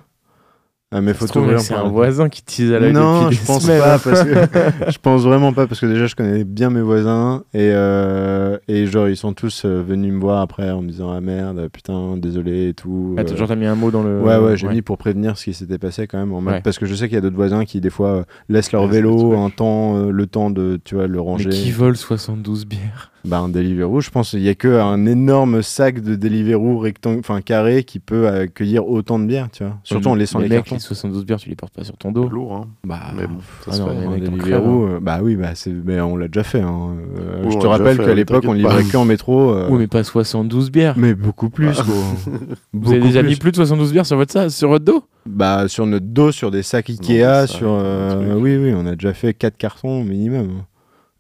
Euh, 0.94 1.02
mais 1.02 1.12
se 1.14 1.18
trouve, 1.26 1.42
t'ouvrir 1.44 1.60
C'est 1.60 1.74
un 1.74 1.90
voisin 1.90 2.30
qui 2.30 2.42
tease 2.42 2.72
à 2.72 2.80
l'œil 2.80 2.94
Non, 2.94 3.24
depuis 3.24 3.36
je 3.36 3.42
des 3.42 3.46
pense 3.48 3.64
semaines. 3.64 3.82
pas 3.82 4.00
parce 4.00 4.24
que 4.24 4.92
je 4.92 4.98
pense 5.00 5.24
vraiment 5.24 5.52
pas 5.52 5.68
parce 5.68 5.82
que 5.82 5.86
déjà 5.86 6.08
je 6.08 6.16
connais 6.16 6.46
bien 6.46 6.70
mes 6.70 6.80
voisins 6.80 7.44
et 7.54 7.72
euh, 7.74 8.58
et 8.70 8.86
genre 8.86 9.10
ils 9.10 9.18
sont 9.18 9.34
tous 9.34 9.64
euh, 9.66 9.84
venus 9.86 10.14
me 10.14 10.22
voir 10.22 10.40
après 10.40 10.72
en 10.72 10.82
me 10.82 10.88
disant 10.88 11.12
ah 11.12 11.20
merde 11.20 11.68
putain 11.74 12.16
désolé 12.16 12.70
et 12.70 12.74
tout. 12.74 13.16
Ah, 13.18 13.26
t'as- 13.26 13.34
euh. 13.34 13.36
genre, 13.36 13.50
t'as 13.50 13.58
mis 13.58 13.66
un 13.66 13.76
mot 13.76 13.92
dans 13.92 14.02
le. 14.02 14.22
Ouais, 14.22 14.38
ouais, 14.38 14.56
j'ai 14.56 14.70
mis 14.70 14.82
pour 14.82 14.98
prévenir 14.98 15.38
ce 15.38 15.44
qui 15.44 15.54
s'était 15.54 15.78
passé 15.78 16.08
quand 16.08 16.20
même. 16.20 16.32
En 16.34 16.40
mode- 16.40 16.54
Ouais. 16.54 16.62
Parce 16.62 16.80
que 16.80 16.86
je 16.86 16.96
sais 16.96 17.10
qu'il 17.10 17.16
y 17.16 17.18
a 17.18 17.22
d'autres 17.22 17.36
voisins 17.36 17.66
qui, 17.66 17.82
des 17.82 17.90
fois, 17.90 18.08
euh, 18.10 18.24
laissent 18.48 18.72
leur 18.72 18.84
Ouais, 18.84 18.88
le 18.88 18.94
vélo 18.94 19.34
un 19.38 19.50
temps, 19.50 19.98
euh, 19.98 20.10
le 20.12 20.26
temps 20.26 20.50
de, 20.50 20.80
tu 20.86 20.96
vois, 20.96 21.08
le 21.08 21.16
Mais 21.18 21.20
ranger. 21.20 21.50
qui 21.50 21.72
vole 21.72 21.98
72 21.98 22.66
bières? 22.66 23.12
Bah, 23.26 23.40
un 23.40 23.50
Deliveroo, 23.50 24.00
je 24.00 24.10
pense 24.10 24.30
qu'il 24.32 24.42
y 24.42 24.48
a 24.48 24.56
que 24.56 24.80
un 24.80 25.06
énorme 25.06 25.62
sac 25.62 26.00
de 26.02 26.16
Deliveroo 26.16 26.78
rectangle, 26.80 27.20
enfin 27.20 27.42
carré, 27.42 27.84
qui 27.84 28.00
peut 28.00 28.28
accueillir 28.30 28.88
autant 28.88 29.20
de 29.20 29.26
bières, 29.26 29.50
tu 29.52 29.64
vois. 29.66 29.74
Surtout 29.84 30.08
en 30.10 30.16
laissant 30.16 30.40
les, 30.40 30.48
mecs, 30.48 30.60
cartons. 30.60 30.76
les 30.76 30.80
72 30.80 31.26
bières, 31.26 31.38
tu 31.40 31.50
les 31.50 31.56
portes 31.56 31.74
pas 31.74 31.84
sur 31.84 31.98
ton 31.98 32.12
dos. 32.14 32.30
Lourd, 32.30 32.54
hein. 32.56 32.68
Bah, 32.86 33.00
Mais 33.18 33.28
bon, 33.28 33.40
ça 33.66 33.72
Ah 33.72 33.74
se 33.74 33.82
non, 33.82 33.88
fait. 34.14 34.20
les 34.20 34.28
Deliveroo, 34.30 34.84
euh, 34.88 35.00
bah 35.02 35.20
oui, 35.22 35.36
bah 35.36 35.50
c'est, 35.56 35.72
mais 35.72 36.00
on 36.00 36.16
l'a 36.16 36.28
déjà 36.30 36.44
fait. 36.44 36.62
hein. 36.62 36.96
Euh, 37.20 37.42
Oui, 37.44 37.52
je 37.52 37.58
te 37.60 37.68
rappelle 37.68 37.98
qu'à 37.98 38.14
l'époque, 38.14 38.46
on 38.48 38.54
livrait 38.54 38.84
pas. 38.84 38.90
que 38.92 38.98
en 38.98 39.04
métro. 39.06 39.52
euh, 39.52 39.68
Oui, 39.70 39.80
mais 39.80 39.88
pas 39.88 40.04
72 40.06 40.72
bières. 40.72 40.94
mais 40.98 41.14
beaucoup 41.14 41.50
plus, 41.50 41.74
gros. 41.74 42.04
Vous 42.74 42.92
avez 42.94 43.02
déjà 43.02 43.20
plus. 43.22 43.30
mis 43.32 43.36
plus 43.36 43.52
de 43.52 43.58
72 43.58 43.92
bières 43.92 44.06
sur 44.06 44.16
votre, 44.16 44.32
sa- 44.32 44.50
sur 44.50 44.70
votre 44.70 44.86
dos? 44.86 45.04
Bah, 45.26 45.68
sur 45.68 45.86
notre 45.86 46.06
dos, 46.06 46.32
sur 46.32 46.50
des 46.52 46.64
sacs 46.64 46.90
Ikea, 46.90 47.20
ça, 47.24 47.48
sur. 47.48 47.68
euh, 47.72 48.36
oui, 48.40 48.56
oui, 48.56 48.74
on 48.74 48.86
a 48.86 48.94
déjà 48.94 49.14
fait 49.14 49.34
4 49.34 49.58
cartons 49.58 50.04
minimum. 50.04 50.62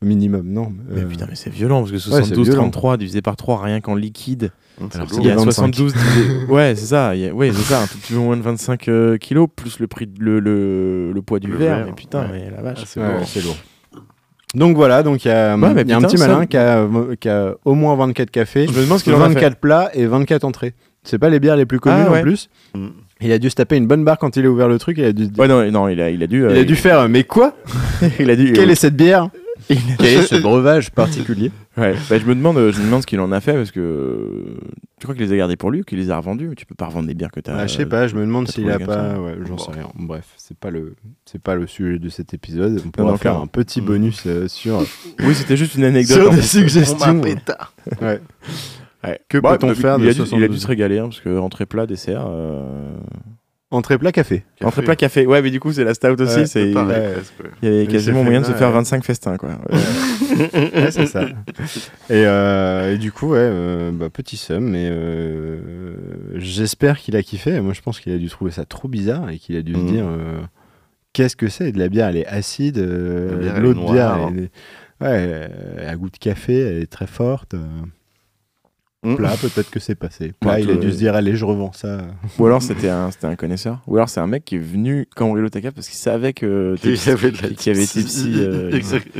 Minimum, 0.03 0.47
non. 0.47 0.71
Mais 0.89 1.01
euh, 1.01 1.05
putain, 1.05 1.25
mais 1.27 1.35
c'est 1.35 1.49
violent 1.49 1.79
parce 1.79 1.91
que 1.91 1.97
c'est 1.97 2.09
72, 2.09 2.47
violent. 2.49 2.61
33 2.69 2.97
divisé 2.97 3.21
par 3.23 3.35
3 3.35 3.63
rien 3.63 3.81
qu'en 3.81 3.95
liquide. 3.95 4.51
C'est 4.91 4.95
Alors. 4.95 5.07
Il 5.13 5.25
y 5.25 5.31
a 5.31 5.35
25. 5.35 5.43
72 5.51 5.93
divisé- 5.95 6.45
Ouais, 6.49 6.75
c'est 6.75 6.85
ça. 6.85 7.15
il 7.15 7.21
y 7.21 7.27
a- 7.27 7.33
Ouais, 7.33 7.51
c'est 7.51 7.63
ça. 7.63 7.81
Un 7.81 7.87
tout 7.87 7.97
petit 7.97 8.13
peu 8.13 8.19
moins 8.19 8.37
de 8.37 8.43
25 8.43 8.87
euh, 8.89 9.17
kilos 9.17 9.47
plus 9.55 9.79
le 9.79 9.87
prix, 9.87 10.05
de- 10.05 10.23
le, 10.23 10.39
le, 10.39 11.11
le 11.13 11.21
poids 11.23 11.39
du 11.39 11.47
Le 11.47 11.57
verre. 11.57 11.77
verre, 11.77 11.85
Mais 11.87 11.93
putain, 11.93 12.21
ouais. 12.23 12.27
mais 12.31 12.51
la 12.55 12.61
vache. 12.61 12.79
Ah, 12.81 12.85
c'est 12.85 12.99
ouais, 12.99 13.11
lourd. 13.17 13.27
c'est 13.27 13.43
lourd. 13.43 13.57
Donc 14.55 14.75
voilà, 14.77 15.01
donc 15.03 15.25
il 15.25 15.29
y 15.29 15.31
a, 15.31 15.57
Ouais, 15.57 15.73
mais 15.73 15.81
il 15.81 15.89
y 15.89 15.93
a 15.93 15.97
un 15.97 16.01
petit 16.01 16.17
ça- 16.17 16.27
malin 16.27 16.45
qui 16.45 16.57
a, 16.57 16.87
qui 17.19 17.27
a 17.27 17.55
au 17.65 17.73
moins 17.73 17.95
24 17.95 18.29
cafés, 18.31 18.67
Je 18.67 18.77
me 18.77 18.83
demande 18.83 18.99
ce 18.99 19.03
qu'il 19.03 19.13
en 19.13 19.21
a 19.21 19.27
fait. 19.29 19.33
24 19.33 19.57
plats 19.57 19.89
et 19.93 20.05
24 20.05 20.43
entrées. 20.45 20.73
C'est 21.03 21.17
pas 21.17 21.29
les 21.29 21.39
bières 21.39 21.55
les 21.57 21.65
plus 21.65 21.79
connues 21.79 21.95
Ah, 22.05 22.11
ouais. 22.11 22.19
en 22.19 22.21
plus. 22.23 22.49
Mm. 22.75 22.87
Il 23.21 23.31
a 23.31 23.39
dû 23.39 23.49
se 23.49 23.55
taper 23.55 23.77
une 23.77 23.87
bonne 23.87 24.03
barre 24.05 24.19
quand 24.19 24.37
il 24.37 24.45
a 24.45 24.49
ouvert 24.49 24.67
le 24.67 24.77
truc. 24.77 24.97
Il 24.99 25.03
a 25.05 25.11
dû, 25.11 25.27
Ouais, 25.39 25.47
non, 25.47 25.69
non, 25.71 25.87
il 25.89 25.99
a, 26.01 26.11
il 26.11 26.21
a 26.21 26.27
dû. 26.27 26.43
euh, 26.45 26.51
il 26.51 26.59
a 26.59 26.63
dû 26.63 26.75
faire 26.75 26.99
euh, 26.99 27.07
Mais 27.09 27.23
quoi 27.23 27.55
il 28.19 28.29
a 28.29 28.35
dû. 28.35 28.53
Quelle 28.53 28.69
est 28.69 28.75
cette 28.75 28.95
bière 28.95 29.29
Quel 29.67 30.05
est 30.07 30.21
ce 30.23 30.35
breuvage 30.35 30.91
particulier 30.93 31.51
Ouais, 31.77 31.93
bah, 32.09 32.17
je 32.19 32.25
me 32.25 32.33
demande, 32.35 32.55
je 32.71 32.79
me 32.79 32.85
demande 32.85 33.01
ce 33.01 33.07
qu'il 33.07 33.19
en 33.19 33.31
a 33.31 33.39
fait 33.41 33.53
parce 33.53 33.71
que 33.71 34.57
tu 34.99 35.05
crois 35.05 35.13
qu'il 35.15 35.23
les 35.25 35.33
a 35.33 35.37
gardés 35.37 35.57
pour 35.57 35.69
lui 35.71 35.81
ou 35.81 35.83
qu'il 35.83 35.97
les 35.99 36.09
a 36.09 36.17
revendus? 36.17 36.51
Tu 36.57 36.65
peux 36.65 36.73
pas 36.75 36.85
revendre 36.87 37.07
des 37.07 37.13
bières 37.13 37.31
que 37.31 37.39
t'as. 37.39 37.55
Ah, 37.55 37.67
Je 37.67 37.73
sais 37.75 37.85
pas, 37.85 38.07
je 38.07 38.15
me 38.15 38.21
demande 38.21 38.47
s'il 38.47 38.69
a 38.71 38.79
pas. 38.79 39.19
Ouais, 39.19 39.35
j'en 39.45 39.55
Bon. 39.55 39.57
sais 39.57 39.71
rien. 39.71 39.87
Bref, 39.95 40.25
c'est 40.37 40.57
pas 40.57 40.69
le, 40.71 40.95
c'est 41.25 41.41
pas 41.41 41.55
le 41.55 41.67
sujet 41.67 41.99
de 41.99 42.09
cet 42.09 42.33
épisode. 42.33 42.81
On 42.85 42.89
pourra 42.89 43.11
non, 43.11 43.17
faire 43.17 43.37
un 43.37 43.47
petit 43.47 43.81
Mm. 43.81 43.85
bonus 43.85 44.23
euh, 44.25 44.47
sur, 44.47 44.79
Oui, 45.19 45.35
c'était 45.35 45.57
juste 45.57 45.75
une 45.75 45.83
anecdote. 45.83 46.17
sur 46.21 46.33
des 46.33 46.41
suggestions. 46.41 47.21
Ouais. 47.21 47.35
Ouais. 49.03 49.19
Que 49.29 49.37
Bah, 49.37 49.57
peut-on 49.57 49.75
faire 49.75 49.97
il, 49.99 50.05
de 50.05 50.09
a 50.09 50.13
dû, 50.13 50.19
il 50.19 50.43
a 50.43 50.47
dû 50.47 50.57
72? 50.57 50.61
se 50.61 50.67
régaler 50.67 50.97
hein, 50.99 51.03
parce 51.03 51.19
que 51.21 51.37
entrée 51.37 51.65
plat, 51.67 51.85
dessert. 51.85 52.25
euh, 52.27 52.97
Entrée 53.69 53.97
plat 53.97 54.13
café. 54.13 54.45
Entrée 54.63 54.81
plat, 54.81 54.95
café. 54.95 55.25
Ouais, 55.25 55.41
mais 55.41 55.49
du 55.51 55.59
coup, 55.59 55.73
c'est 55.73 55.83
la 55.83 55.93
stout 55.93 56.21
aussi. 56.21 56.37
Ouais, 56.37 56.45
c'est... 56.45 56.73
Ouais. 56.73 57.15
Il 57.61 57.67
y 57.69 57.75
avait 57.75 57.87
quasiment 57.87 58.23
moyen 58.23 58.39
de 58.39 58.45
se 58.45 58.53
faire 58.53 58.69
ouais. 58.69 58.75
25 58.75 59.03
festins, 59.03 59.35
quoi. 59.37 59.49
Ouais, 60.37 60.91
c'est 60.91 61.07
ça. 61.07 61.25
Et, 62.09 62.23
euh, 62.25 62.93
et 62.93 62.97
du 62.97 63.11
coup, 63.11 63.29
ouais, 63.31 63.39
euh, 63.41 63.91
bah, 63.91 64.09
petit 64.09 64.37
somme, 64.37 64.69
mais 64.69 64.87
euh, 64.89 65.59
j'espère 66.35 66.99
qu'il 66.99 67.15
a 67.15 67.23
kiffé. 67.23 67.59
Moi, 67.59 67.73
je 67.73 67.81
pense 67.81 67.99
qu'il 67.99 68.13
a 68.13 68.17
dû 68.17 68.29
trouver 68.29 68.51
ça 68.51 68.63
trop 68.63 68.87
bizarre 68.87 69.29
et 69.31 69.37
qu'il 69.39 69.55
a 69.57 69.61
dû 69.61 69.73
se 69.73 69.79
Mhm. 69.79 69.87
dire 69.87 70.05
euh, 70.07 70.39
qu'est-ce 71.13 71.35
que 71.35 71.47
c'est 71.49 71.71
De 71.71 71.79
la 71.79 71.89
bière, 71.89 72.07
elle 72.07 72.17
est 72.17 72.27
acide. 72.27 72.77
euh, 72.77 73.31
La 73.31 73.37
bière, 73.37 73.59
L'autre 73.61 73.91
bière, 73.91 74.15
noire. 74.17 74.31
elle 74.31 74.43
est, 74.43 74.51
ouais, 75.01 75.49
elle 75.79 75.89
a 75.89 75.95
goût 75.95 76.09
de 76.09 76.17
café, 76.17 76.57
elle 76.59 76.81
est 76.83 76.91
très 76.91 77.07
forte. 77.07 77.55
Euh, 79.05 79.11
Mm. 79.11 79.15
Plat, 79.15 79.35
peut-être 79.39 79.69
que 79.69 79.79
c'est 79.79 79.93
passé. 79.95 80.33
Plat, 80.39 80.53
Ouais, 80.55 80.63
il 80.63 80.71
a 80.71 80.75
dû 80.75 80.91
se 80.91 80.97
dire 80.97 81.13
allez, 81.15 81.35
je 81.35 81.45
revends 81.45 81.71
ça. 81.71 81.99
Ou 82.39 82.45
alors 82.47 82.61
c'était 82.63 82.89
un, 82.89 83.11
c'était 83.11 83.27
un 83.27 83.35
connaisseur. 83.35 83.79
Ou 83.87 83.95
alors 83.95 84.09
c'est 84.09 84.19
un 84.19 84.27
mec 84.27 84.43
qui 84.43 84.55
est 84.55 84.59
venu 84.59 85.07
cambrioler 85.15 85.49
ta 85.51 85.61
cave 85.61 85.73
parce 85.73 85.87
qu'il 85.87 85.97
savait 85.99 86.33
que 86.33 86.75
Il 86.83 86.93
Tipsy- 86.95 87.07
y 87.09 87.11
avait 87.11 87.31
de 87.31 87.41
la 87.41 87.49
qu'il 87.49 87.73
y 87.73 87.75
avait 87.77 87.85
Tipsy. 87.85 88.33
euh, 88.37 88.71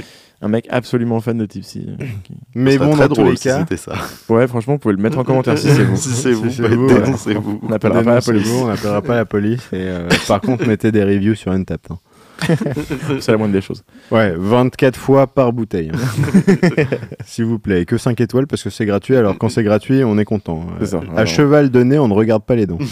un 0.42 0.48
mec 0.50 0.66
absolument 0.72 1.20
fan 1.22 1.38
de 1.38 1.46
Tipsy. 1.46 1.86
euh, 1.88 2.04
qui- 2.24 2.34
Mais 2.56 2.78
bon, 2.80 2.96
dans 2.96 3.08
tous 3.08 3.24
les 3.24 3.36
si 3.38 3.44
cas, 3.44 3.60
c'était 3.60 3.78
ça. 3.78 3.94
Ouais, 4.30 4.48
franchement, 4.48 4.74
vous 4.74 4.80
pouvez 4.80 4.96
le 4.96 5.02
mettre 5.02 5.20
en 5.20 5.24
commentaire 5.24 5.58
si 5.60 5.70
c'est 5.70 5.84
vous. 5.84 5.96
Si 5.96 6.10
c'est 6.10 6.32
vous, 6.32 6.50
Si 6.50 6.62
bah, 6.62 6.70
vous, 6.70 6.88
ouais. 6.88 7.02
dénoncez-vous. 7.02 7.60
On 7.64 7.70
n'appellera 7.70 8.04
pas 8.04 8.16
la 8.16 8.22
police. 8.22 8.50
on 8.52 8.68
n'appellera 8.68 9.02
pas 9.04 9.16
la 9.16 9.26
police. 9.26 9.62
Et, 9.74 9.76
euh, 9.78 10.10
par 10.28 10.42
contre, 10.42 10.68
mettez 10.68 10.92
des 10.92 11.04
reviews 11.04 11.36
sur 11.36 11.52
Untap. 11.52 11.82
hein. 11.92 12.00
C'est 13.20 13.32
la 13.32 13.38
moindre 13.38 13.54
des 13.54 13.62
choses. 13.62 13.84
Ouais, 14.12 14.34
24 14.38 14.96
fois 14.98 15.28
par 15.28 15.54
bouteille. 15.54 15.92
hein. 15.94 15.98
S'il 17.26 17.46
vous 17.46 17.60
plaît, 17.60 17.82
et 17.82 17.86
que 17.86 17.98
5 17.98 18.20
étoiles 18.22 18.48
parce 18.48 18.64
que 18.64 18.70
c'est 18.70 18.86
gratuit. 18.86 19.16
Alors 19.16 19.38
quand 19.38 19.50
c'est 19.50 19.64
gratuit, 19.64 20.04
on 20.04 20.18
est 20.18 20.26
content. 20.26 20.68
Ça, 20.84 20.98
à 20.98 21.12
alors. 21.14 21.28
cheval 21.28 21.70
de 21.72 21.84
nez, 21.84 22.00
on 22.00 22.08
ne 22.08 22.14
regarde 22.14 22.44
pas 22.44 22.56
les 22.56 22.66
dents. 22.66 22.78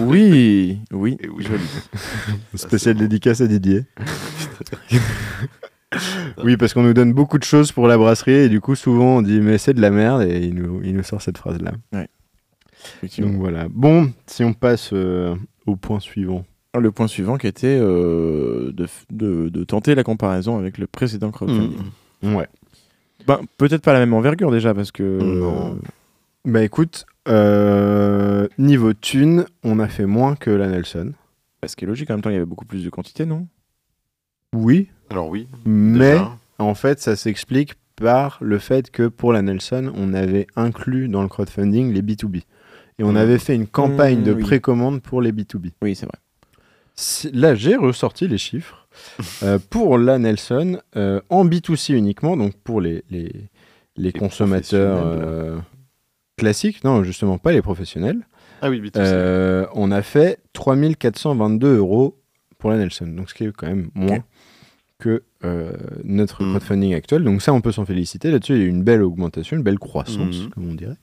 Oui, 0.00 0.78
oui, 0.92 1.16
oui. 1.26 1.44
joli. 1.44 1.62
Spécial 2.54 2.94
dédicace 2.96 3.40
à 3.40 3.46
Didier. 3.46 3.84
oui, 6.44 6.56
parce 6.58 6.74
qu'on 6.74 6.82
nous 6.82 6.92
donne 6.94 7.12
beaucoup 7.12 7.38
de 7.38 7.44
choses 7.44 7.72
pour 7.72 7.86
la 7.88 7.96
brasserie 7.98 8.32
et 8.32 8.48
du 8.48 8.60
coup, 8.60 8.74
souvent 8.74 9.16
on 9.18 9.22
dit 9.22 9.40
mais 9.40 9.58
c'est 9.58 9.74
de 9.74 9.80
la 9.80 9.90
merde 9.90 10.22
et 10.22 10.40
il 10.46 10.54
nous, 10.54 10.80
il 10.84 10.94
nous 10.94 11.02
sort 11.02 11.22
cette 11.22 11.38
phrase-là. 11.38 11.72
Donc 13.18 13.34
voilà. 13.36 13.66
Bon, 13.70 14.12
si 14.26 14.44
on 14.44 14.52
passe 14.52 14.90
euh, 14.92 15.34
au 15.66 15.76
point 15.76 16.00
suivant. 16.00 16.44
Le 16.78 16.90
point 16.90 17.06
suivant 17.06 17.36
qui 17.36 17.46
était 17.46 17.78
euh, 17.80 18.72
de, 18.72 18.86
f- 18.86 19.04
de, 19.10 19.50
de 19.50 19.64
tenter 19.64 19.94
la 19.94 20.04
comparaison 20.04 20.56
avec 20.58 20.78
le 20.78 20.86
précédent 20.86 21.30
crowdfunding. 21.30 21.78
Ouais. 22.22 22.48
Ben, 23.26 23.40
peut-être 23.58 23.82
pas 23.82 23.92
la 23.92 23.98
même 23.98 24.14
envergure 24.14 24.50
déjà 24.50 24.72
parce 24.72 24.90
que 24.90 25.02
Non. 25.20 25.78
Bah 26.46 26.62
écoute, 26.64 27.04
euh, 27.28 28.48
niveau 28.58 28.94
thune, 28.94 29.44
on 29.64 29.78
a 29.80 29.86
fait 29.88 30.06
moins 30.06 30.34
que 30.34 30.50
la 30.50 30.66
Nelson. 30.68 31.12
euh, 31.62 31.68
ce 31.68 31.76
qui 31.76 31.84
est 31.84 31.88
logique 31.88 32.10
en 32.10 32.14
même 32.14 32.22
temps 32.22 32.30
il 32.30 32.34
y 32.34 32.36
avait 32.36 32.46
beaucoup 32.46 32.64
plus 32.64 32.84
de 32.84 32.90
quantité 32.90 33.26
non? 33.26 33.46
Oui, 34.54 34.88
Alors 35.10 35.28
oui. 35.28 35.48
mais 35.66 36.12
déjà. 36.14 36.38
en 36.58 36.74
fait, 36.74 37.00
ça 37.00 37.16
s'explique 37.16 37.74
par 37.96 38.38
le 38.40 38.58
fait 38.58 38.90
que 38.90 39.06
pour 39.08 39.32
la 39.32 39.42
Nelson, 39.42 39.92
on 39.94 40.14
avait 40.14 40.46
inclus 40.56 41.08
dans 41.08 41.22
le 41.22 41.28
crowdfunding 41.28 41.92
les 41.92 42.02
B2B. 42.02 42.42
Et 42.98 43.04
on 43.04 43.10
Mhm. 43.12 43.16
avait 43.16 43.38
fait 43.38 43.54
une 43.54 43.66
campagne 43.66 44.22
de 44.22 44.32
oui. 44.32 44.42
précommande 44.42 45.00
pour 45.02 45.20
les 45.22 45.32
B2B. 45.32 45.70
Oui 45.82 45.94
c'est 45.94 46.06
vrai. 46.06 46.16
Là, 47.32 47.54
j'ai 47.54 47.76
ressorti 47.76 48.28
les 48.28 48.38
chiffres. 48.38 48.86
Euh, 49.42 49.58
pour 49.70 49.96
la 49.98 50.18
Nelson, 50.18 50.78
euh, 50.96 51.20
en 51.30 51.46
B2C 51.46 51.94
uniquement, 51.94 52.36
donc 52.36 52.54
pour 52.62 52.80
les, 52.82 53.04
les, 53.10 53.32
les 53.96 54.12
consommateurs 54.12 54.98
euh, 55.02 55.58
classiques, 56.36 56.84
non, 56.84 57.02
justement 57.02 57.38
pas 57.38 57.52
les 57.52 57.62
professionnels, 57.62 58.20
Ah 58.60 58.68
oui, 58.68 58.80
vite. 58.80 58.96
euh, 58.98 59.66
on 59.74 59.90
a 59.90 60.02
fait 60.02 60.40
3422 60.52 61.76
euros 61.78 62.18
pour 62.58 62.70
la 62.70 62.76
Nelson, 62.76 63.06
donc 63.06 63.30
ce 63.30 63.34
qui 63.34 63.44
est 63.44 63.52
quand 63.52 63.66
même 63.66 63.88
moins 63.94 64.22
que 64.98 65.22
notre 66.04 66.44
Mm. 66.44 66.50
crowdfunding 66.50 66.94
actuel. 66.94 67.24
Donc 67.24 67.42
ça, 67.42 67.52
on 67.54 67.60
peut 67.60 67.72
s'en 67.72 67.84
féliciter. 67.86 68.30
Là-dessus, 68.30 68.52
il 68.52 68.58
y 68.58 68.62
a 68.62 68.66
eu 68.66 68.68
une 68.68 68.84
belle 68.84 69.02
augmentation, 69.02 69.56
une 69.56 69.62
belle 69.64 69.78
croissance, 69.80 70.38
Mm. 70.44 70.48
comme 70.50 70.68
on 70.70 70.74
dirait. 70.74 70.96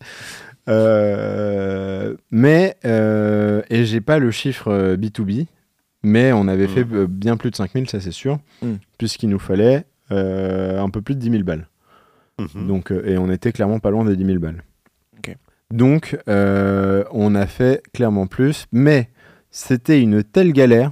Euh, 0.70 2.16
mais, 2.32 2.76
euh, 2.86 3.62
et 3.70 3.84
j'ai 3.86 4.02
pas 4.02 4.20
le 4.20 4.32
chiffre 4.32 4.68
euh, 4.70 4.96
B2B, 4.96 5.48
mais 6.04 6.32
on 6.34 6.48
avait 6.48 6.66
Mm. 6.68 6.70
fait 6.70 6.86
euh, 6.94 7.08
bien 7.08 7.38
plus 7.38 7.52
de 7.52 7.56
5000, 7.56 7.90
ça 7.90 8.00
c'est 8.00 8.12
sûr, 8.12 8.40
Mm. 8.62 8.74
puisqu'il 8.98 9.30
nous 9.30 9.40
fallait 9.40 9.86
euh, 10.12 10.82
un 10.82 10.90
peu 10.90 11.02
plus 11.02 11.16
de 11.16 11.20
10 11.20 11.30
000 11.32 11.44
balles. 11.44 11.68
Mhm. 12.40 12.68
Donc, 12.68 12.92
euh, 12.92 13.04
et 13.06 13.18
on 13.18 13.30
était 13.30 13.52
clairement 13.52 13.80
pas 13.80 13.92
loin 13.92 14.06
des 14.06 14.16
10 14.16 14.26
000 14.26 14.40
balles. 14.40 14.64
Donc, 15.72 16.18
euh, 16.28 17.04
on 17.12 17.36
a 17.36 17.46
fait 17.46 17.84
clairement 17.94 18.26
plus, 18.26 18.66
mais 18.72 19.08
c'était 19.52 20.02
une 20.02 20.24
telle 20.24 20.52
galère 20.52 20.92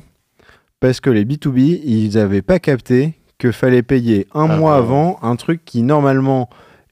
parce 0.80 1.00
que 1.00 1.10
les 1.10 1.26
B2B, 1.26 1.82
ils 1.84 2.13
n'avaient 2.13 2.43
pas 2.43 2.60
capté 2.60 3.15
que 3.39 3.52
fallait 3.52 3.82
payer 3.82 4.28
un 4.36 4.48
Ah, 4.48 4.58
mois 4.58 4.74
bah. 4.74 4.78
avant 4.78 5.20
un 5.24 5.36
truc 5.36 5.65
qui 5.65 5.82
normalement 5.82 6.48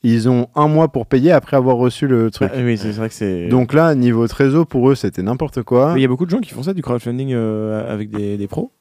ils 0.07 0.29
ont 0.29 0.47
un 0.55 0.67
mois 0.67 0.87
pour 0.89 1.07
payer 1.07 1.31
après 1.31 1.57
avoir 1.57 1.77
reçu 1.77 2.07
le 2.07 2.29
truc. 2.29 2.51
Ah, 2.53 2.59
oui, 2.63 2.77
c'est 2.77 2.91
vrai 2.91 3.09
que 3.09 3.15
c'est. 3.15 3.47
Donc 3.47 3.73
là, 3.73 3.95
niveau 3.95 4.27
trésor, 4.27 4.67
pour 4.67 4.89
eux, 4.89 4.95
c'était 4.95 5.23
n'importe 5.23 5.63
quoi. 5.63 5.93
Mais 5.93 5.99
il 5.99 6.03
y 6.03 6.05
a 6.05 6.07
beaucoup 6.07 6.25
de 6.25 6.29
gens 6.29 6.41
qui 6.41 6.51
font 6.51 6.61
ça 6.61 6.73
du 6.75 6.83
crowdfunding 6.83 7.33
euh, 7.33 7.91
avec 7.91 8.11
des, 8.11 8.37
des 8.37 8.47
pros. 8.47 8.71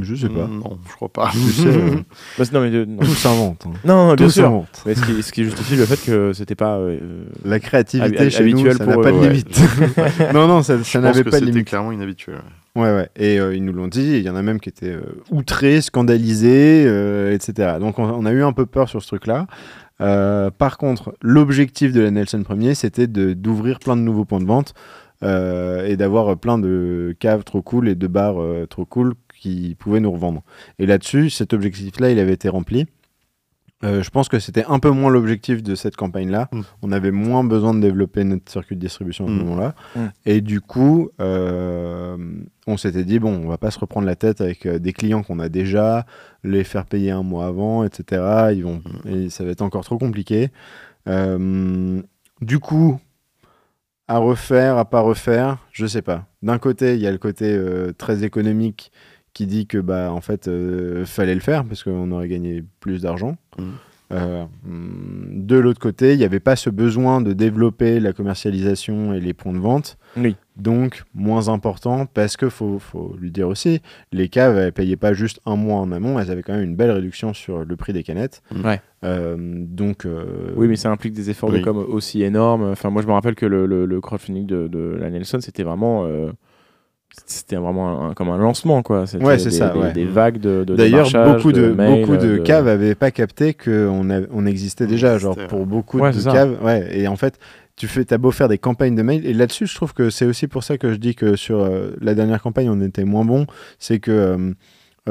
Je 0.00 0.14
sais 0.14 0.28
pas. 0.28 0.46
Mm, 0.46 0.58
Non, 0.60 0.78
je 0.88 0.94
crois 0.94 1.08
pas. 1.10 1.30
Tu 1.32 1.38
sais, 1.38 1.66
euh, 1.68 1.90
Bah, 2.38 2.44
c'est- 2.44 2.52
non, 2.52 2.60
mais 2.62 2.70
de- 2.70 2.84
non. 2.84 2.98
tout 3.00 3.06
s'invente. 3.06 3.64
hein. 3.66 3.72
non, 3.84 4.06
non, 4.08 4.14
bien 4.14 4.26
Tout 4.26 4.32
sûr. 4.32 4.44
s'invente. 4.44 4.82
Mais 4.86 4.94
ce, 4.94 5.04
qui, 5.04 5.22
ce 5.22 5.32
qui 5.32 5.44
justifie 5.44 5.76
le 5.76 5.84
fait 5.84 6.02
que 6.04 6.32
c'était 6.32 6.54
pas. 6.54 6.76
euh, 6.78 7.24
La 7.44 7.60
créativité 7.60 8.16
Habi- 8.26 8.30
chez 8.30 8.44
nous, 8.44 8.50
habituel 8.60 8.76
ça 8.76 8.84
pour 8.84 8.96
n'a 8.96 9.02
pas 9.02 9.10
eux, 9.10 9.12
de 9.12 9.18
ouais. 9.18 9.28
limite. 9.30 9.60
non, 10.34 10.46
non, 10.48 10.62
ça, 10.62 10.78
ça 10.78 10.82
Je 10.82 10.92
pense 10.98 11.02
n'avait 11.02 11.24
que 11.24 11.30
pas 11.30 11.30
de 11.40 11.44
c'était 11.44 11.50
limite. 11.52 11.68
clairement 11.68 11.92
inhabituel. 11.92 12.38
Ouais, 12.74 12.90
ouais. 12.94 13.08
Et 13.16 13.38
euh, 13.38 13.54
ils 13.54 13.62
nous 13.64 13.72
l'ont 13.74 13.88
dit. 13.88 14.16
Il 14.16 14.22
y 14.22 14.30
en 14.30 14.36
a 14.36 14.42
même 14.42 14.58
qui 14.58 14.70
étaient 14.70 14.86
euh, 14.94 15.02
outrés, 15.30 15.82
scandalisés, 15.82 16.84
euh, 16.86 17.34
etc. 17.34 17.74
Donc 17.80 17.98
on, 17.98 18.04
on 18.04 18.24
a 18.24 18.32
eu 18.32 18.42
un 18.42 18.52
peu 18.52 18.64
peur 18.66 18.88
sur 18.88 19.02
ce 19.02 19.08
truc-là. 19.08 19.46
Euh, 20.00 20.50
par 20.50 20.78
contre, 20.78 21.14
l'objectif 21.22 21.92
de 21.92 22.00
la 22.00 22.10
Nelson 22.10 22.42
Premier, 22.42 22.74
c'était 22.74 23.06
de- 23.06 23.34
d'ouvrir 23.34 23.78
plein 23.78 23.96
de 23.96 24.00
nouveaux 24.02 24.24
points 24.24 24.40
de 24.40 24.46
vente 24.46 24.74
euh, 25.22 25.86
et 25.86 25.96
d'avoir 25.96 26.36
plein 26.36 26.58
de 26.58 27.14
caves 27.20 27.44
trop 27.44 27.62
cool 27.62 27.88
et 27.88 27.94
de 27.94 28.06
bars 28.08 28.40
euh, 28.42 28.66
trop 28.66 28.84
cool 28.84 29.14
qui 29.42 29.74
pouvaient 29.78 30.00
nous 30.00 30.12
revendre. 30.12 30.42
Et 30.78 30.86
là-dessus, 30.86 31.30
cet 31.30 31.52
objectif-là, 31.52 32.10
il 32.10 32.18
avait 32.20 32.32
été 32.34 32.48
rempli. 32.48 32.86
Euh, 33.84 34.00
je 34.00 34.10
pense 34.10 34.28
que 34.28 34.38
c'était 34.38 34.64
un 34.68 34.78
peu 34.78 34.90
moins 34.90 35.10
l'objectif 35.10 35.60
de 35.60 35.74
cette 35.74 35.96
campagne-là. 35.96 36.48
Mm. 36.52 36.60
On 36.82 36.92
avait 36.92 37.10
moins 37.10 37.42
besoin 37.42 37.74
de 37.74 37.80
développer 37.80 38.22
notre 38.22 38.48
circuit 38.48 38.76
de 38.76 38.80
distribution 38.80 39.24
à 39.24 39.28
ce 39.28 39.32
Mm. 39.32 39.38
moment-là. 39.38 39.74
Mm. 39.96 40.00
Et 40.26 40.40
du 40.40 40.60
coup, 40.60 41.10
euh, 41.20 42.16
on 42.68 42.76
s'était 42.76 43.02
dit, 43.02 43.18
bon, 43.18 43.34
on 43.44 43.48
va 43.48 43.58
pas 43.58 43.72
se 43.72 43.80
reprendre 43.80 44.06
la 44.06 44.14
tête 44.14 44.40
avec 44.40 44.66
euh, 44.66 44.78
des 44.78 44.92
clients 44.92 45.24
qu'on 45.24 45.40
a 45.40 45.48
déjà, 45.48 46.06
les 46.44 46.62
faire 46.62 46.86
payer 46.86 47.10
un 47.10 47.24
mois 47.24 47.46
avant, 47.46 47.82
etc. 47.82 48.52
Ils 48.54 48.62
vont, 48.62 48.82
et 49.04 49.30
ça 49.30 49.42
va 49.44 49.50
être 49.50 49.62
encore 49.62 49.84
trop 49.84 49.98
compliqué. 49.98 50.50
Du 52.40 52.58
coup, 52.60 53.00
à 54.06 54.18
refaire, 54.18 54.78
à 54.78 54.84
pas 54.84 55.00
refaire, 55.00 55.58
je 55.72 55.86
sais 55.86 56.02
pas. 56.02 56.26
D'un 56.42 56.58
côté, 56.58 56.94
il 56.94 57.00
y 57.00 57.06
a 57.08 57.10
le 57.10 57.18
côté 57.18 57.58
très 57.98 58.22
économique 58.22 58.92
qui 59.34 59.46
dit 59.46 59.66
que 59.66 59.78
bah 59.78 60.12
en 60.12 60.20
fait 60.20 60.48
euh, 60.48 61.04
fallait 61.04 61.34
le 61.34 61.40
faire 61.40 61.64
parce 61.64 61.82
qu'on 61.84 62.10
aurait 62.12 62.28
gagné 62.28 62.62
plus 62.80 63.02
d'argent. 63.02 63.36
Mhm. 63.58 63.64
Euh, 64.12 64.44
hum, 64.68 65.26
de 65.46 65.56
l'autre 65.56 65.80
côté, 65.80 66.12
il 66.12 66.18
n'y 66.18 66.24
avait 66.24 66.38
pas 66.40 66.54
ce 66.54 66.68
besoin 66.68 67.22
de 67.22 67.32
développer 67.32 67.98
la 67.98 68.12
commercialisation 68.12 69.14
et 69.14 69.20
les 69.20 69.32
points 69.32 69.54
de 69.54 69.58
vente. 69.58 69.96
Oui. 70.18 70.36
Donc 70.58 71.04
moins 71.14 71.48
important 71.48 72.04
parce 72.04 72.36
que 72.36 72.50
faut, 72.50 72.78
faut 72.78 73.16
lui 73.18 73.30
dire 73.30 73.48
aussi, 73.48 73.80
les 74.12 74.28
caves 74.28 74.58
elles 74.58 74.72
payaient 74.74 74.96
pas 74.98 75.14
juste 75.14 75.40
un 75.46 75.56
mois 75.56 75.76
en 75.76 75.90
amont, 75.92 76.18
elles 76.18 76.30
avaient 76.30 76.42
quand 76.42 76.52
même 76.52 76.64
une 76.64 76.76
belle 76.76 76.90
réduction 76.90 77.32
sur 77.32 77.64
le 77.64 77.76
prix 77.76 77.94
des 77.94 78.02
canettes. 78.02 78.42
Ouais. 78.62 78.82
Euh, 79.02 79.36
donc 79.38 80.04
euh, 80.04 80.52
Oui, 80.56 80.68
mais 80.68 80.76
ça 80.76 80.90
implique 80.90 81.14
des 81.14 81.30
efforts 81.30 81.48
oui. 81.48 81.60
de 81.60 81.64
com 81.64 81.78
aussi 81.78 82.22
énormes. 82.22 82.64
Enfin, 82.64 82.90
moi, 82.90 83.00
je 83.00 83.06
me 83.06 83.12
rappelle 83.12 83.34
que 83.34 83.46
le, 83.46 83.64
le- 83.64 83.86
le 83.86 84.00
crowdfunding 84.02 84.44
de, 84.46 84.68
de 84.68 84.94
la 85.00 85.08
Nelson, 85.08 85.38
c'était 85.40 85.62
vraiment. 85.62 86.04
euh, 86.04 86.30
c'était 87.26 87.56
vraiment 87.56 88.08
un- 88.10 88.14
comme 88.14 88.30
un 88.30 88.38
lancement, 88.38 88.82
quoi. 88.82 89.06
C'était 89.06 89.24
Ouais, 89.24 89.38
c'est 89.38 89.50
des- 89.50 89.56
ça, 89.56 89.68
Des, 89.70 89.78
ouais. 89.78 89.92
des 89.92 90.04
vagues 90.04 90.38
de. 90.38 90.64
D'ailleurs, 90.64 91.08
beaucoup 91.34 91.52
de, 91.52 91.68
mails, 91.72 92.00
beaucoup 92.06 92.16
de, 92.16 92.32
de- 92.32 92.38
caves 92.38 92.68
avaient 92.68 92.94
pas 92.94 93.10
capté 93.10 93.54
qu'on 93.54 94.10
a- 94.10 94.22
on 94.32 94.46
existait 94.46 94.84
On 94.84 94.88
déjà. 94.88 95.14
existait, 95.14 95.22
Genre, 95.28 95.36
ouais. 95.38 95.46
pour 95.46 95.66
beaucoup 95.66 95.98
Ouais, 95.98 96.12
de 96.12 96.22
caves. 96.22 96.56
Ouais, 96.62 96.88
et 96.98 97.08
en 97.08 97.16
fait, 97.16 97.38
tu 97.76 97.86
fais, 97.88 98.10
as 98.12 98.18
beau 98.18 98.30
faire 98.30 98.48
des 98.48 98.58
campagnes 98.58 98.94
de 98.94 99.02
mails. 99.02 99.26
Et 99.26 99.32
là-dessus, 99.34 99.66
je 99.66 99.74
trouve 99.74 99.92
que 99.94 100.10
c'est 100.10 100.26
aussi 100.26 100.46
pour 100.46 100.62
ça 100.64 100.78
que 100.78 100.90
je 100.92 100.96
dis 100.96 101.14
que 101.14 101.36
sur 101.36 101.60
euh, 101.60 101.90
la 102.00 102.14
dernière 102.14 102.40
campagne, 102.42 102.68
on 102.70 102.80
était 102.80 103.04
moins 103.04 103.24
bon. 103.24 103.46
C'est 103.78 103.98
que 103.98 104.10
euh, 104.10 104.36
euh, 104.36 104.52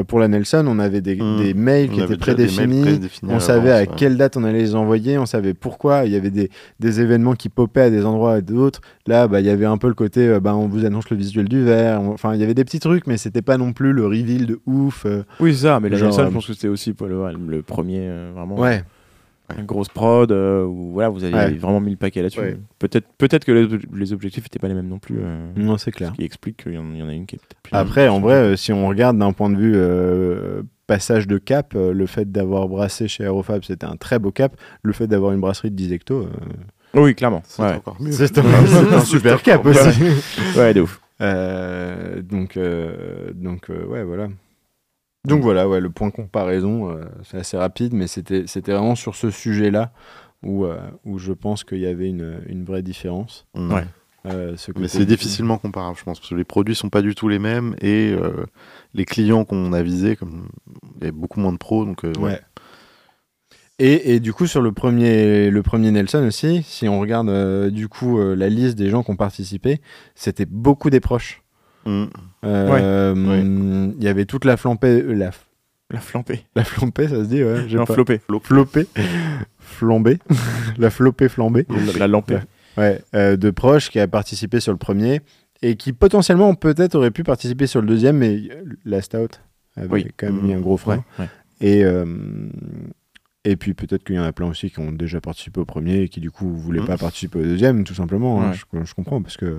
pour 0.07 0.19
la 0.19 0.27
Nelson, 0.29 0.65
on 0.67 0.79
avait 0.79 1.01
des, 1.01 1.15
Mm. 1.15 1.37
des 1.37 1.53
mails 1.53 1.89
On 1.91 1.95
qui 1.95 2.01
étaient 2.01 2.15
prédéfinis. 2.17 2.81
prédéfinis 2.81 3.31
On 3.33 3.39
savait 3.41 3.71
à 3.71 3.79
ouais. 3.81 3.89
quelle 3.97 4.15
date 4.17 4.37
on 4.37 4.43
allait 4.45 4.59
les 4.59 4.75
envoyer, 4.75 5.17
on 5.17 5.25
savait 5.25 5.53
pourquoi. 5.53 6.05
Il 6.05 6.13
y 6.13 6.15
avait 6.15 6.29
des, 6.29 6.49
des 6.79 7.01
événements 7.01 7.33
qui 7.33 7.49
popaient 7.49 7.81
à 7.81 7.89
des 7.89 8.05
endroits 8.05 8.37
et 8.39 8.41
d'autres. 8.41 8.79
Là, 9.05 9.27
bah, 9.27 9.41
il 9.41 9.45
y 9.45 9.49
avait 9.49 9.65
un 9.65 9.77
peu 9.77 9.87
le 9.89 9.93
côté, 9.93 10.27
euh, 10.27 10.39
bah, 10.39 10.55
on 10.55 10.67
vous 10.67 10.85
annonce 10.85 11.09
le 11.09 11.17
visuel 11.17 11.49
du 11.49 11.61
verre. 11.63 11.99
Enfin, 12.01 12.33
il 12.35 12.39
y 12.39 12.43
avait 12.43 12.53
des 12.53 12.63
petits 12.63 12.79
trucs, 12.79 13.05
mais 13.05 13.17
c'était 13.17 13.41
pas 13.41 13.57
non 13.57 13.73
plus 13.73 13.91
le 13.91 14.05
reveal 14.05 14.45
de 14.45 14.59
ouf. 14.65 15.05
euh. 15.05 15.23
Oui, 15.41 15.53
c'est 15.53 15.63
ça, 15.67 15.79
mais 15.81 15.89
la 15.89 15.99
Nelson, 15.99 16.19
euh, 16.21 16.25
je 16.27 16.31
pense 16.33 16.47
que 16.47 16.53
c'était 16.53 16.67
aussi 16.69 16.93
pour 16.93 17.07
le, 17.07 17.21
le 17.47 17.61
premier, 17.61 17.99
euh, 18.01 18.31
vraiment. 18.33 18.57
Ouais, 18.57 18.83
Une 19.57 19.65
grosse 19.65 19.89
prod, 19.89 20.31
euh, 20.31 20.63
où 20.65 20.91
voilà, 20.93 21.09
vous 21.09 21.23
avez 21.23 21.33
Ouais. 21.33 21.51
vraiment 21.53 21.79
mis 21.79 21.91
le 21.91 21.97
paquet 21.97 22.21
là-dessus. 22.21 22.39
Ouais. 22.39 22.57
Peut-être 22.79 23.07
peut 23.17 23.27
que 23.27 23.51
les, 23.51 23.67
les 23.93 24.13
objectifs 24.13 24.43
n'étaient 24.45 24.59
pas 24.59 24.67
les 24.67 24.73
mêmes 24.73 24.87
non 24.87 24.99
plus. 24.99 25.17
euh, 25.19 25.51
non, 25.55 25.77
c'est 25.77 25.91
clair. 25.91 26.11
Ce 26.11 26.15
qui 26.17 26.23
explique 26.25 26.63
qu'il 26.63 26.73
y, 26.73 26.77
en- 26.77 26.91
il 26.93 26.99
y 26.99 27.03
en 27.03 27.09
a 27.09 27.13
une 27.13 27.25
qui 27.25 27.35
est 27.35 27.39
peut-être 27.39 27.61
plus. 27.63 27.75
Après, 27.75 28.07
en 28.07 28.19
vrai, 28.19 28.33
euh, 28.35 28.55
si 28.55 28.71
on 28.73 28.87
regarde 28.87 29.17
d'un 29.17 29.33
point 29.33 29.49
de 29.49 29.57
vue 29.57 29.73
euh, 29.75 30.63
passage 30.87 31.27
de 31.27 31.37
cap, 31.37 31.73
euh, 31.75 31.93
le 31.93 32.05
fait 32.05 32.31
d'avoir 32.31 32.67
brassé 32.67 33.07
chez 33.07 33.23
Aerofab, 33.23 33.63
c'était 33.63 33.85
un 33.85 33.95
très 33.95 34.19
beau 34.19 34.31
cap. 34.31 34.55
Le 34.83 34.93
fait 34.93 35.07
d'avoir 35.07 35.31
une 35.31 35.39
brasserie 35.41 35.71
de 35.71 35.75
10 35.75 35.93
hectos, 35.93 36.23
euh, 36.23 36.99
Oui, 37.01 37.15
clairement. 37.15 37.41
C'est 37.45 37.61
Ouais. 37.61 37.73
encore 37.75 37.95
mieux. 38.01 38.11
c'est 38.11 38.37
un, 38.93 38.99
super 39.01 39.41
cap 39.41 39.65
aussi. 39.65 40.01
ouais, 40.57 40.73
de 40.73 40.81
ouf. 40.81 40.99
Euh, 41.21 42.21
donc, 42.21 42.57
euh, 42.57 43.31
donc 43.33 43.69
euh, 43.69 43.85
ouais, 43.85 44.03
voilà. 44.03 44.27
Donc 45.25 45.41
voilà, 45.41 45.69
ouais, 45.69 45.79
le 45.79 45.89
point 45.89 46.09
comparaison, 46.09 46.89
euh, 46.89 47.05
c'est 47.23 47.37
assez 47.37 47.57
rapide, 47.57 47.93
mais 47.93 48.07
c'était 48.07 48.43
vraiment 48.59 48.95
sur 48.95 49.15
ce 49.15 49.29
sujet-là 49.29 49.93
où, 50.43 50.65
euh, 50.65 50.79
où 51.05 51.19
je 51.19 51.33
pense 51.33 51.63
qu'il 51.63 51.79
y 51.79 51.85
avait 51.85 52.09
une, 52.09 52.41
une 52.47 52.63
vraie 52.63 52.81
différence. 52.81 53.45
Mm. 53.53 53.73
Ouais. 53.73 53.85
Euh, 54.27 54.55
ce 54.55 54.71
Mais 54.77 54.87
c'est 54.87 55.05
difficilement 55.05 55.57
comparable, 55.57 55.97
je 55.97 56.03
pense, 56.03 56.19
parce 56.19 56.29
que 56.29 56.35
les 56.35 56.43
produits 56.43 56.75
sont 56.75 56.89
pas 56.89 57.01
du 57.01 57.15
tout 57.15 57.27
les 57.27 57.39
mêmes 57.39 57.75
et 57.81 58.11
euh, 58.11 58.45
les 58.93 59.05
clients 59.05 59.45
qu'on 59.45 59.73
a 59.73 59.81
visés, 59.81 60.15
comme 60.15 60.49
il 60.97 61.01
y 61.01 61.03
avait 61.05 61.11
beaucoup 61.11 61.39
moins 61.39 61.53
de 61.53 61.57
pros, 61.57 61.85
donc 61.85 62.05
euh, 62.05 62.13
ouais. 62.19 62.23
Ouais. 62.23 62.41
Et, 63.79 64.13
et 64.13 64.19
du 64.19 64.31
coup, 64.31 64.45
sur 64.45 64.61
le 64.61 64.71
premier, 64.71 65.49
le 65.49 65.63
premier 65.63 65.89
Nelson 65.89 66.23
aussi, 66.27 66.61
si 66.61 66.87
on 66.87 66.99
regarde 66.99 67.29
euh, 67.29 67.71
du 67.71 67.87
coup 67.87 68.19
euh, 68.19 68.35
la 68.35 68.47
liste 68.47 68.77
des 68.77 68.89
gens 68.89 69.01
qui 69.01 69.09
ont 69.09 69.15
participé, 69.15 69.81
c'était 70.13 70.45
beaucoup 70.45 70.91
des 70.91 70.99
proches. 70.99 71.41
Mm. 71.85 72.05
Euh, 72.43 73.13
Ouais. 73.13 73.41
Il 73.97 74.03
y 74.03 74.07
avait 74.07 74.25
toute 74.25 74.45
la 74.45 74.57
flambée, 74.57 75.01
euh, 75.01 75.13
la, 75.13 75.31
La 75.91 75.99
flampée. 75.99 76.45
la 76.55 76.63
flambée, 76.63 77.07
ça 77.07 77.15
se 77.23 77.27
dit, 77.29 77.43
ouais, 77.43 77.67
j'ai 77.67 77.77
Non, 77.77 77.85
pas- 77.85 77.93
flopée. 77.93 78.19
flopée, 78.43 78.87
flambée, 79.59 80.19
la 80.77 80.89
flopée 80.89 81.29
flambée, 81.29 81.65
La, 81.69 81.99
la 81.99 82.07
lampée. 82.07 82.39
ouais, 82.77 83.01
euh, 83.15 83.37
de 83.37 83.49
proches 83.51 83.89
qui 83.89 83.99
a 83.99 84.07
participé 84.07 84.59
sur 84.59 84.71
le 84.71 84.77
premier 84.77 85.21
et 85.61 85.75
qui 85.75 85.93
potentiellement 85.93 86.55
peut-être 86.55 86.95
aurait 86.95 87.11
pu 87.11 87.23
participer 87.23 87.67
sur 87.67 87.81
le 87.81 87.87
deuxième, 87.87 88.17
mais 88.17 88.41
la 88.85 89.01
Stout 89.01 89.27
avait 89.75 89.87
Oui. 89.89 90.07
quand 90.17 90.27
même 90.31 90.41
mis 90.41 90.53
un 90.53 90.59
gros 90.59 90.77
frein. 90.77 91.03
Ouais. 91.19 91.27
Et, 91.61 91.83
euh, 91.83 92.05
et 93.43 93.55
puis 93.55 93.73
peut-être 93.75 94.03
qu'il 94.03 94.15
y 94.15 94.19
en 94.19 94.23
a 94.23 94.31
plein 94.31 94.47
aussi 94.47 94.71
qui 94.71 94.79
ont 94.79 94.91
déjà 94.91 95.21
participé 95.21 95.59
au 95.59 95.65
premier 95.65 96.01
et 96.01 96.09
qui 96.09 96.19
du 96.19 96.31
coup 96.31 96.49
voulaient 96.55 96.83
pas 96.83 96.97
participer 96.97 97.39
au 97.39 97.43
deuxième, 97.43 97.83
tout 97.83 97.93
simplement. 97.93 98.41
hein. 98.43 98.53
Je, 98.53 98.63
je 98.83 98.93
comprends 98.95 99.21
parce 99.21 99.37
que 99.37 99.45
euh, 99.45 99.57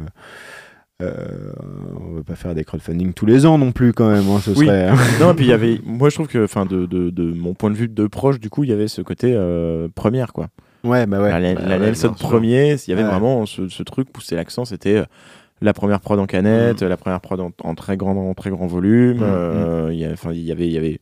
on 2.00 2.14
va 2.16 2.22
pas 2.22 2.34
faire 2.34 2.54
des 2.54 2.64
crowdfunding 2.64 3.12
tous 3.12 3.26
les 3.26 3.46
ans 3.46 3.58
non 3.58 3.72
plus 3.72 3.92
quand 3.92 4.10
même. 4.10 4.24
hein, 4.30 4.38
ce 4.40 4.50
Oui. 4.50 4.66
serait, 4.66 4.88
hein. 4.88 4.94
non, 5.20 5.32
et 5.32 5.34
puis 5.34 5.44
il 5.46 5.50
y 5.50 5.52
avait. 5.52 5.80
Moi, 5.84 6.08
je 6.10 6.14
trouve 6.14 6.28
que, 6.28 6.44
enfin, 6.44 6.66
de, 6.66 6.86
de, 6.86 7.10
de 7.10 7.32
mon 7.32 7.54
point 7.54 7.70
de 7.70 7.76
vue 7.76 7.88
de 7.88 8.06
proche, 8.06 8.40
du 8.40 8.50
coup, 8.50 8.64
il 8.64 8.70
y 8.70 8.72
avait 8.72 8.88
ce 8.88 9.02
côté 9.02 9.32
euh, 9.34 9.88
première, 9.94 10.32
quoi. 10.32 10.48
ouais, 10.84 11.06
bah 11.06 11.20
ouais. 11.20 11.30
la 11.30 11.40
la- 11.40 11.54
Bah 11.54 11.60
la 11.68 11.78
ouais, 11.78 11.86
Nelson 11.86 12.12
premier, 12.18 12.76
il 12.86 12.90
y 12.90 12.92
avait 12.92 13.02
Ouais. 13.02 13.08
vraiment 13.10 13.46
ce, 13.46 13.68
ce 13.68 13.82
truc 13.82 14.08
c'est 14.20 14.36
l'accent, 14.36 14.64
c'était 14.64 14.96
euh, 14.98 15.04
la 15.60 15.72
première 15.72 16.00
prod 16.00 16.18
en 16.18 16.26
canette, 16.26 16.82
la 16.82 16.96
première 16.96 17.20
prod 17.20 17.40
en, 17.40 17.52
en 17.62 17.74
très 17.74 17.96
grand, 17.96 18.16
en 18.16 18.34
très 18.34 18.50
grand 18.50 18.66
volume. 18.66 19.18
Mm, 19.18 19.22
euh, 19.22 19.88
il 19.92 19.98
y 19.98 20.04
a- 20.04 20.10
enfin, 20.12 20.32
il 20.32 20.42
y 20.42 20.50
avait, 20.52 20.66
il 20.66 20.72
y 20.72 20.78
avait 20.78 20.98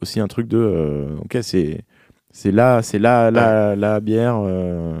aussi 0.00 0.18
un 0.20 0.26
truc 0.28 0.48
de, 0.48 0.58
euh, 0.58 1.06
ok, 1.24 1.38
c'est 1.42 1.82
c'est 2.34 2.50
là, 2.50 2.80
c'est 2.82 2.98
là, 2.98 3.30
la, 3.30 3.76
la 3.76 4.00
bière 4.00 4.40
euh, 4.44 4.94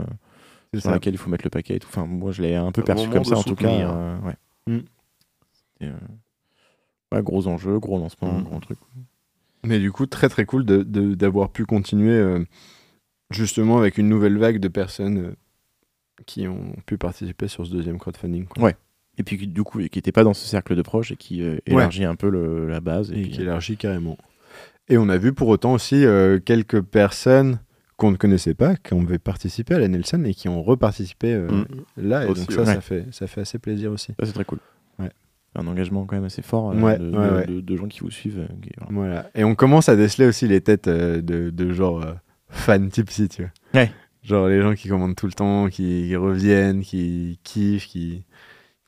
sur 0.80 0.90
laquelle 0.90 1.14
il 1.14 1.18
faut 1.18 1.30
mettre 1.30 1.44
le 1.44 1.50
paquet 1.50 1.76
et 1.76 1.78
tout. 1.78 1.88
Enfin, 1.90 2.06
moi, 2.06 2.32
je 2.32 2.42
l'ai 2.42 2.54
un 2.54 2.72
peu 2.72 2.82
perçu 2.82 3.08
comme 3.08 3.24
ça, 3.24 3.36
en 3.36 3.42
tout 3.42 3.54
cas. 3.54 3.68
euh, 3.68 4.18
ouais. 4.20 4.36
Mm. 4.66 4.78
Euh, 5.82 5.92
ouais, 7.12 7.22
gros 7.22 7.46
enjeu, 7.46 7.78
gros 7.78 7.98
lancement, 7.98 8.32
Mm. 8.38 8.42
gros 8.44 8.60
truc. 8.60 8.78
Mais 9.64 9.78
du 9.78 9.92
coup, 9.92 10.06
très 10.06 10.28
très 10.28 10.44
cool 10.44 10.64
d'avoir 10.64 11.50
pu 11.50 11.66
continuer 11.66 12.14
euh, 12.14 12.44
justement 13.30 13.78
avec 13.78 13.98
une 13.98 14.08
nouvelle 14.08 14.38
vague 14.38 14.58
de 14.58 14.68
personnes 14.68 15.18
euh, 15.18 15.34
qui 16.26 16.48
ont 16.48 16.74
pu 16.86 16.98
participer 16.98 17.48
sur 17.48 17.66
ce 17.66 17.70
deuxième 17.72 17.98
crowdfunding. 17.98 18.46
quoi. 18.46 18.62
Ouais. 18.62 18.76
Et 19.18 19.22
puis, 19.24 19.46
du 19.46 19.62
coup, 19.62 19.78
qui 19.78 19.98
n'était 19.98 20.10
pas 20.12 20.24
dans 20.24 20.34
ce 20.34 20.46
cercle 20.46 20.74
de 20.74 20.82
proches 20.82 21.12
et 21.12 21.16
qui 21.16 21.42
euh, 21.42 21.58
élargit 21.66 22.04
un 22.04 22.14
peu 22.16 22.30
le- 22.30 22.66
la 22.68 22.80
base. 22.80 23.12
Et, 23.12 23.18
et 23.18 23.22
puis, 23.22 23.30
qui 23.32 23.42
élargit 23.42 23.76
carrément. 23.76 24.16
Et 24.88 24.96
on 24.98 25.08
a 25.08 25.18
vu 25.18 25.32
pour 25.32 25.48
autant 25.48 25.74
aussi 25.74 26.04
quelques 26.44 26.80
personnes 26.80 27.60
qu'on 28.02 28.10
ne 28.10 28.16
connaissait 28.16 28.54
pas, 28.54 28.76
qui 28.76 28.92
ont 28.94 29.06
participé 29.22 29.74
à 29.74 29.78
la 29.78 29.88
Nelson 29.88 30.22
et 30.24 30.34
qui 30.34 30.48
ont 30.48 30.62
reparticipé 30.62 31.32
euh, 31.32 31.48
Mm. 31.48 31.64
là. 32.08 32.24
Et 32.24 32.28
Aussi, 32.28 32.42
donc 32.42 32.52
ça, 32.52 32.60
ouais. 32.60 32.66
ça, 32.66 32.80
fait, 32.80 33.06
ça 33.12 33.26
fait 33.26 33.40
assez 33.42 33.58
plaisir 33.58 33.90
aussi. 33.92 34.12
Ça, 34.18 34.26
c'est 34.26 34.32
très 34.32 34.44
cool. 34.44 34.58
Ouais. 34.98 35.10
Un 35.54 35.66
engagement 35.66 36.04
quand 36.04 36.16
même 36.16 36.24
assez 36.24 36.42
fort 36.42 36.72
euh, 36.72 36.74
Ouais, 36.80 36.98
de, 36.98 37.04
ouais, 37.10 37.10
de- 37.28 37.34
ouais. 37.34 37.46
de- 37.46 37.60
de 37.60 37.76
gens 37.76 37.86
qui 37.86 38.00
vous 38.00 38.10
suivent. 38.10 38.40
euh, 38.40 38.54
qui 38.62 38.70
Voilà. 38.90 39.30
Et 39.34 39.44
on 39.44 39.54
commence 39.54 39.88
à 39.88 39.96
déceler 39.96 40.26
aussi 40.26 40.46
les 40.48 40.60
têtes 40.60 40.88
de, 40.88 41.50
de 41.50 41.72
genre 41.72 42.02
euh, 42.02 42.12
fans 42.48 42.88
tipsy, 42.88 43.28
tu 43.28 43.42
vois. 43.42 43.80
Ouais. 43.82 43.90
Genre 44.22 44.46
les 44.48 44.60
gens 44.62 44.74
qui 44.74 44.88
commandent 44.88 45.16
tout 45.16 45.26
le 45.26 45.32
temps, 45.32 45.68
qui, 45.68 46.06
qui 46.08 46.16
reviennent, 46.16 46.82
qui 46.82 47.38
kiffent, 47.44 47.86
qui, 47.86 48.24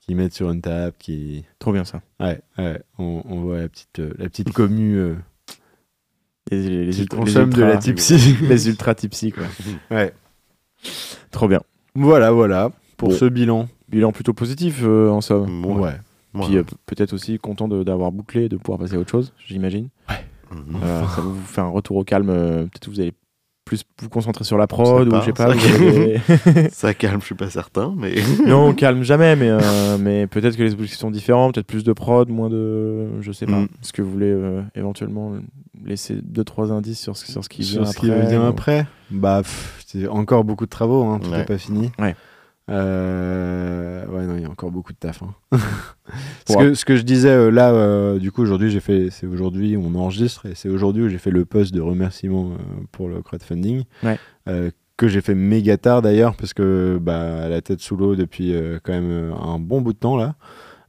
qui 0.01 0.15
mettent 0.15 0.35
sur 0.35 0.51
une 0.51 0.61
table, 0.61 0.95
qui... 0.99 1.45
Trop 1.59 1.73
bien 1.73 1.85
ça. 1.85 2.03
Ouais, 2.21 2.41
ouais. 2.59 2.81
On, 2.99 3.23
on 3.25 3.41
voit 3.41 3.59
la 3.59 3.69
petite, 3.69 3.99
euh, 4.01 4.13
la 4.19 4.27
petite 4.29 4.53
commu 4.53 4.95
euh, 4.97 5.15
Les, 6.63 6.85
les, 6.87 7.01
ultra- 7.01 7.25
de 7.47 7.63
la 7.63 7.77
tipsy. 7.77 8.37
Les 8.49 8.69
ultra 8.69 8.95
tipsy, 8.95 9.33
quoi. 9.33 9.45
ouais. 9.91 10.13
Trop 11.31 11.49
bien. 11.49 11.61
Voilà, 11.95 12.31
voilà, 12.33 12.71
pour 12.97 13.11
Bon. 13.11 13.15
ce 13.15 13.25
bilan. 13.27 13.69
Bilan 13.89 14.13
plutôt 14.13 14.33
positif 14.35 14.81
euh, 14.83 15.09
en 15.11 15.21
somme. 15.21 15.65
Ouais. 15.65 15.75
Ouais. 15.75 15.91
Ouais. 16.35 16.47
Puis 16.47 16.57
euh, 16.57 16.63
peut-être 16.87 17.13
aussi 17.13 17.39
content 17.39 17.69
de- 17.69 17.85
d'avoir 17.85 18.11
bouclé, 18.13 18.49
de 18.49 18.57
pouvoir 18.57 18.79
passer 18.79 18.97
à 18.97 18.99
autre 18.99 19.11
chose, 19.11 19.33
j'imagine. 19.47 19.89
Mhm. 20.51 20.81
Euh, 20.83 21.03
ça 21.15 21.21
vous 21.21 21.35
faire 21.47 21.65
un 21.65 21.69
retour 21.71 21.97
au 21.97 22.05
calme. 22.05 22.27
peut-être 22.27 22.81
que 22.87 22.91
vous 22.91 23.01
allez 23.01 23.13
plus 23.65 23.83
vous 24.03 24.09
concentrer 24.09 24.45
sur 24.45 24.59
la 24.59 24.67
prod 24.67 25.11
ou 25.11 25.17
je 25.21 25.25
sais 25.27 25.33
pas. 25.33 25.49
ça. 25.49 25.55
vous 25.55 25.85
avez 25.87 26.21
Ça 26.73 26.93
calme, 26.95 27.21
je 27.21 27.27
suis 27.27 27.35
pas 27.35 27.49
certain, 27.51 27.95
mais. 27.97 28.15
non, 28.47 28.67
on 28.69 28.75
calme 28.75 29.03
jamais, 29.03 29.37
mais, 29.37 29.49
euh, 29.51 29.97
mais 29.99 30.27
peut-être 30.27 30.57
que 30.57 30.63
les 30.63 30.73
objectifs 30.75 30.99
sont 30.99 31.11
différents, 31.11 31.51
peut-être 31.51 31.67
plus 31.67 31.85
de 31.85 31.93
prod, 31.93 32.29
moins 32.29 32.51
de. 32.51 33.07
Je 33.21 33.33
sais 33.33 33.47
pas. 33.47 33.61
Mm. 33.61 33.69
Est-ce 33.83 33.93
que 33.93 34.03
vous 34.03 34.11
voulez 34.11 34.31
euh, 34.31 34.63
éventuellement 34.75 35.33
laisser 35.85 36.17
deux 36.23 36.45
trois 36.45 36.73
indices 36.73 37.01
sur 37.01 37.17
ce, 37.17 37.31
sur 37.31 37.43
ce 37.45 37.49
qui 37.49 37.65
Sur 37.65 37.83
vient 37.83 37.91
ce 37.93 37.99
qui 37.99 38.11
après, 38.11 38.27
vient 38.29 38.43
ou- 38.43 38.47
après, 38.49 38.87
bah, 39.11 39.41
pff, 39.43 39.83
c'est 39.87 40.07
encore 40.09 40.45
beaucoup 40.45 40.65
de 40.67 40.71
travaux, 40.71 41.03
hein, 41.05 41.19
tout 41.23 41.31
n'est 41.31 41.39
Ouais. 41.39 41.45
pas 41.45 41.59
fini. 41.59 41.91
Ouais. 41.99 42.15
Euh, 42.71 44.07
ouais, 44.07 44.27
non, 44.27 44.37
il 44.37 44.43
y 44.43 44.45
a 44.47 44.51
encore 44.51 44.71
beaucoup 44.71 44.93
de 44.93 44.99
taf. 44.99 45.23
hein. 45.23 45.35
ce, 46.49 46.57
que, 46.57 46.75
ce 46.75 46.85
que 46.85 46.97
je 46.97 47.03
disais 47.03 47.29
euh, 47.31 47.51
là, 47.51 47.71
euh, 47.73 48.19
du 48.19 48.33
coup, 48.33 48.43
aujourd'hui, 48.43 48.71
j'ai 48.71 48.81
fait, 48.81 49.11
c'est 49.11 49.27
aujourd'hui, 49.27 49.77
on 49.77 49.95
enregistre, 49.95 50.47
et 50.47 50.55
c'est 50.55 50.69
aujourd'hui 50.69 51.03
où 51.05 51.09
j'ai 51.09 51.19
fait 51.19 51.31
le 51.31 51.45
post 51.45 51.75
de 51.75 51.81
remerciement 51.81 52.53
pour 52.93 53.09
le 53.09 53.23
crowdfunding. 53.23 53.85
Ouais. 54.03 54.19
Que 54.97 55.09
j'ai 55.09 55.21
fait 55.21 55.35
méga 55.35 55.77
tard 55.77 56.03
d'ailleurs, 56.03 56.37
parce 56.37 56.55
que 56.55 56.99
bah, 57.03 57.49
la 57.49 57.61
tête 57.61 57.81
sous 57.81 57.97
l'eau 57.97 58.15
depuis 58.15 58.55
quand 58.85 58.93
même 58.93 59.33
un 59.43 59.59
bon 59.59 59.81
bout 59.81 59.93
de 59.93 59.99
temps 59.99 60.17
là. 60.17 60.37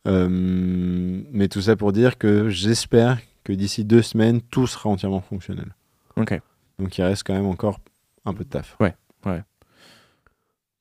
Mais 0.06 1.48
tout 1.48 1.62
ça 1.62 1.76
pour 1.76 1.92
dire 1.92 2.18
que 2.20 2.50
j'espère 2.50 3.18
que 3.44 3.52
d'ici 3.52 3.84
deux 3.84 4.04
semaines, 4.04 4.42
tout 4.42 4.68
sera 4.68 4.90
entièrement 4.90 5.22
fonctionnel. 5.22 5.76
Ok. 6.18 6.40
Donc 6.78 6.96
il 6.98 7.02
reste 7.04 7.24
quand 7.26 7.34
même 7.34 7.48
encore 7.48 7.80
un 8.26 8.34
peu 8.34 8.44
de 8.44 8.50
taf. 8.50 8.76
Ouais, 8.80 8.94
ouais. 9.26 9.42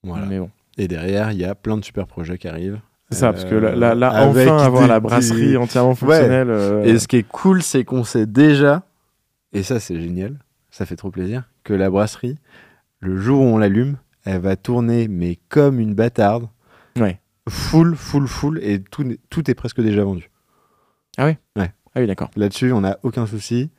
Voilà. 0.02 0.26
Mais 0.26 0.38
bon. 0.38 0.50
Et 0.78 0.88
derrière, 0.88 1.30
il 1.32 1.38
y 1.38 1.44
a 1.44 1.54
plein 1.54 1.76
de 1.76 1.84
super 1.84 2.06
projets 2.06 2.38
qui 2.38 2.48
arrivent. 2.48 2.80
C'est 3.10 3.18
ça, 3.18 3.28
Euh, 3.28 3.32
parce 3.32 3.44
que 3.44 3.54
là, 3.54 3.90
avec 4.08 4.48
enfin 4.48 4.64
avoir 4.64 4.82
des- 4.82 4.88
la 4.88 5.00
brasserie 5.00 5.48
des- 5.50 5.56
entièrement 5.56 5.94
fonctionnelle. 5.94 6.48
euh, 6.50 6.82
Et 6.84 6.98
ce 6.98 7.06
qui 7.06 7.16
est 7.16 7.22
cool, 7.28 7.62
c'est 7.62 7.84
qu'on 7.84 8.02
sait 8.02 8.26
déjà, 8.26 8.82
et 9.52 9.62
ça 9.62 9.78
c'est 9.78 10.00
génial, 10.00 10.38
ça 10.70 10.86
fait 10.86 10.96
trop 10.96 11.10
plaisir, 11.10 11.44
que 11.64 11.74
la 11.74 11.90
brasserie, 11.90 12.36
le 13.00 13.16
jour 13.18 13.40
où 13.40 13.44
on 13.44 13.58
l'allume, 13.58 13.96
elle 14.24 14.40
va 14.40 14.56
tourner, 14.56 15.06
mais 15.06 15.38
comme 15.48 15.78
une 15.80 15.94
bâtarde. 15.94 16.48
Ouais. 16.98 17.20
Full, 17.48 17.94
full, 17.94 18.26
full, 18.26 18.58
et 18.62 18.80
tout, 18.80 19.04
tout 19.28 19.50
est 19.50 19.54
presque 19.54 19.80
déjà 19.82 20.02
vendu. 20.02 20.30
Ah 21.96 22.00
oui, 22.00 22.06
d'accord. 22.08 22.30
Là-dessus, 22.34 22.72
on 22.72 22.80
n'a 22.80 22.98
aucun 23.04 23.26
souci. 23.26 23.70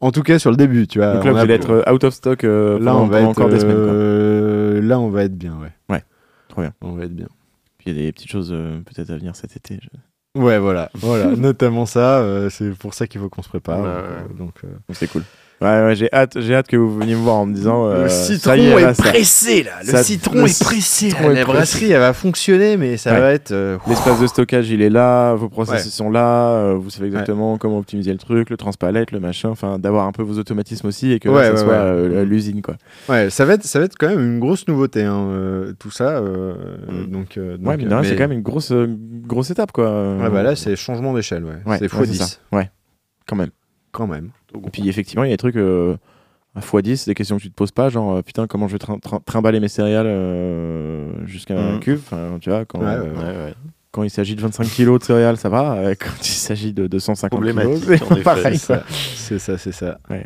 En 0.00 0.10
tout 0.12 0.22
cas, 0.22 0.38
sur 0.38 0.50
le 0.50 0.56
début, 0.56 0.86
tu 0.86 1.00
vois. 1.00 1.14
Donc 1.14 1.24
là, 1.24 1.30
on 1.30 1.34
vous 1.34 1.38
a- 1.40 1.42
allez 1.42 1.54
être 1.54 1.70
euh, 1.70 1.92
out 1.92 2.04
of 2.04 2.14
stock 2.14 2.44
euh, 2.44 2.78
là, 2.78 2.92
pendant, 2.92 3.04
on 3.04 3.06
va 3.08 3.20
être, 3.20 3.28
encore 3.28 3.48
des 3.50 3.58
semaines. 3.58 3.76
Quoi. 3.76 3.92
euh, 3.92 4.80
Là, 4.80 4.98
on 5.00 5.10
va 5.10 5.24
être 5.24 5.36
bien, 5.36 5.58
ouais. 5.60 5.72
Ouais, 5.90 6.02
trop 6.62 6.62
bien. 6.62 6.72
On 6.80 6.92
va 6.96 7.04
être 7.04 7.14
bien. 7.14 7.28
Puis 7.78 7.90
il 7.90 7.96
y 7.96 8.00
a 8.00 8.02
des 8.06 8.12
petites 8.12 8.30
choses 8.30 8.50
euh, 8.52 8.80
peut-être 8.80 9.10
à 9.10 9.16
venir 9.16 9.36
cet 9.36 9.56
été. 9.56 9.78
je- 9.82 10.40
Ouais, 10.40 10.58
voilà, 10.58 10.90
voilà. 10.94 11.26
notamment 11.36 11.86
ça. 11.86 12.18
euh, 12.20 12.50
c'est 12.50 12.70
pour 12.70 12.94
ça 12.94 13.06
qu'il 13.06 13.20
faut 13.20 13.28
qu'on 13.28 13.42
se 13.42 13.48
prépare. 13.48 13.80
Ouais, 13.80 13.84
donc, 13.86 14.30
ouais. 14.30 14.38
donc, 14.38 14.54
euh, 14.64 14.68
Donc 14.88 14.96
c'est 14.96 15.08
cool. 15.08 15.24
Ouais, 15.60 15.66
ouais, 15.86 15.96
j'ai 15.96 16.08
hâte, 16.12 16.38
j'ai 16.40 16.54
hâte 16.54 16.68
que 16.68 16.76
vous 16.76 16.96
veniez 17.00 17.14
me 17.16 17.20
voir 17.20 17.34
en 17.36 17.46
me 17.46 17.52
disant. 17.52 17.86
euh, 17.88 18.04
le 18.04 18.08
ça 18.08 18.24
citron 18.32 18.52
est, 18.52 18.60
est, 18.62 18.80
là, 18.80 18.94
ça- 18.94 19.02
pressé 19.02 19.64
là. 19.64 19.72
Le 19.84 19.90
ça- 19.90 20.04
citron 20.04 20.34
le 20.34 20.40
est 20.48 20.62
pressé. 20.62 20.80
citron 20.80 21.30
est 21.30 21.34
la 21.34 21.42
pressé. 21.42 21.44
brasserie, 21.56 21.90
elle 21.92 21.98
va 21.98 22.12
fonctionner, 22.12 22.76
mais 22.76 22.96
ça 22.96 23.12
Ouais. 23.12 23.18
va 23.20 23.32
être. 23.32 23.50
euh, 23.50 23.76
L'espace 23.88 24.20
de 24.20 24.26
stockage, 24.28 24.70
il 24.70 24.82
est 24.82 24.88
là, 24.90 25.34
vos 25.34 25.48
process 25.48 25.88
sont 25.90 26.10
là, 26.10 26.50
euh, 26.52 26.74
vous 26.74 26.90
savez 26.90 27.06
exactement 27.08 27.58
comment 27.58 27.78
optimiser 27.78 28.12
le 28.12 28.18
truc, 28.18 28.50
le 28.50 28.56
transpalette, 28.56 29.10
le 29.10 29.18
machin, 29.18 29.48
enfin 29.48 29.80
d'avoir 29.80 30.06
un 30.06 30.12
peu 30.12 30.22
vos 30.22 30.38
automatismes 30.38 30.86
aussi 30.86 31.10
et 31.10 31.18
que 31.18 31.28
là, 31.28 31.42
ça 31.46 31.50
ouais, 31.50 31.56
soit 31.56 31.66
ouais. 31.68 31.74
euh, 31.74 32.24
l'usine 32.24 32.62
quoi. 32.62 32.76
Ouais, 33.08 33.28
ça 33.30 33.44
va 33.44 33.54
être, 33.54 33.64
ça 33.64 33.80
va 33.80 33.86
être 33.86 33.96
quand 33.98 34.08
même 34.10 34.20
une 34.20 34.38
grosse 34.38 34.68
nouveauté, 34.68 35.02
hein, 35.02 35.26
euh, 35.30 35.72
tout 35.80 35.90
ça. 35.90 36.18
euh, 36.18 36.54
Mm. 36.88 37.06
Donc, 37.10 37.36
euh, 37.36 37.56
donc, 37.56 37.66
ouais, 37.66 37.76
mais 37.76 37.84
euh, 37.84 37.88
rien, 37.88 38.02
c'est 38.04 38.10
mais- 38.10 38.16
quand 38.16 38.22
même 38.28 38.32
une 38.32 38.42
grosse, 38.42 38.70
euh, 38.70 38.86
grosse 39.26 39.50
étape 39.50 39.72
quoi. 39.72 40.16
Ouais, 40.18 40.30
bah 40.30 40.42
là, 40.44 40.54
c'est 40.54 40.76
changement 40.76 41.12
d'échelle, 41.14 41.42
ouais. 41.44 41.58
Ouais, 41.66 41.78
c'est 41.78 41.92
ouais, 41.92 42.04
x10 42.06 42.14
ça. 42.14 42.36
Ouais, 42.56 42.70
quand 43.26 43.34
même. 43.36 43.50
quand 43.90 44.06
même. 44.06 44.30
Et 44.54 44.70
puis 44.70 44.88
effectivement, 44.88 45.24
il 45.24 45.28
y 45.28 45.32
a 45.32 45.34
des 45.34 45.38
trucs 45.38 45.56
euh, 45.56 45.96
à 46.54 46.60
x10, 46.60 47.06
des 47.06 47.14
questions 47.14 47.36
que 47.36 47.42
tu 47.42 47.50
te 47.50 47.54
poses 47.54 47.72
pas, 47.72 47.88
genre 47.88 48.16
euh, 48.16 48.22
putain, 48.22 48.46
comment 48.46 48.66
je 48.68 48.76
vais 48.76 48.96
trimballer 49.26 49.60
mes 49.60 49.68
céréales 49.68 50.06
euh, 50.08 51.26
jusqu'à 51.26 51.58
un 51.58 51.74
Mhm. 51.74 51.80
cube, 51.80 51.98
enfin, 51.98 52.38
tu 52.40 52.50
vois, 52.50 52.64
quand, 52.64 52.80
Ouais, 52.80 52.86
ouais, 52.86 53.00
Ouais, 53.10 53.24
ouais. 53.24 53.54
quand 53.90 54.02
il 54.02 54.10
s'agit 54.10 54.34
de 54.36 54.40
25 54.40 54.64
kilos 54.68 54.98
de 55.00 55.04
céréales, 55.04 55.36
ça 55.36 55.48
va, 55.48 55.74
euh, 55.74 55.94
quand 55.98 56.10
il 56.22 56.32
s'agit 56.32 56.72
de 56.72 56.86
250 56.86 57.40
kilos, 57.44 57.80
c'est 57.86 58.22
pareil. 58.22 58.58
C'est 59.14 59.38
ça, 59.38 59.58
c'est 59.58 59.72
ça. 59.72 59.98
Ouais. 60.10 60.24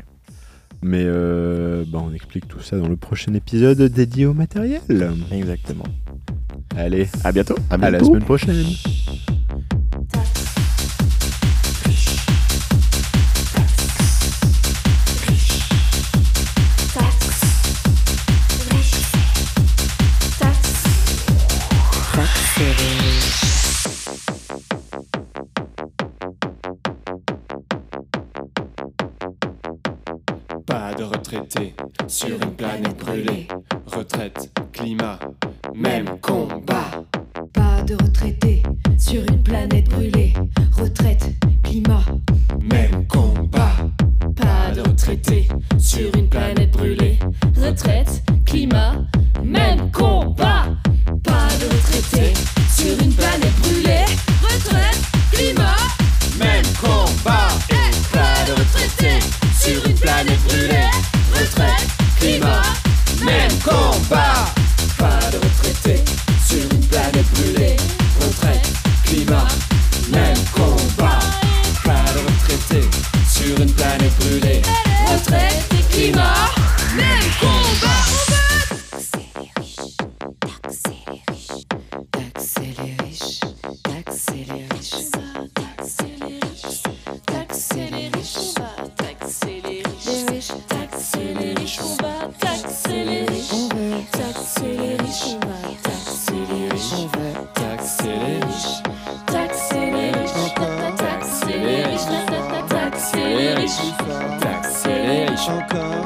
Mais 0.85 1.05
euh, 1.07 1.85
bah, 1.87 2.01
on 2.03 2.13
explique 2.13 2.49
tout 2.49 2.59
ça 2.61 2.77
dans 2.77 2.89
le 2.89 2.97
prochain 2.97 3.33
épisode 3.35 3.81
dédié 3.83 4.27
au 4.27 4.35
matériel. 4.35 4.81
Exactement. 5.31 5.85
Allez, 6.77 7.07
À 7.23 7.31
bientôt. 7.33 7.55
À 7.71 7.75
à 7.75 7.91
la 7.91 8.03
semaine 8.03 8.25
prochaine. 8.25 8.65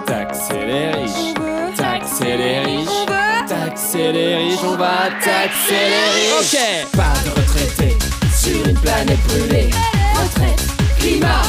Taxer 0.06 0.66
les 0.66 0.90
riches, 0.92 1.34
taxer 1.76 2.36
les 2.36 2.60
riches, 2.60 3.06
taxer 3.48 4.12
les 4.12 4.36
riches, 4.36 4.64
on 4.64 4.76
va 4.76 5.10
taxer 5.22 5.84
les 5.92 6.08
riches. 6.14 6.54
Ok. 6.54 6.96
Pas 6.96 7.14
de 7.24 7.30
retraités 7.30 7.98
sur 8.34 8.66
une 8.66 8.78
planète 8.78 9.18
brûlée. 9.28 9.70
retraite, 10.14 10.66
climat, 10.98 11.42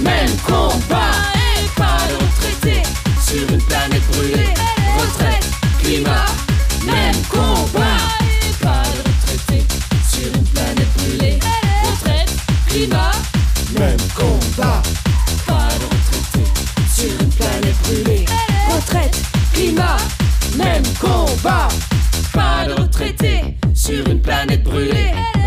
Même 0.00 0.36
combat. 0.46 1.03
Planète 24.88 25.43